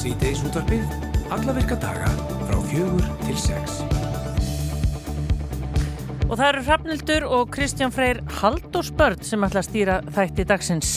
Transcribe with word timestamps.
Síðdeis 0.00 0.40
útvarpið, 0.48 0.84
alla 1.34 1.52
virka 1.56 1.76
daga 1.80 2.08
frá 2.48 2.56
fjögur 2.70 3.04
til 3.26 3.36
sex. 3.40 3.80
Og 6.30 6.36
það 6.38 6.46
eru 6.46 6.62
Hrafnildur 6.68 7.26
og 7.26 7.50
Kristján 7.52 7.92
Freyr 7.92 8.20
Halldórsbörn 8.40 9.20
sem 9.26 9.42
ætla 9.44 9.60
að 9.64 9.66
stýra 9.68 9.96
þætti 10.14 10.46
dagsins. 10.48 10.92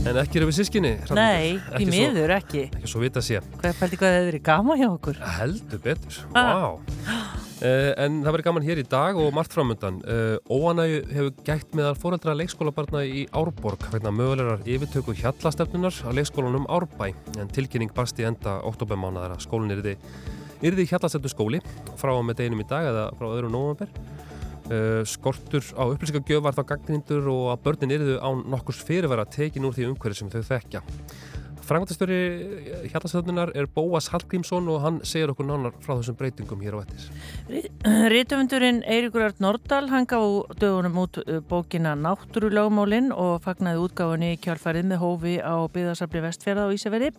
En 0.00 0.16
ekki 0.20 0.40
eru 0.40 0.48
við 0.48 0.56
sískinni? 0.58 0.92
Nei, 1.16 1.56
í 1.80 1.86
miður 1.88 2.32
ekki. 2.38 2.66
Ekki 2.72 2.88
svo 2.92 3.02
vita 3.04 3.22
sé. 3.24 3.40
Hvað 3.60 3.80
pælti 3.80 3.98
hvað 4.00 4.14
hefur 4.16 4.28
verið 4.30 4.44
gama 4.48 4.76
hjá 4.80 4.88
okkur? 4.90 5.20
Heldur 5.38 5.82
betur, 5.84 6.20
Ah. 6.34 6.50
vá. 6.50 7.19
Uh, 7.60 7.90
en 8.00 8.22
það 8.24 8.32
verður 8.32 8.44
gaman 8.46 8.64
hér 8.64 8.78
í 8.80 8.86
dag 8.88 9.18
og 9.20 9.34
margt 9.36 9.52
framöndan. 9.52 9.98
Uh, 10.08 10.38
Óanægu 10.48 11.02
hefur 11.12 11.42
gætt 11.44 11.74
meðal 11.76 11.98
fóreldra 12.00 12.32
leikskólabarna 12.38 13.02
í 13.04 13.26
Árborg 13.36 13.84
vegna 13.92 14.12
mögulegar 14.16 14.62
yfirtöku 14.64 15.12
hjallastefnunar 15.18 15.92
á 15.92 16.08
leikskólanum 16.16 16.64
Árbæ. 16.72 17.10
En 17.36 17.52
tilkynning 17.52 17.92
barst 17.92 18.16
í 18.16 18.24
enda 18.24 18.56
oktobermánaðar 18.64 19.34
að 19.36 19.44
skólinn 19.44 19.74
yrði, 19.76 19.92
yrði 20.64 20.88
hjallastefnu 20.88 21.34
skóli 21.34 21.60
frá 22.00 22.14
og 22.14 22.24
með 22.30 22.40
deginum 22.40 22.64
í 22.64 22.68
dag 22.70 22.88
eða 22.94 23.04
frá 23.18 23.28
öðrum 23.28 23.52
nóvember. 23.52 23.92
Uh, 24.70 25.04
skortur 25.04 25.66
á 25.76 25.84
upplýsingagjöf 25.84 26.46
var 26.46 26.56
þá 26.56 26.64
gagnrindur 26.72 27.28
og 27.28 27.46
að 27.52 27.64
börnin 27.66 27.92
yrðu 27.98 28.16
á 28.24 28.30
nokkurs 28.40 28.80
fyrirvara 28.88 29.28
tekin 29.28 29.68
úr 29.68 29.76
því 29.76 29.90
umhverju 29.90 30.22
sem 30.22 30.32
þau 30.32 30.40
þekkja. 30.48 30.80
Frangvandastöri 31.70 32.88
hjallastöðunar 32.90 33.52
er 33.54 33.68
Bóas 33.70 34.08
Hallgrímsson 34.10 34.66
og 34.72 34.80
hann 34.82 34.96
segir 35.06 35.30
okkur 35.30 35.46
nánar 35.46 35.76
frá 35.78 35.92
þessum 35.92 36.16
breytingum 36.18 36.62
hér 36.64 36.74
á 36.74 36.82
ettis. 36.82 37.04
Rítumundurinn 38.10 38.80
Eiríkur 38.90 39.28
Ört 39.28 39.38
Nordal 39.38 39.86
hann 39.92 40.08
gaf 40.10 40.50
dögunum 40.58 40.98
út 41.04 41.20
uh, 41.22 41.38
bókina 41.46 41.92
Náttúrulögmálinn 41.94 43.12
og 43.14 43.44
fagnaði 43.44 43.84
útgáfunni 43.84 44.32
í 44.34 44.40
kjálfarið 44.42 44.88
með 44.90 45.02
hófi 45.04 45.36
á 45.38 45.54
byggðarsafli 45.70 46.24
vestfjörða 46.24 46.64
á 46.66 46.74
Ísafjörði 46.74 47.12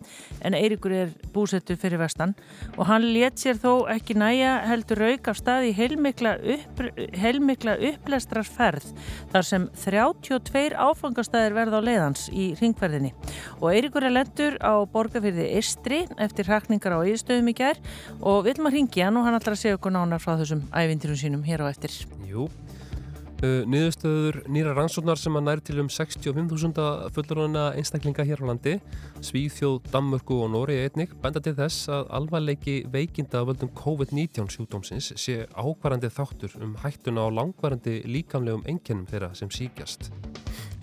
en 0.44 0.60
Eiríkur 0.60 0.98
er 1.00 1.16
búsettur 1.32 1.80
fyrir 1.80 2.04
vestan 2.04 2.36
og 2.76 2.84
hann 2.92 3.08
let 3.16 3.40
sér 3.40 3.56
þó 3.56 3.88
ekki 3.96 4.20
næja 4.20 4.58
heldur 4.68 5.00
rauk 5.06 5.32
af 5.32 5.40
staði 5.40 5.72
heilmikla, 5.80 6.36
upp, 6.58 6.84
heilmikla 7.24 7.78
upplestrarferð 7.94 8.92
þar 9.32 9.48
sem 9.48 9.72
32 9.80 10.76
áfangastæðir 10.76 11.56
verða 11.56 11.80
á 11.80 11.88
leiðans 11.88 12.28
í 12.36 12.52
ringverðinni 12.60 13.16
og 13.62 13.70
Eiríkur 13.72 14.12
er 14.12 14.18
lendur 14.20 14.41
á 14.62 14.74
borgarfyrði 14.92 15.48
Istri 15.60 16.04
eftir 16.22 16.48
hrakningar 16.50 16.98
á 16.98 17.00
Íðstöðum 17.06 17.52
í 17.52 17.56
gær 17.58 17.80
og 18.20 18.46
við 18.46 18.56
viljum 18.56 18.70
að 18.70 18.78
ringja 18.78 19.08
hann 19.08 19.20
og 19.20 19.28
hann 19.28 19.38
ætlar 19.38 19.56
að 19.56 19.64
segja 19.64 19.78
okkur 19.78 19.94
nánar 19.96 20.22
frá 20.24 20.36
þessum 20.40 20.64
ævindirum 20.74 21.20
sínum 21.20 21.44
hér 21.46 21.64
á 21.64 21.72
eftir. 21.72 21.94
Jú, 22.28 22.48
uh, 22.48 23.62
niðurstöður 23.70 24.42
nýra 24.52 24.74
rannsóknar 24.78 25.20
sem 25.22 25.38
að 25.38 25.46
næri 25.48 25.66
til 25.68 25.78
um 25.84 25.90
65.000 25.92 27.14
fulluruna 27.16 27.66
einstaklinga 27.80 28.26
hér 28.28 28.44
á 28.44 28.50
landi, 28.50 28.76
Svíþjóð, 29.22 29.88
Danmörku 29.94 30.42
og 30.46 30.52
Nóri 30.54 30.78
einnig, 30.84 31.16
benda 31.24 31.42
til 31.44 31.56
þess 31.58 31.90
að 31.92 32.12
alvarleiki 32.20 32.78
veikinda 32.92 33.46
völdum 33.48 33.74
COVID-19 33.78 34.52
sjúkdómsins 34.56 35.12
sé 35.22 35.44
ákvarandi 35.56 36.12
þáttur 36.12 36.58
um 36.62 36.78
hættuna 36.84 37.26
á 37.26 37.30
langvarandi 37.40 38.02
líkamlegum 38.10 38.66
einkennum 38.66 39.10
þeirra 39.10 39.34
sem 39.38 39.52
síkjast. 39.54 40.12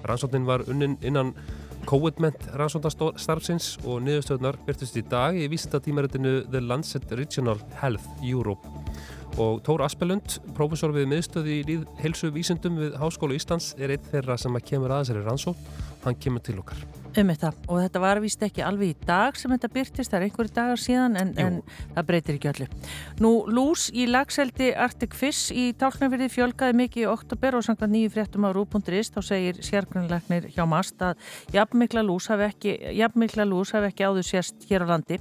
Rannsóknin 0.07 0.47
var 0.47 0.63
unnin 0.71 0.99
innan 1.03 1.35
COVID-ment 1.89 2.51
rannsóknarstarfsins 2.61 3.79
og 3.89 4.03
niðurstöðunar 4.05 4.59
byrtust 4.67 4.99
í 5.01 5.03
dag 5.09 5.39
í 5.41 5.47
vísindatímaritinu 5.49 6.43
The 6.53 6.61
Lancet 6.61 7.09
Regional 7.17 7.57
Health 7.81 8.05
Europe. 8.21 8.69
Og 9.41 9.63
Tór 9.65 9.87
Aspelund, 9.87 10.37
prófessor 10.57 10.93
við 10.93 11.09
miðstöði 11.15 11.59
í 11.63 11.79
heilsu 12.03 12.29
vísindum 12.35 12.77
við 12.83 12.99
Háskólu 13.01 13.39
Íslands 13.39 13.73
er 13.81 13.95
einn 13.95 14.09
þeirra 14.13 14.37
sem 14.41 14.61
kemur 14.69 14.93
að 14.93 15.07
þessari 15.07 15.25
rannsók 15.25 15.69
hann 16.05 16.21
kemur 16.21 16.45
til 16.45 16.59
okkar 16.61 16.85
um 17.23 17.31
þetta 17.33 17.51
og 17.69 17.81
þetta 17.83 18.03
var 18.03 18.21
vist 18.23 18.43
ekki 18.45 18.65
alveg 18.65 18.93
í 18.93 19.07
dag 19.07 19.37
sem 19.39 19.53
þetta 19.55 19.71
byrtist, 19.75 20.11
það 20.11 20.19
er 20.19 20.27
einhverju 20.27 20.55
dagar 20.57 20.81
síðan 20.83 21.19
en, 21.21 21.33
en 21.39 21.59
það 21.95 22.09
breytir 22.09 22.39
ekki 22.39 22.51
öllu. 22.53 22.69
Nú, 23.23 23.33
lús 23.53 23.89
í 23.95 24.07
lagseldi 24.11 24.71
Arctic 24.75 25.17
Fish 25.19 25.53
í 25.55 25.69
tálknarfyrði 25.79 26.31
fjölgaði 26.33 26.79
mikið 26.83 27.05
í 27.05 27.09
oktober 27.11 27.59
og 27.59 27.67
samkvæmt 27.67 27.95
nýju 27.95 28.13
fréttum 28.15 28.47
á 28.47 28.51
rú.is 28.55 29.13
þá 29.15 29.21
segir 29.27 29.61
sérgrunleiknir 29.65 30.49
hjá 30.55 30.65
MAST 30.69 31.05
að 31.07 31.23
jafnmikla 31.55 32.05
lús 32.07 32.29
hafi 32.33 32.49
ekki, 32.49 32.75
jafnmikla 32.99 33.47
lús 33.49 33.73
hafi 33.77 33.91
ekki 33.93 34.09
áður 34.09 34.29
sérst 34.29 34.69
hér 34.71 34.87
á 34.87 34.87
landi. 34.93 35.21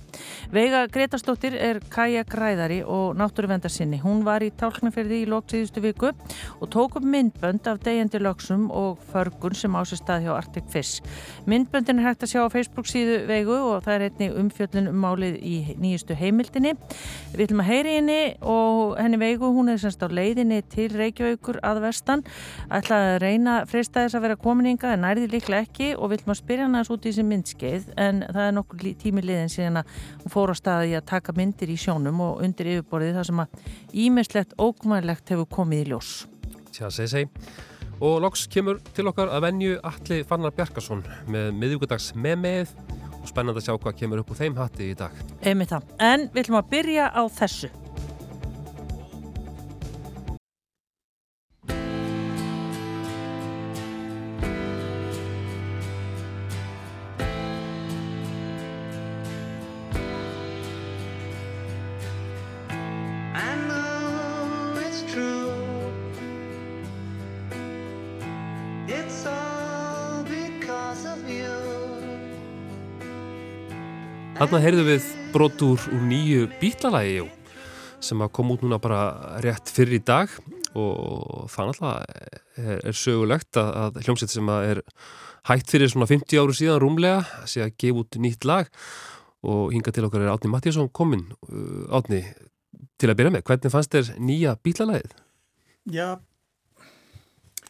Veiga 0.54 0.86
Gretastóttir 0.92 1.58
er 1.60 1.82
Kaja 1.94 2.24
Græðari 2.28 2.82
og 2.86 3.18
náttúruvendarsinni. 3.20 4.02
Hún 4.04 4.24
var 4.28 4.46
í 4.46 4.52
tálknarfyrði 4.58 5.24
í 5.24 5.30
lóksíðustu 5.30 5.84
viku 5.86 6.14
og 6.14 6.68
tók 6.74 7.00
upp 7.00 7.06
myndbönd 7.06 7.68
af 7.70 7.82
degjandi 7.86 8.22
lögsum 8.24 8.70
og 8.72 9.02
förgun 9.12 9.56
sem 9.56 9.76
ásist 9.78 10.04
stað 10.04 10.28
hjá 10.28 10.34
Arctic 10.38 10.68
Fish. 10.72 11.04
Myndbönd 11.48 11.87
Myndböndin 11.88 12.04
er 12.04 12.10
hægt 12.10 12.24
að 12.26 12.32
sjá 12.34 12.42
á 12.44 12.52
Facebook 12.52 12.88
síðu 12.90 13.14
veigu 13.30 13.56
og 13.56 13.84
það 13.86 13.94
er 13.94 14.04
einnig 14.08 14.34
umfjöllun 14.42 14.90
um 14.92 14.98
málið 15.00 15.36
í 15.40 15.76
nýjustu 15.80 16.18
heimildinni. 16.20 16.74
Við 17.32 17.44
ætlum 17.46 17.62
að 17.64 17.70
heyri 17.70 17.94
henni 17.96 18.18
og 18.44 18.98
henni 19.00 19.20
veigu, 19.22 19.48
hún 19.56 19.72
er 19.72 19.80
semst 19.80 20.04
á 20.04 20.12
leiðinni 20.12 20.58
til 20.68 20.90
Reykjavíkur 20.92 21.62
að 21.64 21.80
vestan. 21.86 22.26
Ætlaði 22.68 23.14
að 23.14 23.20
reyna 23.24 23.54
freistæðis 23.72 24.18
að 24.20 24.26
vera 24.26 24.40
komininga 24.42 24.92
en 24.98 25.06
nærði 25.06 25.30
líklega 25.32 25.64
ekki 25.64 25.94
og 25.96 26.12
við 26.12 26.20
ætlum 26.20 26.36
að 26.36 26.42
spyrja 26.42 26.68
hann 26.68 26.76
aðeins 26.76 26.92
út 26.98 27.08
í 27.08 27.14
þessi 27.14 27.28
myndskeið 27.30 27.88
en 27.96 28.22
það 28.26 28.44
er 28.44 28.58
nokkur 28.58 28.92
tími 29.06 29.24
liðin 29.24 29.56
síðan 29.56 29.82
að 29.84 29.96
hún 30.26 30.36
fór 30.36 30.52
á 30.52 30.56
staði 30.60 31.00
að 31.00 31.08
taka 31.14 31.38
myndir 31.40 31.72
í 31.72 31.80
sjónum 31.80 32.20
og 32.28 32.44
undir 32.44 32.74
yfirborðið 32.74 33.22
þar 33.22 33.32
sem 33.32 33.42
að 33.46 33.74
ímislegt 34.04 34.60
ókvæmlegt 34.60 35.32
hefur 35.32 35.50
komið 35.62 35.86
í 35.86 35.90
ljós. 35.94 36.14
Tja, 36.68 36.92
segi 36.92 37.14
segi. 37.16 37.76
Og 37.98 38.20
loks 38.22 38.46
kemur 38.54 38.78
til 38.94 39.10
okkar 39.10 39.32
að 39.34 39.48
venju 39.48 39.78
Alli 39.88 40.20
Fannar 40.28 40.54
Bjarkarsson 40.54 41.02
með 41.34 41.50
miðugudags 41.58 42.12
með 42.14 42.36
með 42.44 42.74
og 43.18 43.26
spennand 43.32 43.58
að 43.58 43.66
sjá 43.66 43.74
hvað 43.74 43.98
kemur 44.04 44.22
upp 44.22 44.34
úr 44.34 44.38
þeim 44.38 44.58
hatti 44.60 44.92
í 44.92 44.98
dag. 44.98 45.16
Emið 45.42 45.74
það. 45.74 45.88
En 46.06 46.28
við 46.30 46.44
ætlum 46.44 46.60
að 46.62 46.70
byrja 46.76 47.10
á 47.10 47.22
þessu. 47.40 47.72
Þarna 74.38 74.60
heyrðum 74.62 74.86
við 74.86 75.06
brotur 75.34 75.82
úr 75.90 76.02
nýju 76.06 76.44
bítlalagi 76.62 77.24
sem 78.06 78.20
að 78.22 78.36
koma 78.38 78.54
út 78.54 78.62
núna 78.62 78.78
bara 78.78 79.00
rétt 79.42 79.72
fyrir 79.74 79.98
í 79.98 80.04
dag 80.06 80.30
og 80.78 81.48
það 81.50 81.72
náttúrulega 81.72 82.76
er 82.86 83.00
sögulegt 83.00 83.58
að, 83.58 83.72
að 83.82 83.98
hljómsett 84.04 84.36
sem 84.36 84.54
að 84.54 84.68
er 84.76 84.84
hægt 85.50 85.74
fyrir 85.74 85.90
svona 85.90 86.10
50 86.14 86.44
áru 86.44 86.54
síðan 86.54 86.84
rúmlega 86.86 87.50
sé 87.50 87.66
að 87.66 87.74
gefa 87.82 88.04
út 88.04 88.20
nýtt 88.22 88.46
lag 88.46 88.70
og 89.42 89.74
hinga 89.74 89.96
til 89.98 90.06
okkar 90.06 90.28
er 90.28 90.34
Átni 90.36 90.54
Mattíasson 90.54 90.94
komin 90.94 91.26
Átni, 91.90 92.22
til 93.02 93.10
að 93.10 93.18
byrja 93.18 93.36
með 93.40 93.48
hvernig 93.50 93.74
fannst 93.74 93.98
þér 93.98 94.16
nýja 94.22 94.54
bítlalagið? 94.62 95.18
Já 95.98 96.12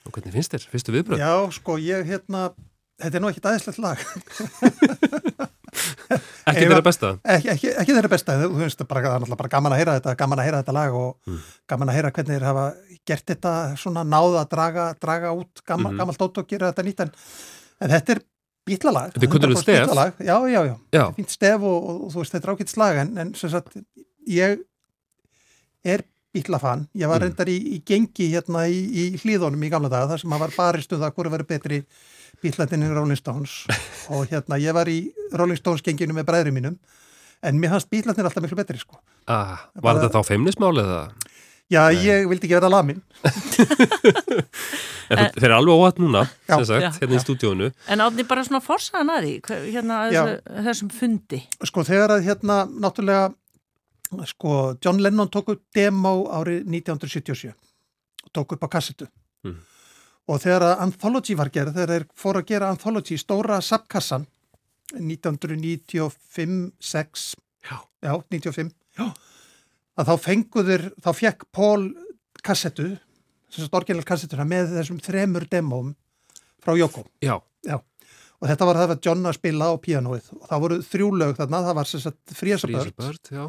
og 0.03 0.11
hvernig 0.11 0.35
finnst 0.35 0.51
þér? 0.51 0.67
Fyrstu 0.75 0.99
viðbröð? 0.99 1.23
Já, 1.23 1.35
sko, 1.55 1.79
ég 1.79 2.11
hérna 2.11 2.49
þetta 2.99 3.15
er 3.15 3.23
nú 3.23 3.31
ekkit 3.31 3.53
aðeinslegt 3.53 3.85
lag 3.87 5.47
Ekki 6.47 6.63
þeirra 6.63 6.83
besta? 6.85 7.11
Ekki, 7.35 7.49
ekki, 7.53 7.71
ekki 7.81 7.95
þeirra 7.95 8.11
besta, 8.11 8.37
þú 8.43 8.61
veist, 8.61 8.83
bara, 8.87 9.03
það 9.03 9.15
er 9.15 9.21
náttúrulega 9.23 9.41
bara 9.41 9.51
gaman 9.53 9.75
að 9.75 9.81
heyra 9.81 9.95
þetta, 9.97 10.15
gaman 10.21 10.41
að 10.41 10.47
heyra 10.47 10.61
þetta 10.61 10.75
lag 10.77 10.97
og 10.97 11.09
mm. 11.27 11.43
gaman 11.73 11.91
að 11.91 11.97
heyra 11.97 12.11
hvernig 12.15 12.37
þeir 12.37 12.47
hafa 12.47 12.65
gert 13.07 13.31
þetta 13.33 13.53
svona 13.81 14.03
náða 14.07 14.41
að 14.43 14.49
draga, 14.55 14.87
draga 15.01 15.35
út 15.35 15.63
gaman, 15.67 15.93
mm. 15.93 16.01
gamalt 16.01 16.25
ótt 16.27 16.41
og 16.41 16.49
gera 16.49 16.71
þetta 16.71 16.87
nýtt 16.87 17.05
en, 17.05 17.13
en 17.83 17.93
þetta 17.95 18.15
er 18.15 18.23
bítlalag. 18.67 19.15
Þetta 19.15 19.27
er 19.27 19.33
kunnulega 19.35 19.63
stef? 19.63 20.21
Já, 20.27 20.35
já, 20.51 20.59
já, 20.67 20.75
já. 20.95 21.05
fínt 21.15 21.33
stef 21.33 21.63
og, 21.63 21.77
og, 21.77 22.03
og 22.07 22.13
þú 22.13 22.23
veist, 22.23 22.35
þetta 22.35 22.49
er 22.49 22.55
ákveðt 22.55 22.75
slag 22.75 23.01
en, 23.03 23.15
en 23.23 23.33
sem 23.39 23.53
sagt, 23.53 23.79
ég 24.27 24.61
er 25.87 26.03
bítlafann, 26.35 26.85
ég 26.97 27.09
var 27.09 27.21
mm. 27.21 27.27
reyndar 27.27 27.51
í, 27.51 27.57
í 27.77 27.81
gengi 27.87 28.29
hérna 28.33 28.67
í, 28.69 28.83
í 28.91 29.05
hlýðunum 29.21 29.63
í 29.63 29.71
gamla 29.71 29.91
daga 29.91 30.11
þar 30.11 30.23
sem 30.23 30.31
maður 30.31 30.47
var 30.47 30.57
baristuð 30.59 31.05
að 31.07 31.15
hverju 31.15 31.33
verið 31.33 31.51
betri 31.53 31.79
bílættinni 32.43 32.89
Rolling 32.91 33.19
Stones 33.19 33.63
og 34.13 34.27
hérna 34.31 34.59
ég 34.61 34.75
var 34.77 34.89
í 34.91 34.99
Rolling 35.33 35.59
Stones 35.59 35.83
genginu 35.85 36.15
með 36.17 36.29
bræðri 36.29 36.53
mínum 36.55 36.77
en 37.45 37.61
mér 37.61 37.75
hans 37.75 37.87
bílættin 37.89 38.25
alltaf 38.25 38.43
miklu 38.43 38.57
betri 38.57 38.79
sko. 38.81 38.99
Ah, 39.29 39.67
var 39.83 39.99
þetta 39.99 40.17
þá 40.17 40.31
feimnismálið 40.31 40.91
það? 40.91 41.33
Já, 41.67 41.81
Nei. 41.91 41.99
ég 42.05 42.27
vildi 42.31 42.47
ekki 42.47 42.55
vera 42.55 42.69
lamin 42.71 43.01
En 45.11 45.19
þeir 45.35 45.49
eru 45.49 45.55
alveg 45.57 45.73
óhatt 45.81 45.97
núna 45.99 46.21
já, 46.47 46.55
sagt, 46.63 46.83
já, 46.83 46.87
hérna 47.01 47.17
já. 47.17 47.19
í 47.19 47.23
stúdíónu 47.25 47.67
En 47.91 48.03
átni 48.05 48.23
bara 48.27 48.45
svona 48.47 48.61
forsaðan 48.63 49.11
að 49.11 49.25
því 49.25 49.57
hérna 49.73 49.97
þessu, 50.07 50.37
þessum 50.69 50.93
fundi 50.95 51.41
Sko 51.67 51.83
þegar 51.89 52.15
að 52.15 52.23
hérna 52.29 52.61
náttúrulega 52.71 53.25
sko 54.31 54.53
John 54.83 55.03
Lennon 55.03 55.27
tók 55.27 55.51
upp 55.51 55.65
demo 55.75 56.13
árið 56.31 56.63
1977 56.71 57.51
tók 58.31 58.55
upp 58.55 58.63
á 58.63 58.69
kassetu 58.77 59.09
mm. 59.43 59.59
Og 60.27 60.41
þegar 60.43 60.65
að 60.67 60.81
Anthology 60.85 61.35
var 61.39 61.49
gerð, 61.53 61.73
þegar 61.77 61.93
þeir 61.95 62.05
fóru 62.19 62.41
að 62.41 62.49
gera 62.51 62.69
Anthology, 62.73 63.17
stóra 63.21 63.61
sapkassan 63.63 64.25
1995 64.97 66.71
6 66.79 67.35
Já. 67.67 67.77
já, 68.01 68.13
95 68.31 68.71
já. 68.97 69.07
að 69.97 70.07
þá 70.09 70.13
fenguður 70.23 70.85
þá 71.03 71.09
fekk 71.17 71.45
Pól 71.51 71.89
kassettu 72.45 72.93
þessast 73.51 73.75
orginal 73.75 74.05
kassettuna 74.07 74.45
með 74.47 74.71
þessum 74.77 75.01
þremur 75.03 75.47
demóm 75.51 75.93
frá 76.63 76.75
Jóko 76.79 77.03
Já, 77.23 77.35
og 78.37 78.47
þetta 78.51 78.67
var 78.69 78.77
það 78.79 78.93
að 78.95 79.03
John 79.07 79.25
að 79.25 79.37
spila 79.39 79.67
á 79.71 79.73
píanóið. 79.81 80.25
Og 80.37 80.43
það 80.47 80.59
voru 80.63 80.75
þrjú 80.85 81.07
lög 81.17 81.31
þarna, 81.39 81.61
það 81.65 81.77
var 81.79 81.87
börn, 83.01 83.21
já. 83.31 83.45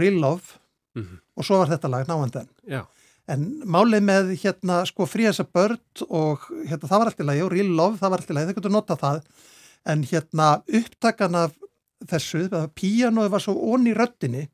Real 0.00 0.16
Love 0.20 0.62
Mhm. 0.96 1.18
og 1.36 1.44
svo 1.44 1.58
var 1.60 1.68
þetta 1.68 1.90
lag 1.92 2.06
náandan 2.08 2.46
Já, 2.66 2.80
en 3.32 3.46
málið 3.66 4.04
með 4.06 4.32
hérna 4.42 4.80
sko 4.88 5.06
Fríasa 5.10 5.46
Börn 5.46 5.80
og 6.06 6.46
hérna 6.66 6.88
það 6.88 6.98
var 6.98 7.10
allt 7.10 7.22
í 7.22 7.26
lagi 7.26 7.44
og 7.44 7.52
Real 7.52 7.70
Love 7.78 8.00
það 8.00 8.12
var 8.12 8.22
allt 8.22 8.32
í 8.32 8.36
lagi, 8.36 8.48
það 8.48 8.58
getur 8.60 8.74
notað 8.74 9.02
það. 9.02 9.22
En 9.86 10.04
hérna 10.06 10.50
upptakan 10.80 11.38
af 11.42 11.56
þessu, 12.10 12.44
að 12.52 12.68
píanóið 12.76 13.32
var 13.32 13.42
svo 13.42 13.56
onni 13.72 13.92
í 13.94 13.96
röddinni 13.96 14.46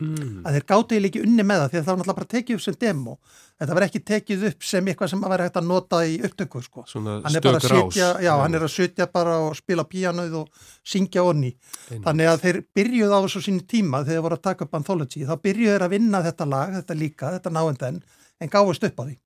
mm. 0.00 0.42
að 0.44 0.56
þeir 0.56 0.64
eiginlega 0.64 1.08
ekki 1.10 1.22
unni 1.24 1.44
með 1.46 1.62
það 1.62 1.72
því 1.72 1.78
að 1.78 1.84
það 1.84 1.90
var 1.90 1.98
náttúrulega 2.00 2.18
bara 2.18 2.30
tekið 2.34 2.56
upp 2.56 2.64
sem 2.64 2.76
demo 2.80 3.14
þetta 3.60 3.76
var 3.78 3.86
ekki 3.86 4.00
tekið 4.10 4.46
upp 4.50 4.66
sem 4.66 4.90
eitthvað 4.90 5.12
sem 5.12 5.24
að 5.24 5.34
vera 5.34 5.46
hægt 5.46 5.58
að 5.60 5.68
nota 5.68 6.00
í 6.06 6.16
upptöku 6.28 6.62
sko 6.64 6.84
svona 6.90 7.16
hann 7.24 7.38
er 7.38 7.44
bara 7.44 7.60
stök 7.62 7.70
að 7.70 7.76
rás. 7.76 7.94
sitja, 7.94 8.08
já, 8.24 8.32
hann 8.40 8.58
er 8.58 8.66
að 8.66 8.72
sitja 8.74 9.08
bara 9.14 9.36
og 9.44 9.56
spila 9.58 9.86
píanóið 9.90 10.36
og 10.40 10.64
syngja 10.94 11.26
onni 11.26 11.52
þannig 11.90 12.30
að 12.32 12.44
þeir 12.46 12.60
byrjuð 12.78 13.14
á 13.14 13.18
þessu 13.26 13.44
sín 13.46 13.60
tíma 13.70 14.02
þegar 14.02 14.18
þeir 14.18 14.26
voru 14.28 14.38
að 14.40 14.46
taka 14.48 14.66
upp 14.66 14.78
Anthology 14.80 15.26
þá 15.28 15.34
byrjuð 15.46 15.74
þeir 15.74 15.86
að 15.86 15.94
vinna 15.94 16.22
þetta 16.24 16.48
lag, 16.50 16.74
þetta 16.80 16.98
líka, 16.98 17.34
þetta 17.38 17.54
náendan 17.54 18.02
en 18.40 18.52
gáðust 18.52 18.88
upp 18.88 18.98
á 18.98 19.04
því 19.04 19.18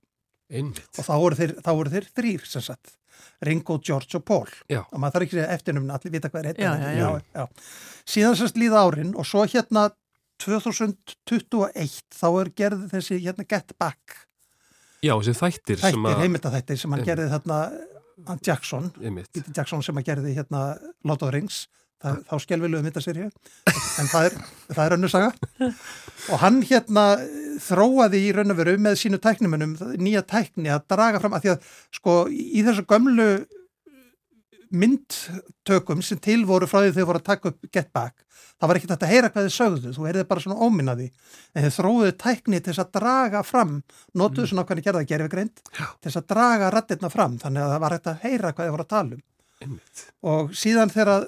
Einmitt. 0.49 0.85
og 0.97 1.05
þá 1.05 1.15
voru 1.21 1.39
þeir, 1.39 1.55
þá 1.65 1.71
voru 1.77 1.93
þeir 1.93 2.11
þrýr 2.17 2.45
sem 2.49 2.65
sagt, 2.65 2.95
Ringo, 3.45 3.77
George 3.85 4.17
og 4.17 4.25
Paul 4.25 4.49
Já. 4.71 4.83
og 4.85 5.01
maður 5.01 5.17
þarf 5.19 5.27
ekki 5.27 5.37
að 5.37 5.41
segja 5.41 5.57
eftirnumna, 5.57 5.97
allir 5.99 6.15
vita 6.15 6.31
hvað 6.33 6.49
er 6.53 6.61
já. 6.63 7.45
síðan 8.09 8.39
sérst 8.39 8.61
líða 8.61 8.85
árin 8.87 9.13
og 9.19 9.29
svo 9.29 9.45
hérna 9.45 9.89
2021 10.43 12.01
þá 12.15 12.27
er 12.43 12.51
gerð 12.63 12.87
þessi 12.93 13.19
hérna 13.25 13.47
Get 13.49 13.75
Back. 13.81 14.25
Já, 15.05 15.15
þessi 15.15 15.35
þættir 15.39 15.83
þættir, 15.83 16.07
að 16.11 16.23
heimildaþættir 16.25 16.79
sem 16.81 16.91
hann 16.95 17.03
Einmitt. 17.03 17.11
gerði 17.13 17.33
þarna 17.35 17.59
hann 18.29 18.41
Jackson. 18.47 18.89
Peter 18.99 19.53
Jackson 19.55 19.85
sem 19.87 20.01
að 20.01 20.09
gerði 20.11 20.33
hérna 20.39 20.63
Lord 21.07 21.23
of 21.23 21.29
the 21.29 21.35
Rings. 21.37 21.67
Það, 21.99 22.19
þá 22.29 22.35
skelviluðu 22.45 22.85
myndaserju 22.87 23.25
en 23.27 24.07
það 24.07 24.27
er, 24.29 24.35
það 24.71 24.83
er 24.85 24.95
önnu 24.95 25.09
saga. 25.11 25.31
Og 26.31 26.39
hann 26.45 26.61
hérna 26.63 27.07
þróaði 27.65 28.21
í 28.23 28.29
raun 28.37 28.55
og 28.55 28.59
veru 28.61 28.77
með 28.79 29.01
sínu 29.01 29.19
tæknumunum 29.23 29.73
nýja 29.99 30.23
tækni 30.23 30.71
að 30.71 30.85
draga 30.95 31.19
fram 31.19 31.35
að 31.35 31.43
því 31.47 31.51
að 31.57 31.73
sko 31.99 32.15
í 32.31 32.63
þessu 32.69 32.85
gömlu 32.87 33.27
myndtökum 34.71 36.03
sem 36.05 36.21
til 36.23 36.43
voru 36.49 36.69
frá 36.69 36.83
því 36.83 36.95
þau 36.97 37.07
voru 37.11 37.21
að 37.23 37.29
taka 37.31 37.53
upp 37.53 37.71
Get 37.73 37.93
Back. 37.95 38.25
Það 38.59 38.71
var 38.71 38.79
ekkert 38.81 39.05
að 39.07 39.13
heyra 39.13 39.31
hvað 39.31 39.47
þið 39.47 39.55
sögðu 39.55 39.95
þú 39.95 40.07
heyrði 40.09 40.27
bara 40.29 40.43
svona 40.43 40.67
óminnaði 40.67 41.09
en 41.55 41.67
þau 41.67 41.75
þróuðu 41.77 42.15
tækni 42.19 42.61
til 42.61 42.73
þess 42.73 42.83
að 42.83 42.93
draga 42.99 43.43
fram 43.47 43.75
notuðu 44.19 44.51
svona 44.51 44.65
hvernig 44.67 44.87
gerða 44.87 45.05
gerfigreind 45.07 45.63
til 45.63 46.09
þess 46.09 46.21
að 46.21 46.29
draga 46.35 46.71
rattirna 46.75 47.11
fram 47.13 47.37
þannig 47.39 47.65
að 47.65 47.75
það 47.75 47.83
var 47.85 47.97
hægt 47.97 48.11
að 48.11 48.25
heyra 48.25 48.53
hvað 48.53 48.69
þið 48.69 48.75
voru 48.77 48.87
að 48.87 48.95
tala 48.95 49.19
um. 49.19 49.25
Einmitt. 49.59 50.03
og 50.23 50.53
síðan 50.55 50.93
þegar 50.95 51.27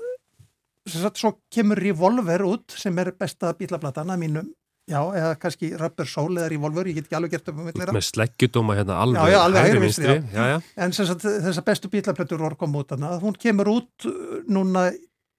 svo 0.91 1.33
kemur 1.53 1.81
Revolver 1.83 2.45
út 2.47 2.75
sem 2.79 2.99
er 3.03 3.13
besta 3.19 3.53
bílaplatan 3.59 4.11
að 4.11 4.23
mínum 4.25 4.51
já, 4.91 4.99
eða 5.21 5.35
kannski 5.41 5.71
Rubber 5.79 6.09
Soul 6.11 6.35
eða 6.39 6.49
Revolver, 6.53 6.89
ég 6.91 6.97
get 6.99 7.07
ekki 7.09 7.19
alveg 7.19 7.35
gert 7.37 7.51
upp 7.53 7.61
um 7.61 7.69
millera 7.69 7.95
Með 7.95 8.07
sleggjudóma 8.09 8.77
hérna 8.79 8.95
alveg, 9.05 9.21
Já, 9.21 9.25
já, 9.35 9.39
alveg 9.45 9.67
hægri 9.69 9.83
vinstri. 9.85 10.17
Já, 10.35 10.43
já. 10.51 10.57
en 10.87 10.97
sagt, 10.97 11.27
þessar 11.47 11.67
bestu 11.69 11.87
bílaplötur 11.93 12.43
voru 12.43 12.59
koma 12.59 12.83
út 12.83 12.91
hana, 12.97 13.09
hún 13.23 13.37
kemur 13.39 13.71
út 13.77 14.09
uh, 14.11 14.15
núna 14.51 14.89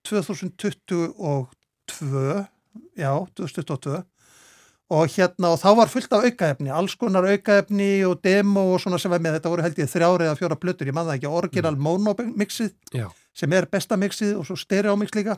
2022 0.08 2.46
já, 2.98 3.12
2022 3.36 4.04
og 4.92 5.08
hérna, 5.14 5.54
og 5.54 5.60
þá 5.62 5.70
var 5.78 5.88
fullt 5.92 6.14
af 6.18 6.26
aukaefni 6.28 6.72
alls 6.76 6.98
konar 7.00 7.24
aukaefni 7.32 8.02
og 8.08 8.20
demo 8.26 8.64
og 8.74 8.82
svona 8.84 8.98
sem 9.00 9.12
var 9.14 9.22
með, 9.24 9.38
þetta 9.38 9.52
voru 9.54 9.64
held 9.64 9.78
ég 9.80 9.92
þrjári 9.92 10.26
eða 10.28 10.40
fjóra 10.40 10.58
plötur, 10.60 10.90
ég 10.90 10.96
man 10.98 11.08
það 11.08 11.20
ekki, 11.20 11.30
original 11.32 11.78
mono 11.80 12.12
mixið 12.36 12.74
sem 13.32 13.54
er 13.56 13.70
besta 13.72 13.96
mixið 14.00 14.34
og 14.42 14.48
svo 14.50 14.58
stereo 14.60 14.98
mix 15.00 15.14
líka 15.16 15.38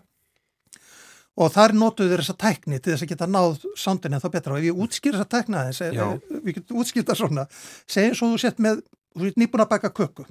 og 1.33 1.49
þar 1.53 1.73
notuðu 1.77 2.11
þeir 2.11 2.21
þessa 2.21 2.35
tækni 2.43 2.79
til 2.79 2.93
þess 2.93 3.05
að 3.05 3.11
geta 3.13 3.27
náð 3.29 3.63
soundin 3.79 4.13
en 4.15 4.21
þá 4.21 4.29
betra. 4.35 4.53
Og 4.53 4.61
ef 4.61 4.67
ég 4.67 4.81
útskýr 4.85 5.17
þessa 5.17 5.29
tækna 5.31 5.61
aðeins, 5.63 5.81
eh, 5.81 5.95
eh, 5.97 6.41
við 6.45 6.59
getum 6.59 6.81
útskýrt 6.83 7.09
það 7.09 7.19
svona. 7.21 7.47
Segjum 7.87 8.17
svo 8.19 8.29
þú 8.33 8.39
sett 8.43 8.59
með, 8.61 8.83
þú 9.17 9.29
ert 9.29 9.39
nýbúin 9.41 9.65
að 9.65 9.69
baka 9.69 9.89
köku. 9.89 10.25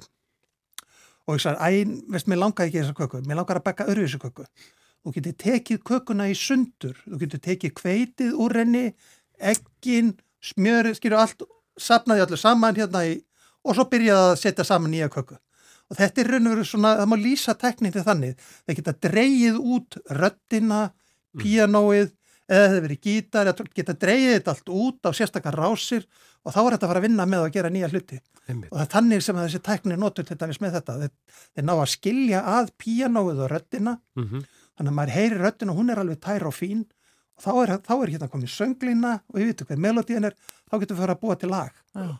Og 1.27 1.35
ég 1.37 1.43
sagði, 1.43 1.59
æ, 1.59 2.01
veist, 2.11 2.27
mér 2.27 2.39
langar 2.39 2.67
ekki 2.67 2.81
þessa 2.81 2.95
köku, 2.95 3.21
mér 3.27 3.39
langar 3.41 3.59
að 3.59 3.67
baka 3.67 3.87
öðruvísu 3.87 4.19
köku. 4.19 4.47
Þú 5.03 5.13
getur 5.13 5.33
tekið 5.43 5.83
kökuna 5.83 6.29
í 6.31 6.35
sundur. 6.35 6.95
Þú 7.03 7.19
getur 7.19 7.39
tekið 7.39 7.73
kveitið 7.75 8.33
úr 8.39 8.55
henni 8.55 8.93
eggin, 9.39 10.15
smjörið 10.43 10.95
skilju 10.99 11.19
allt, 11.19 11.43
sapnaði 11.79 12.23
allir 12.23 12.39
saman 12.39 12.75
hérna 12.75 13.03
í, 13.07 13.23
og 13.63 13.75
svo 13.75 13.87
byrjaði 13.91 14.31
að 14.31 14.39
setja 14.39 14.63
saman 14.63 14.91
nýja 14.91 15.11
köku 15.11 15.35
og 15.93 15.99
þetta 15.99 16.23
er 16.23 16.31
raun 16.33 16.49
og 16.49 16.55
veru 16.55 16.65
svona, 16.67 16.95
það 16.99 17.09
má 17.11 17.15
lýsa 17.21 17.55
tekník 17.61 17.95
til 17.95 18.05
þannig, 18.07 18.43
það 18.65 18.79
geta 18.79 18.95
dreigið 19.07 19.61
út 19.77 19.97
röddina, 20.19 20.81
píanóið 21.39 22.11
eða 22.49 22.67
það 22.73 22.81
verið 22.87 23.07
gítar, 23.07 23.51
geta 23.77 23.95
dreigið 24.01 24.35
þetta 24.37 24.55
allt 24.57 24.73
út 24.73 25.07
á 25.07 25.11
sérstakar 25.15 25.57
rásir. 25.57 26.07
Og 26.43 26.51
þá 26.51 26.57
er 26.59 26.73
þetta 26.73 26.83
að 26.83 26.89
fara 26.91 26.99
að 26.99 27.05
vinna 27.05 27.25
með 27.29 27.45
að 27.45 27.53
gera 27.55 27.69
nýja 27.71 27.87
hluti. 27.87 28.17
Einmitt. 28.43 28.67
og 28.73 28.75
það 28.75 28.83
er 28.83 28.89
þannig 28.91 29.21
sem 29.23 29.37
þessi 29.39 29.59
tækni 29.63 29.95
notur 29.95 30.25
til 30.27 30.35
dæmis 30.35 30.57
með 30.59 30.73
þetta, 30.75 30.93
þeir, 30.99 31.11
þeir 31.55 31.63
ná 31.63 31.71
að 31.77 31.91
skilja 31.93 32.41
að 32.51 32.73
píanóið 32.83 33.39
og 33.45 33.51
röddina. 33.53 33.93
Mm 34.19 34.43
þannig 34.77 34.91
að 34.91 34.97
maður 34.97 35.15
heyri 35.17 35.39
röddina 35.39 35.73
og 35.73 35.79
hún 35.79 35.93
er 35.93 36.01
alveg 36.01 36.21
tær 36.23 36.47
og 36.49 36.55
fín 36.55 36.83
þá 37.41 37.49
er, 37.63 37.71
þá 37.81 37.93
er 38.03 38.11
hérna 38.13 38.29
komið 38.31 38.51
sönglina 38.53 39.13
og 39.33 39.39
ég 39.41 39.49
veit 39.51 39.63
hver 39.67 39.77
melodíin 39.81 40.25
er, 40.29 40.35
þá 40.69 40.77
getur 40.83 40.95
við 40.97 41.01
fyrir 41.03 41.15
að 41.15 41.21
búa 41.23 41.35
til 41.39 41.49
lag 41.49 41.71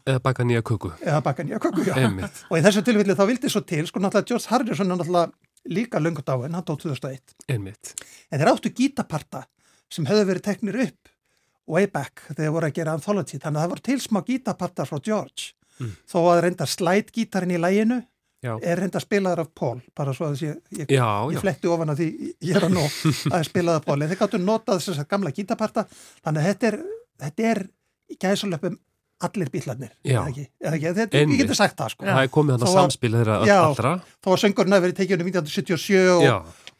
Eða 0.05 0.19
baka 0.21 0.43
nýja 0.45 0.61
köku. 0.61 0.91
eða 1.01 1.21
baka 1.23 1.43
nýja 1.43 1.59
köku, 1.59 1.83
já. 1.85 1.93
Einmitt. 1.97 2.43
og 2.49 2.57
í 2.57 2.61
þessu 2.65 2.83
tilfelli 2.85 3.15
þá 3.17 3.25
vildi 3.29 3.49
svo 3.49 3.61
til, 3.65 3.85
sko 3.87 3.99
náttúrulega 3.99 4.27
George 4.29 4.47
Harrison 4.49 4.91
er 4.91 4.97
náttúrulega 4.97 5.31
líka 5.73 5.99
löngut 6.01 6.27
á 6.29 6.35
henn, 6.43 6.53
hann 6.53 6.63
dó 6.67 6.75
2001 6.77 7.33
Einmitt. 7.49 7.93
en 8.31 8.39
þeir 8.39 8.51
áttu 8.53 8.69
gítaparta 8.73 9.45
sem 9.89 10.05
höfðu 10.05 10.25
verið 10.29 10.43
teknir 10.49 10.79
upp 10.87 11.09
way 11.67 11.85
back 11.87 12.21
þegar 12.27 12.35
þeir 12.43 12.51
voru 12.57 12.67
að 12.67 12.73
gera 12.77 12.93
anthology 12.97 13.37
þannig 13.39 13.57
að 13.59 13.63
það 13.63 13.69
var 13.73 13.83
til 13.87 13.99
smá 14.03 14.19
gítapartar 14.27 14.89
frá 14.89 14.99
George 15.01 15.53
Mm. 15.81 15.89
þó 16.05 16.19
að 16.29 16.39
reynda 16.45 16.65
slætgítarin 16.69 17.49
í 17.55 17.57
læginu 17.57 17.95
Já. 18.43 18.53
er 18.61 18.81
reynda 18.83 18.99
spilaður 19.03 19.43
af 19.45 19.51
Paul 19.55 19.77
bara 19.95 20.13
svo 20.13 20.27
að 20.27 20.33
þessi, 20.35 20.53
ég, 20.81 20.87
Já, 20.91 21.07
ég 21.31 21.37
já. 21.37 21.41
fletti 21.45 21.69
ofan 21.71 21.89
að 21.93 22.01
því 22.03 22.07
ég 22.49 22.55
er 22.59 22.67
að 22.67 22.73
nó 22.75 22.87
að 23.31 23.69
af 23.77 23.85
Paul 23.87 24.01
en 24.03 24.09
þeir 24.11 24.19
gáttu 24.23 24.41
notað 24.43 24.81
þess 24.83 24.99
að 25.03 25.11
gamla 25.15 25.31
gítaparta 25.37 25.85
þannig 26.25 26.41
að 26.43 26.49
þetta 26.51 26.71
er, 26.73 26.79
þetta 27.23 27.47
er 27.53 27.63
í 28.11 28.17
gæðsalöpum 28.19 28.75
allir 29.23 29.47
bílarnir 29.53 29.91
eða 30.03 30.25
ekki, 30.27 30.43
eða 30.59 30.75
ekki, 30.75 30.89
þetta, 30.97 31.19
ég 31.23 31.37
getur 31.39 31.55
sagt 31.55 31.77
það 31.79 31.93
sko 31.93 32.05
Það 32.09 32.17
er 32.25 32.31
komið 32.33 32.57
Þó 32.59 32.65
að- 32.67 32.73
samspil 32.75 33.11
þeirra 33.13 33.37
allra. 33.63 33.91
þó 34.19 34.29
að 34.33 34.41
söngurinn 34.41 34.75
hafi 34.75 34.83
verið 34.87 34.97
tekið 34.99 35.21
um 35.23 35.29
1977 35.29 36.01
og, 36.17 36.23
Já. 36.25 36.33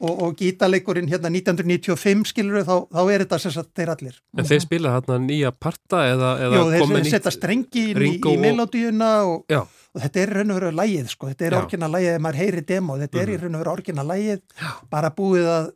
og, 0.03 0.17
og 0.25 0.33
gítaleikurinn 0.41 1.07
hérna 1.13 1.31
1995 1.31 2.25
skilur 2.33 2.65
þá, 2.67 2.73
þá 2.91 2.99
er 3.13 3.23
þetta 3.23 3.39
sem 3.45 3.53
sagt 3.55 3.71
þeir 3.79 3.93
allir 3.95 4.17
En 4.35 4.49
þeir 4.49 4.61
spila 4.65 4.95
þarna 4.97 5.19
nýja 5.29 5.53
parta 5.55 6.01
eða, 6.09 6.33
eða 6.49 6.59
Jú, 6.59 6.65
þeir 6.91 7.09
setja 7.13 7.31
strengi 7.37 7.85
í, 7.93 7.95
í 7.95 8.19
og- 8.19 8.43
melodíuna 8.43 9.13
og. 9.29 9.47
Og 9.93 10.01
þetta 10.01 10.19
er 10.23 10.33
raun 10.37 10.51
og 10.51 10.59
veru 10.59 10.71
lægið 10.77 11.07
sko, 11.13 11.27
þetta 11.31 11.45
er 11.45 11.51
Já. 11.55 11.59
orginal 11.63 11.91
lægið 11.93 12.15
ef 12.15 12.21
maður 12.25 12.39
heyri 12.41 12.61
demo, 12.65 12.97
þetta 12.97 13.21
er 13.21 13.29
í 13.29 13.37
raun 13.41 13.55
og 13.55 13.61
veru 13.63 13.71
orginal 13.73 14.05
lægið 14.09 14.41
bara 14.89 15.09
búið 15.13 15.45
að 15.53 15.69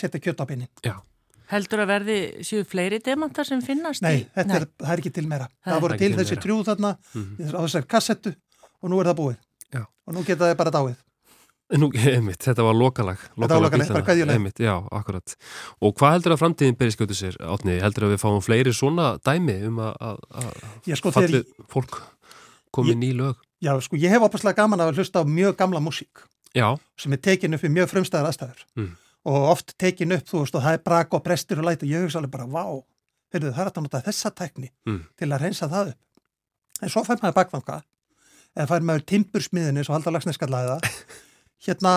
setja 0.00 0.20
kjött 0.20 0.40
á 0.42 0.44
pinni. 0.50 0.68
Já. 0.86 0.96
Heldur 1.50 1.80
að 1.82 1.88
verði 1.90 2.16
séu 2.46 2.64
fleiri 2.64 3.00
demantar 3.02 3.44
sem 3.44 3.60
finnast 3.60 4.02
Nei, 4.02 4.20
í? 4.20 4.26
þetta 4.36 4.54
Er, 4.60 4.66
það 4.78 4.92
er 4.94 5.00
ekki 5.02 5.12
til 5.16 5.26
meira. 5.26 5.48
Það 5.66 5.72
Það, 5.74 5.80
voru 5.82 5.96
til 5.98 6.10
þessi 6.14 6.36
meira. 6.36 6.42
trjú 6.44 6.58
þarna 6.68 6.90
Mhm. 7.14 7.54
á 7.54 7.60
þessar 7.66 7.86
kassettu 7.90 8.34
og 8.82 8.90
nú 8.90 9.00
er 9.00 9.06
það 9.10 9.16
búið. 9.18 9.36
Já. 9.74 9.82
Og 10.06 10.14
nú 10.14 10.22
geta 10.26 10.44
það 10.46 10.56
bara 10.56 10.70
dáið. 10.70 10.96
Nú, 11.70 11.86
einmitt, 11.94 12.38
þetta 12.42 12.62
var 12.66 12.74
lokalag. 12.74 13.18
Þetta 13.38 13.48
var 13.48 13.62
lokalag, 13.62 13.88
bara. 14.06 14.34
Einmitt, 14.34 14.58
já, 14.58 14.74
akkurat. 14.90 15.36
Og 15.82 15.94
hvað 15.94 16.12
heldur 16.16 16.32
að 16.34 16.40
framtíðin 16.42 16.76
byrja 16.78 16.94
skjótu 16.96 17.14
sér, 17.14 17.36
Átni? 17.46 17.76
Heldur 17.80 18.06
að 18.08 18.14
við 18.16 18.22
fáum 18.24 18.42
fleiri 18.42 18.72
svona 18.74 19.18
dæmi 19.22 19.54
um 19.68 19.76
að- 19.78 19.96
að 20.00 20.18
að 20.34 20.54
Já, 20.86 20.94
sko, 20.98 21.10
þegar, 21.10 21.28
fallið 21.28 21.44
fólk 21.70 22.00
komið 22.74 22.96
ný 22.98 23.12
lög? 23.14 23.36
Já, 23.62 23.72
sko, 23.80 23.96
ég 23.96 24.10
hef 24.10 24.22
opaslega 24.22 24.56
gaman 24.62 24.80
að 24.80 24.94
hlusta 25.00 25.20
á 25.20 25.24
mjög 25.24 25.56
gamla 25.56 25.80
músík 25.80 26.26
Já, 26.54 26.74
sem 26.98 27.12
er 27.14 27.20
tekin 27.22 27.54
upp 27.54 27.62
í 27.64 27.68
mjög 27.70 27.90
frumstæðar 27.92 28.30
aðstæður 28.32 28.64
Mm. 28.76 28.96
og 29.24 29.48
oft 29.52 29.74
tekin 29.78 30.12
upp, 30.16 30.24
þú 30.26 30.40
veist, 30.42 30.54
og 30.56 30.62
það 30.64 30.72
er 30.78 30.82
brak 30.84 31.14
og 31.14 31.22
brestur 31.22 31.58
og 31.60 31.64
læt 31.68 31.82
og 31.84 31.88
ég 31.88 32.02
hugsa 32.06 32.18
alveg 32.18 32.30
bara, 32.32 32.46
vá, 32.46 32.64
heyrðu, 33.34 33.52
það 33.54 33.60
er 33.66 33.70
að 33.70 33.82
nota 33.82 34.00
þessa 34.02 34.30
tekni 34.34 34.70
Mm. 34.86 35.02
til 35.16 35.28
að 35.28 35.40
reynsa 35.44 35.68
það 35.68 35.92
upp. 35.92 35.98
En 36.82 36.88
svo 36.88 37.04
fær 37.04 37.20
maður 37.22 37.34
bakfanga, 37.36 37.82
eða 38.56 38.66
fær 38.66 38.80
maður 38.82 39.04
timbursmiðinni, 39.12 39.84
svo 39.84 39.92
halda 39.94 40.10
lagsneskallaði 40.10 40.72
það, 40.72 40.80
hérna, 41.66 41.94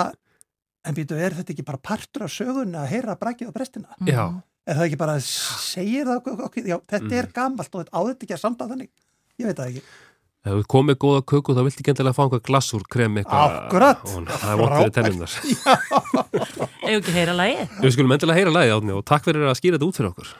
en 0.86 0.93
býtu, 0.98 1.15
er 1.17 1.32
þetta 1.34 1.53
ekki 1.55 1.65
bara 1.65 1.77
partur 1.82 2.24
af 2.27 2.34
sögunni 2.36 2.75
að 2.77 2.89
heyra 2.91 3.15
brakið 3.17 3.48
og 3.48 3.53
brestina? 3.55 3.88
já, 4.05 4.41
Er 4.65 4.75
það 4.77 4.86
ekki 4.88 4.98
bara, 4.98 5.17
segir 5.20 6.05
það 6.08 6.17
okkur, 6.22 6.43
okkur 6.46 6.67
já, 6.70 6.77
þetta 6.88 7.10
Mm. 7.10 7.17
er 7.20 7.25
gamalt 7.36 7.74
og 7.75 7.82
þetta 7.84 7.91
á 7.91 8.00
þetta 8.08 8.24
ekki 8.24 8.36
að 8.38 8.39
samta 8.46 8.67
þannig? 8.70 8.89
Ég 9.39 9.46
veit 9.50 9.58
það 9.58 9.67
ekki. 9.74 9.82
Ef 10.43 10.51
þú 10.57 10.63
komið 10.73 10.97
góða 11.00 11.19
köku 11.31 11.53
þá 11.55 11.62
viltu 11.63 11.79
ekki 11.79 11.91
endilega 11.93 12.15
fá 12.17 12.23
einhver 12.25 12.41
glassúr 12.43 12.81
krem 12.91 13.13
eitthvað 13.21 13.53
Akkurat. 13.62 14.01
og 14.03 14.25
það 14.27 14.50
er 14.51 14.57
vant 14.59 14.73
fyrir 14.75 14.95
tennunar 14.97 15.35
Eða 16.89 16.97
ekki 16.97 17.13
heyra 17.15 17.35
lagi? 17.38 17.67
Við 17.79 17.93
skulum 17.95 18.12
endilega 18.17 18.41
heyra 18.41 18.51
lagið 18.57 18.73
átni 18.75 18.97
og 18.97 19.05
takk 19.07 19.23
fyrir 19.29 19.47
að 19.47 19.55
skýra 19.62 19.77
þetta 19.79 19.88
út 19.88 20.00
fyrir 20.01 20.09
okkur 20.12 20.33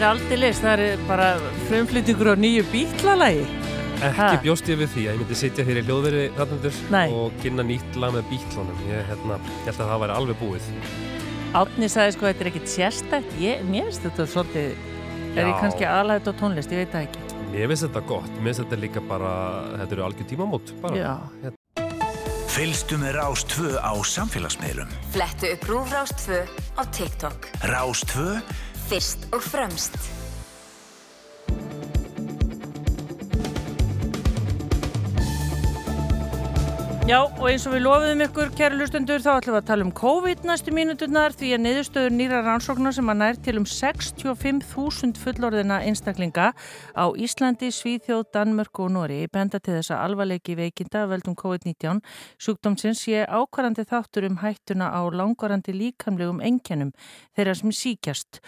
er 0.00 0.06
aldeilis, 0.08 0.60
það 0.62 0.82
er 0.86 1.02
bara 1.08 1.26
frumflyttingur 1.68 2.32
á 2.32 2.34
nýju 2.40 2.64
bítlalagi. 2.72 3.42
Ekki 4.00 4.16
Ha. 4.16 4.28
bjóst 4.40 4.68
ég 4.72 4.78
við 4.80 4.88
því 4.94 5.02
að 5.04 5.12
ég 5.12 5.18
myndi 5.20 5.36
sitja 5.36 5.64
fyrir 5.68 5.84
hljóðveri 5.84 6.22
rannundur 6.38 6.76
Nei. 6.90 7.10
og 7.12 7.32
kynna 7.42 7.62
nýtt 7.68 7.96
lag 8.00 8.14
með 8.14 8.30
bítlónum 8.30 8.78
ég, 8.88 9.02
hérna, 9.10 9.36
ég 9.36 9.66
held 9.68 9.80
að 9.84 9.90
það 9.90 10.00
væri 10.04 10.14
alveg 10.16 10.36
búið 10.40 10.68
Átni 11.60 11.88
sagði 11.90 12.12
sko, 12.14 12.26
þetta 12.30 12.40
er 12.44 12.48
ekkit 12.52 12.70
sérstætt. 12.70 13.32
Ég, 13.42 13.64
mér 13.68 13.88
finnst 13.90 14.04
þetta 14.06 14.26
svolítið, 14.30 14.74
er 15.36 15.44
ég 15.44 15.52
Já. 15.52 15.60
kannski 15.60 15.84
aðlæðið 15.90 16.30
á 16.30 16.34
tónlist, 16.40 16.72
ég 16.72 16.78
veit 16.80 16.92
það 16.94 17.06
ekki. 17.08 17.20
Mér 17.50 17.66
finnst 17.68 17.84
þetta 17.88 18.02
gott, 18.06 18.30
mér 18.38 18.48
finnst 18.54 18.62
þetta 18.64 18.80
líka 18.80 19.00
bara 19.10 19.32
þetta 19.82 19.92
eru 19.98 20.04
algjör 20.08 20.28
tímamót 20.30 20.72
bara 20.80 20.96
Já. 20.96 21.14
Fylgstu 22.50 22.96
með 22.98 23.12
Rás 23.14 23.44
2 23.52 23.76
á 23.78 23.92
samfélagsmiðlum. 24.00 24.88
Flettu 25.14 25.52
upp 25.54 25.68
Rúfrás 25.70 26.10
2 26.24 26.40
á 26.78 26.82
TikTok. 26.90 27.46
Rás 27.68 28.00
2 28.10 28.40
Fyrst 28.90 29.28
og 29.32 29.42
fremst. 29.42 29.94
Já, 37.10 37.20
og 37.22 37.46
eins 37.50 37.64
og 37.66 37.72
við 37.74 37.80
lofiðum 37.82 38.20
ykkur, 38.22 38.50
kæru 38.54 38.76
lustundur, 38.78 39.22
þá 39.22 39.30
ætlum 39.32 39.54
við 39.56 39.60
að 39.60 39.68
tala 39.68 39.84
um 39.86 39.92
COVID 39.98 40.44
næstu 40.46 40.74
mínuturnar 40.74 41.34
því 41.34 41.48
að 41.56 41.62
niðurstöður 41.64 42.14
nýra 42.14 42.42
rannsóknar 42.46 42.94
sem 42.94 43.10
að 43.10 43.18
nær 43.18 43.38
til 43.46 43.54
um 43.58 43.66
65.000 43.66 45.18
fullorðina 45.18 45.80
einstaklinga 45.88 46.52
á 46.54 47.04
Íslandi, 47.18 47.72
Svíþjóð, 47.74 48.28
Danmörk 48.34 48.82
og 48.84 48.92
Nóri 48.94 49.20
benda 49.32 49.58
til 49.58 49.78
þess 49.78 49.90
að 49.94 50.04
alvarleiki 50.04 50.54
veikinda 50.58 51.06
veldum 51.10 51.34
COVID-19 51.38 52.02
sjúkdómsins 52.38 53.02
sé 53.06 53.22
ákvarandi 53.26 53.86
þáttur 53.90 54.28
um 54.30 54.38
hættuna 54.44 54.92
á 54.94 55.02
langvarandi 55.10 55.74
líkamlegum 55.74 56.38
enkenum 56.42 56.94
þeirra 57.34 57.58
sem 57.58 57.74
síkjast 57.74 58.38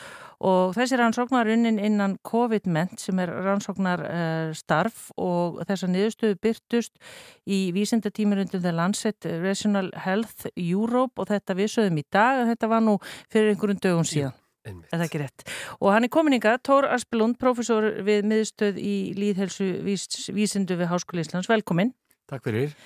og 0.43 0.75
þessi 0.75 0.99
rannsóknar 0.99 1.51
unnin 1.55 1.79
innan 1.79 2.17
COVID-ment 2.27 3.01
sem 3.01 3.19
er 3.23 3.31
rannsóknar 3.47 4.03
uh, 4.03 4.51
starf 4.57 5.09
og 5.21 5.63
þessa 5.69 5.89
niðurstöðu 5.91 6.39
byrtust 6.43 6.99
í 7.47 7.65
vísindatímirundum 7.77 8.63
The 8.65 8.75
Lancet 8.75 9.29
Regional 9.43 9.93
Health 10.05 10.51
Europe 10.57 11.23
og 11.23 11.31
þetta 11.31 11.59
við 11.59 11.75
sögum 11.77 12.03
í 12.03 12.07
dag 12.11 12.43
að 12.43 12.55
þetta 12.55 12.73
var 12.75 12.85
nú 12.85 12.99
fyrir 13.31 13.53
einhverjum 13.53 13.83
dögum 13.83 14.09
síðan. 14.09 14.37
Er 14.63 14.95
það 14.95 15.07
ekki 15.09 15.21
rétt? 15.23 15.45
Og 15.83 15.89
hann 15.91 16.07
er 16.07 16.13
komininga, 16.15 16.53
Tór 16.63 16.87
Aspelund, 16.95 17.35
professor 17.41 17.89
við 18.07 18.29
miðstöð 18.31 18.79
í 18.79 18.95
líðhelsu 19.19 19.73
vís, 19.83 20.07
vísindu 20.31 20.77
við 20.79 20.93
Háskóli 20.93 21.25
Íslands. 21.25 21.51
Velkomin. 21.51 21.91
Takk 22.31 22.47
fyrir. 22.47 22.77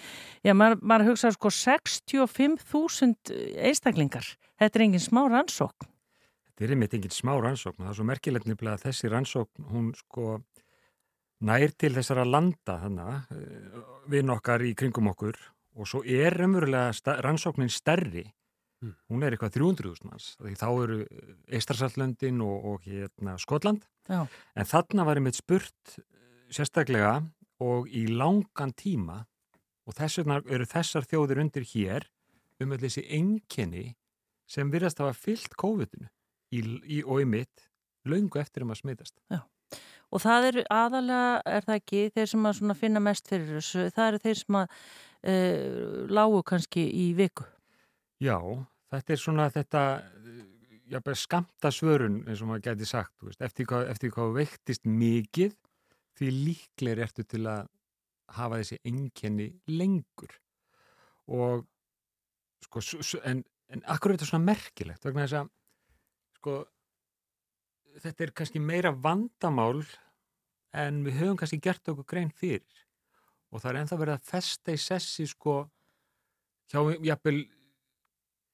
Já, 0.40 0.54
maður, 0.56 0.80
maður 0.80 1.10
hugsa 1.10 1.34
sko 1.34 1.52
65.000 1.52 3.36
einstaklingar. 3.68 4.32
Þetta 4.56 4.80
er 4.80 4.86
engin 4.86 5.04
smá 5.04 5.26
rannsókn. 5.28 5.90
Þetta 6.56 6.64
er 6.64 6.72
einmitt 6.72 6.94
engin 6.96 7.12
smá 7.12 7.34
rannsókn. 7.36 7.82
Það 7.84 7.90
er 7.90 7.96
svo 7.98 8.04
merkilegt 8.08 8.46
nefnilega 8.48 8.78
að 8.78 8.84
þessi 8.86 9.10
rannsókn, 9.12 9.66
hún 9.68 9.90
sko 9.98 10.38
nær 11.44 11.74
til 11.76 11.90
þessara 11.92 12.24
landa 12.24 12.78
þannig, 12.80 13.34
við 14.08 14.24
nokkar 14.24 14.64
í 14.64 14.70
kringum 14.78 15.10
okkur 15.12 15.36
og 15.76 15.90
svo 15.90 16.00
er 16.08 16.32
umverulega 16.46 16.94
sta- 16.96 17.18
rannsóknin 17.20 17.68
stærri. 17.68 18.24
Mm. 18.80 18.94
Hún 19.12 19.26
er 19.26 19.36
eitthvað 19.36 19.58
300.000 19.58 20.08
manns. 20.08 20.30
Því 20.40 20.54
þá 20.56 20.66
eru 20.70 20.98
Eistarsaltlöndin 21.58 22.40
og, 22.44 22.64
og 22.72 22.88
hérna 22.88 23.36
Skotland. 23.40 23.84
Já. 24.08 24.24
En 24.56 24.68
þarna 24.68 25.04
var 25.04 25.20
einmitt 25.20 25.36
spurt 25.36 25.96
eh, 25.98 26.02
sérstaklega 26.48 27.18
og 27.60 27.88
í 27.92 28.06
langan 28.08 28.72
tíma 28.76 29.22
og 29.84 29.96
þess 29.96 30.22
vegna 30.22 30.40
eru 30.48 30.64
þessar 30.68 31.04
þjóðir 31.08 31.44
undir 31.44 31.68
hér 31.68 32.08
um 32.64 32.72
öll 32.72 32.80
þessi 32.80 33.04
enkenni 33.12 33.90
sem 34.48 34.72
virðast 34.72 35.00
hafa 35.04 35.16
fyllt 35.16 35.56
COVID-inu 35.60 36.08
í, 36.54 36.62
í, 36.62 37.02
og 37.02 37.22
í 37.22 37.28
mitt 37.28 37.66
löngu 38.06 38.40
eftir 38.40 38.66
um 38.66 38.72
að 38.74 38.82
smitast. 38.82 39.16
Og 40.14 40.22
það 40.22 40.48
eru 40.52 40.62
aðalega, 40.70 41.30
er 41.50 41.64
það 41.66 41.80
ekki, 41.80 42.02
þeir 42.14 42.28
sem 42.30 42.48
að 42.50 42.78
finna 42.78 43.02
mest 43.02 43.26
fyrir 43.26 43.56
þessu, 43.58 43.88
það 43.94 44.10
eru 44.12 44.22
þeir 44.22 44.40
sem 44.40 44.58
að 44.60 44.66
uh, 44.70 46.04
lágu 46.14 46.42
kannski 46.46 46.84
í 46.86 47.06
viku. 47.18 47.46
Já, 48.22 48.38
þetta 48.94 49.12
er 49.12 49.20
svona 49.20 49.48
þetta 49.52 49.82
já, 50.86 51.00
bara 51.00 51.18
skamta 51.18 51.72
svörun 51.74 52.22
eins 52.26 52.42
og 52.42 52.50
maður 52.50 52.68
gæti 52.70 52.88
sagt, 52.88 53.16
veist, 53.26 53.42
eftir 53.44 53.68
hvað, 53.68 53.88
eftir 53.92 54.12
hvað 54.14 54.36
veiktist 54.38 54.86
mikið 54.86 55.56
því 56.16 56.30
líklegir 56.34 57.02
ertu 57.06 57.26
til 57.28 57.42
að 57.50 57.66
hafa 58.36 58.60
þessi 58.62 58.78
enkenni 58.88 59.50
lengur 59.70 60.32
og 61.30 61.66
sko, 62.64 62.82
en, 63.26 63.42
en 63.72 63.84
akkur 63.92 64.12
er 64.12 64.18
þetta 64.18 64.30
svona 64.30 64.48
merkilegt 64.48 65.06
vegna 65.06 65.26
þess 65.26 65.40
að 65.42 65.52
sko 66.36 66.56
þetta 68.02 68.26
er 68.26 68.34
kannski 68.36 68.60
meira 68.62 68.92
vandamál 68.92 69.80
en 70.76 71.02
við 71.06 71.20
höfum 71.20 71.40
kannski 71.40 71.60
gert 71.62 71.88
okkur 71.88 72.08
grein 72.12 72.32
fyrir. 72.36 72.84
Og 73.52 73.62
það 73.62 73.70
er 73.72 73.80
ennþá 73.80 73.98
verið 74.00 74.18
að 74.18 74.30
festa 74.30 74.74
í 74.74 74.80
sessi 74.80 75.26
sko 75.30 75.58
hjá 76.70 76.80
jafnvel 77.06 77.44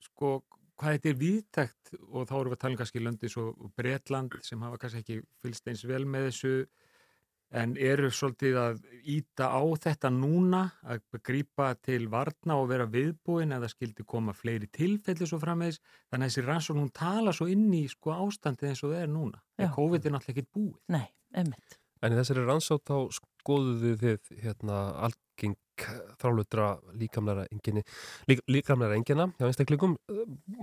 sko 0.06 0.34
hvað 0.78 0.96
þetta 0.96 1.10
er 1.10 1.18
viðtækt 1.20 1.92
og 2.10 2.28
þá 2.28 2.34
erum 2.36 2.52
við 2.52 2.56
að 2.56 2.62
tala 2.62 2.74
um 2.74 2.80
kannski 2.80 3.02
löndi 3.02 3.30
svo 3.30 3.44
Bretland 3.78 4.38
sem 4.46 4.62
hafa 4.64 4.80
kannski 4.82 5.02
ekki 5.02 5.18
fylgst 5.42 5.68
eins 5.70 5.84
vel 5.88 6.04
með 6.08 6.28
þessu 6.28 6.54
en 7.52 7.74
eru 7.76 8.08
svolítið 8.12 8.58
að 8.60 8.80
íta 9.12 9.50
á 9.52 9.62
þetta 9.84 10.10
núna 10.14 10.62
að 10.88 11.02
grípa 11.24 11.72
til 11.84 12.06
varna 12.12 12.56
og 12.60 12.70
vera 12.70 12.86
viðbúin 12.88 13.52
eða 13.56 13.70
skildi 13.72 14.06
koma 14.08 14.34
fleiri 14.36 14.70
tilfelli 14.72 15.28
svo 15.28 15.40
frammeðis 15.42 15.80
þannig 16.08 16.24
að 16.24 16.28
þessi 16.30 16.46
rannsókn 16.46 16.82
hún 16.82 16.94
tala 16.96 17.34
svo 17.36 17.48
inn 17.52 17.68
í 17.76 17.84
sko 17.92 18.14
ástandið 18.16 18.72
eins 18.72 18.84
og 18.86 18.94
það 18.94 19.04
er 19.04 19.12
núna 19.12 19.42
Já. 19.42 19.66
en 19.66 19.74
COVID 19.76 20.06
er 20.06 20.16
náttúrulega 20.16 20.36
ekkert 20.36 20.52
búið 20.56 20.96
Nei, 20.96 21.06
emmitt. 21.42 21.78
En 22.02 22.14
í 22.14 22.18
þessari 22.18 22.46
rannsótt 22.46 22.88
þá 22.88 22.96
skoðuðu 23.42 23.92
þið 24.00 24.32
hérna 24.42 24.78
algeng 25.06 25.58
þrálutra 26.20 26.72
líkamlæra 26.98 27.46
enginni, 27.52 27.84
lík, 28.30 28.42
líkamlæra 28.50 28.98
engina 28.98 29.28
hjá 29.38 29.48
einstaklingum. 29.48 29.96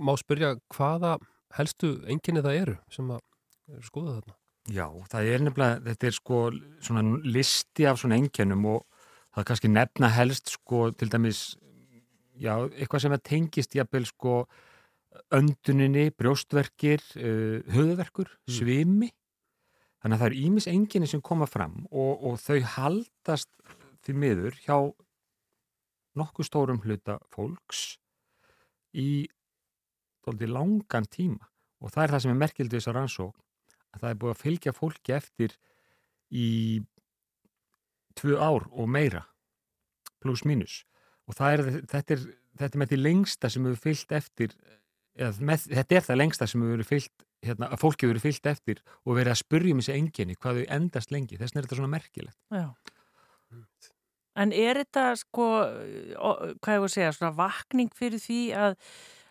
Má 0.00 0.14
spyrja 0.20 0.54
hvaða 0.76 1.16
helstu 1.58 1.96
enginni 2.12 2.44
það 2.44 2.60
eru 2.62 2.76
sem 2.92 3.10
að 3.14 3.24
eru 3.70 3.88
skoðað 3.88 4.20
þarna? 4.20 4.39
Já, 4.68 4.86
það 5.08 5.28
er 5.32 5.44
nefnilega, 5.46 5.80
þetta 5.86 6.06
er 6.06 6.14
sko 6.14 6.40
svona 6.84 7.02
listi 7.24 7.86
af 7.88 8.00
svona 8.00 8.18
einkennum 8.20 8.66
og 8.68 8.82
það 9.32 9.42
er 9.42 9.46
kannski 9.48 9.70
nefna 9.72 10.10
helst 10.12 10.52
sko 10.52 10.90
til 10.92 11.08
dæmis, 11.10 11.40
já, 12.36 12.52
eitthvað 12.68 13.06
sem 13.06 13.16
að 13.16 13.24
tengist 13.30 13.74
jafnvel 13.78 14.04
sko 14.10 14.34
önduninni, 15.34 16.10
brjóstverkir, 16.14 17.02
uh, 17.18 17.58
höfuverkur, 17.72 18.30
svimi. 18.50 19.10
Þannig 20.00 20.16
að 20.16 20.22
það 20.22 20.28
eru 20.30 20.44
ímis 20.46 20.68
enginni 20.70 21.08
sem 21.10 21.22
koma 21.24 21.48
fram 21.50 21.82
og, 21.90 22.22
og 22.24 22.38
þau 22.40 22.60
haldast 22.76 23.50
því 24.04 24.14
miður 24.16 24.56
hjá 24.62 24.76
nokkuð 26.16 26.48
stórum 26.48 26.80
hluta 26.84 27.18
fólks 27.34 27.98
í 28.96 29.28
langan 30.30 31.06
tíma 31.10 31.48
og 31.80 31.92
það 31.92 32.02
er 32.02 32.12
það 32.14 32.22
sem 32.22 32.32
er 32.32 32.40
merkildi 32.40 32.78
þessar 32.78 32.96
rannsókn 32.96 33.42
að 33.94 34.04
það 34.04 34.10
er 34.10 34.20
búið 34.22 34.34
að 34.34 34.42
fylgja 34.44 34.76
fólki 34.76 35.14
eftir 35.16 35.56
í 36.30 36.48
tvö 38.18 38.36
ár 38.38 38.68
og 38.70 38.90
meira 38.90 39.24
pluss 40.20 40.44
mínus. 40.44 40.82
Og 41.30 41.36
það 41.38 41.54
er, 41.54 41.64
þetta, 41.90 42.16
er, 42.16 42.28
þetta 42.60 42.76
er 42.76 42.82
með 42.82 42.92
því 42.92 43.00
lengsta 43.00 43.50
sem 43.50 43.66
hefur 43.66 43.82
fylgt 43.88 44.14
eftir 44.16 44.54
eða 45.20 45.46
með, 45.46 45.66
þetta 45.72 45.96
er 45.96 46.06
það 46.06 46.20
lengsta 46.20 46.48
sem 46.50 46.64
hefur 46.64 46.86
fylgt 46.88 47.26
hérna, 47.46 47.68
að 47.70 47.82
fólki 47.82 48.06
hefur 48.06 48.14
verið 48.14 48.26
fylgt 48.26 48.48
eftir 48.50 48.82
og 49.04 49.18
verið 49.18 49.34
að 49.34 49.40
spurja 49.42 49.74
um 49.74 49.82
þessi 49.82 49.96
enginni 49.96 50.38
hvað 50.38 50.60
þau 50.60 50.74
endast 50.76 51.14
lengi. 51.14 51.38
Þess 51.40 51.54
vegna 51.54 51.62
er 51.62 51.68
þetta 51.68 51.80
svona 51.80 51.94
merkilegt. 51.94 52.40
Já. 52.54 52.66
En 54.40 54.52
er 54.54 54.78
þetta 54.78 55.06
sko, 55.18 55.46
hvað 56.62 56.76
ég 56.76 56.84
voru 56.84 56.90
að 56.90 56.94
segja, 56.94 57.14
svona 57.16 57.32
vakning 57.36 57.90
fyrir 57.96 58.22
því 58.22 58.42
að, 58.56 58.76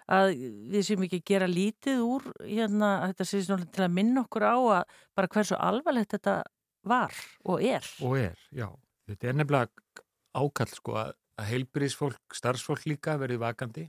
að 0.10 0.32
við 0.74 0.86
séum 0.88 1.06
ekki 1.06 1.22
gera 1.26 1.48
lítið 1.50 2.02
úr 2.06 2.26
hérna, 2.42 2.92
að 3.06 3.22
til 3.22 3.86
að 3.86 3.94
minna 3.94 4.24
okkur 4.26 4.46
á 4.46 4.58
að 4.80 4.96
bara 5.18 5.32
hversu 5.36 5.58
alvarlegt 5.60 6.16
þetta 6.18 6.42
var 6.90 7.14
og 7.46 7.64
er. 7.66 7.86
og 8.02 8.18
er, 8.18 8.38
já, 8.56 8.68
þetta 9.10 9.28
er 9.28 9.38
nefnilega 9.38 10.06
ákall 10.40 10.72
sko 10.74 10.96
að, 11.02 11.16
heilbyrðisfólk, 11.40 12.36
starfsfólk 12.36 12.86
líka 12.90 13.16
verið 13.20 13.40
vakandi. 13.40 13.86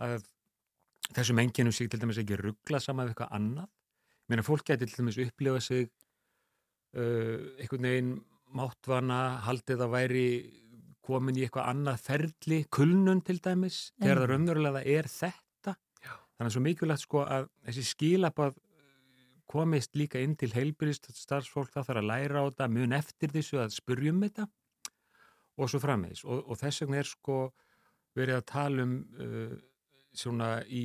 Að 0.00 0.26
þessum 1.16 1.40
enginu 1.40 1.72
sig 1.72 1.88
til 1.90 2.00
dæmis 2.02 2.20
ekki 2.20 2.36
ruggla 2.36 2.80
saman 2.82 3.08
við 3.08 3.14
eitthvað 3.14 3.36
annað. 3.38 3.70
Mér 4.28 4.42
að 4.42 4.48
fólk 4.50 4.66
gæti 4.68 4.86
til 4.86 4.98
dæmis 5.00 5.18
upplifa 5.24 5.62
sig 5.64 5.86
uh, 5.88 7.56
einhvern 7.56 7.88
veginn 7.88 8.12
máttvana, 8.56 9.20
haldið 9.46 9.86
að 9.86 9.94
væri 9.94 10.26
komin 11.10 11.38
í 11.38 11.44
eitthvað 11.46 11.70
annað 11.74 12.02
ferli 12.06 12.60
kulnun 12.72 13.22
til 13.26 13.38
dæmis, 13.42 13.78
þegar 14.00 14.22
það 14.22 14.30
raunverulega 14.32 14.82
er 14.86 15.10
þetta 15.10 15.76
Já. 15.76 16.12
þannig 16.14 16.48
að 16.48 16.56
svo 16.56 16.64
mikilvægt 16.66 17.04
sko 17.04 17.24
að 17.26 17.48
þessi 17.66 17.86
skilabað 17.90 18.58
komist 19.50 19.98
líka 19.98 20.20
inn 20.22 20.36
til 20.38 20.52
heilbyrðist 20.54 21.10
starfsfólk, 21.18 21.72
það 21.74 21.88
þarf 21.88 22.02
að 22.04 22.10
læra 22.12 22.42
á 22.42 22.48
þetta 22.48 22.70
mun 22.70 22.94
eftir 22.94 23.32
þessu 23.34 23.58
að 23.58 23.74
spurjum 23.74 24.22
þetta 24.22 24.46
og 25.60 25.70
svo 25.72 25.80
frammeðis 25.82 26.22
og, 26.24 26.44
og 26.46 26.60
þess 26.60 26.84
vegna 26.84 27.00
er 27.02 27.10
sko 27.10 27.40
verið 28.16 28.38
að 28.38 28.46
tala 28.50 28.86
um 28.86 28.94
uh, 29.18 29.56
svona 30.16 30.52
í 30.66 30.84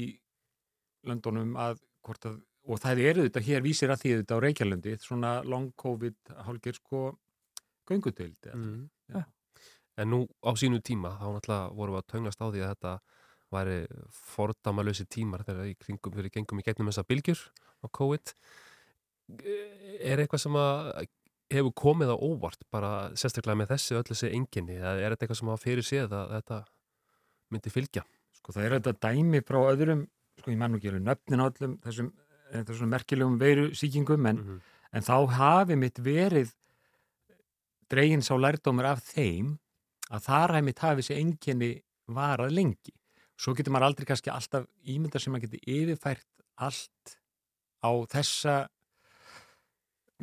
löndunum 1.06 1.56
að 1.62 1.80
hvort 2.06 2.28
að 2.30 2.42
og 2.66 2.82
það 2.82 3.02
eru 3.06 3.26
þetta, 3.28 3.44
hér 3.46 3.62
vísir 3.62 3.92
að 3.94 4.02
því 4.02 4.12
þetta 4.20 4.38
á 4.38 4.44
Reykjalundi, 4.44 4.96
svona 5.02 5.32
long 5.46 5.70
covid 5.78 6.34
hálfgeir 6.48 6.80
sko 6.80 7.06
göngutöld 7.86 8.50
Mm. 8.56 8.90
Já. 9.14 9.22
En 9.98 10.10
nú 10.12 10.26
á 10.44 10.52
sínu 10.60 10.82
tíma 10.84 11.14
þá 11.20 11.28
náttúrulega 11.36 11.74
vorum 11.76 11.96
við 11.96 12.02
að 12.04 12.10
tönglast 12.14 12.42
á 12.44 12.48
því 12.52 12.64
að 12.66 12.72
þetta 12.74 12.94
væri 13.56 13.76
fordamalösi 14.12 15.06
tímar 15.08 15.44
þegar 15.48 15.70
í 15.70 15.76
kringum 15.80 16.16
fyrir 16.18 16.34
gengum 16.34 16.60
í 16.60 16.66
gegnum 16.66 16.90
þessa 16.92 17.06
bylgjur 17.08 17.44
á 17.84 17.88
COVID. 17.96 18.34
Er 20.06 20.22
eitthvað 20.22 20.42
sem 20.44 20.58
að 20.60 21.06
hefur 21.54 21.74
komið 21.78 22.12
á 22.14 22.18
óvart 22.18 22.66
bara 22.74 22.92
sérstaklega 23.18 23.58
með 23.62 23.72
þessi 23.76 23.96
öll 24.00 24.06
þessi 24.10 24.32
enginni 24.34 24.76
eða 24.80 24.96
er 25.00 25.14
þetta 25.14 25.26
eitthvað 25.28 25.40
sem 25.40 25.52
að 25.54 25.64
fyrir 25.64 25.86
séð 25.86 26.16
að 26.18 26.34
þetta 26.40 26.60
myndi 27.54 27.74
fylgja? 27.74 28.04
sko 28.36 28.54
það 28.54 28.66
er 28.68 28.74
þetta 28.80 28.94
dæmi 29.08 29.42
frá 29.46 29.58
öðrum 29.72 30.02
sko 30.42 30.52
ég 30.52 30.60
nú 30.60 30.78
ekki 30.78 30.90
alveg 30.92 31.06
nöfnin 31.06 31.42
á 31.42 31.46
öllum 31.50 31.76
þessum, 31.86 32.10
þessum 32.54 32.92
merkilegum 32.94 33.38
veiru 33.42 33.68
síkingum 33.78 34.28
en, 34.30 34.38
Mhm. 34.42 34.60
en 34.94 35.02
þá 35.06 35.16
hafi 35.38 35.76
mitt 35.78 35.98
verið 36.02 36.52
dregin 37.90 38.22
sá 38.26 38.34
lærdómur 38.38 38.86
af 38.90 39.02
þeim 39.14 39.58
að 40.14 40.28
þar 40.28 40.56
hafi 40.56 40.68
mitt 40.68 40.84
hafi 40.84 41.02
þessi 41.02 41.20
enginni 41.20 41.72
varað 42.16 42.56
lengi 42.56 42.94
svo 43.36 43.56
getur 43.56 43.76
maður 43.76 43.90
aldrei 43.90 44.10
kannski 44.10 44.32
alltaf 44.34 44.68
ímyndar 44.84 45.24
sem 45.24 45.34
maður 45.34 45.50
getur 45.50 45.76
yfirfært 45.76 46.28
allt 46.68 47.16
á 47.84 47.92
þessa 48.14 48.58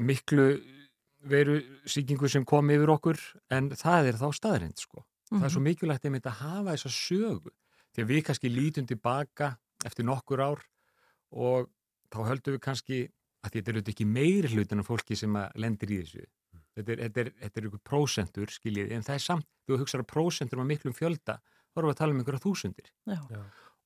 miklu 0.00 0.46
veru 1.28 1.58
síkingu 1.86 2.30
sem 2.30 2.44
kom 2.48 2.70
yfir 2.74 2.90
okkur 2.94 3.18
en 3.54 3.70
það 3.76 4.12
er 4.12 4.20
þá 4.22 4.28
staðrind 4.38 4.80
sko 4.80 5.04
það 5.32 5.48
er 5.48 5.54
svo 5.54 5.64
mikilvægt 5.64 6.06
einmitt 6.08 6.28
að 6.28 6.40
hafa 6.42 6.74
þessa 6.74 6.94
sögu 6.96 7.52
því 7.92 8.04
að 8.04 8.12
við 8.12 8.24
kannski 8.28 8.52
lítum 8.52 8.88
tilbaka 8.88 9.54
eftir 9.86 10.06
nokkur 10.08 10.42
ár 10.42 10.62
og 11.32 11.68
þá 12.12 12.18
höldum 12.28 12.56
við 12.56 12.64
kannski 12.64 13.00
að 13.42 13.56
þetta 13.56 13.70
er 13.70 13.78
auðvitað 13.78 13.94
ekki 13.94 14.08
meiri 14.08 14.52
hlutin 14.52 14.82
af 14.82 14.88
fólki 14.88 15.18
sem 15.18 15.36
lendir 15.58 15.92
í 15.92 16.00
þessu. 16.02 16.26
Þetta 16.72 16.92
er, 16.94 17.02
þetta 17.06 17.20
er, 17.20 17.30
þetta 17.42 17.60
er 17.60 17.66
ykkur 17.68 17.82
prósentur, 17.84 18.52
skiljið, 18.52 18.92
en 18.96 19.04
það 19.04 19.18
er 19.18 19.24
samt, 19.26 19.48
þú 19.68 19.78
hugsaður 19.82 20.04
að 20.04 20.10
prósentur 20.12 20.62
á 20.62 20.64
miklum 20.64 20.96
fjölda, 20.96 21.36
þá 21.42 21.80
erum 21.80 21.90
við 21.90 21.94
að 21.94 22.00
tala 22.00 22.14
um 22.14 22.22
einhverja 22.22 22.44
þúsundir. 22.46 22.90
Já. 23.10 23.18
Já. 23.34 23.42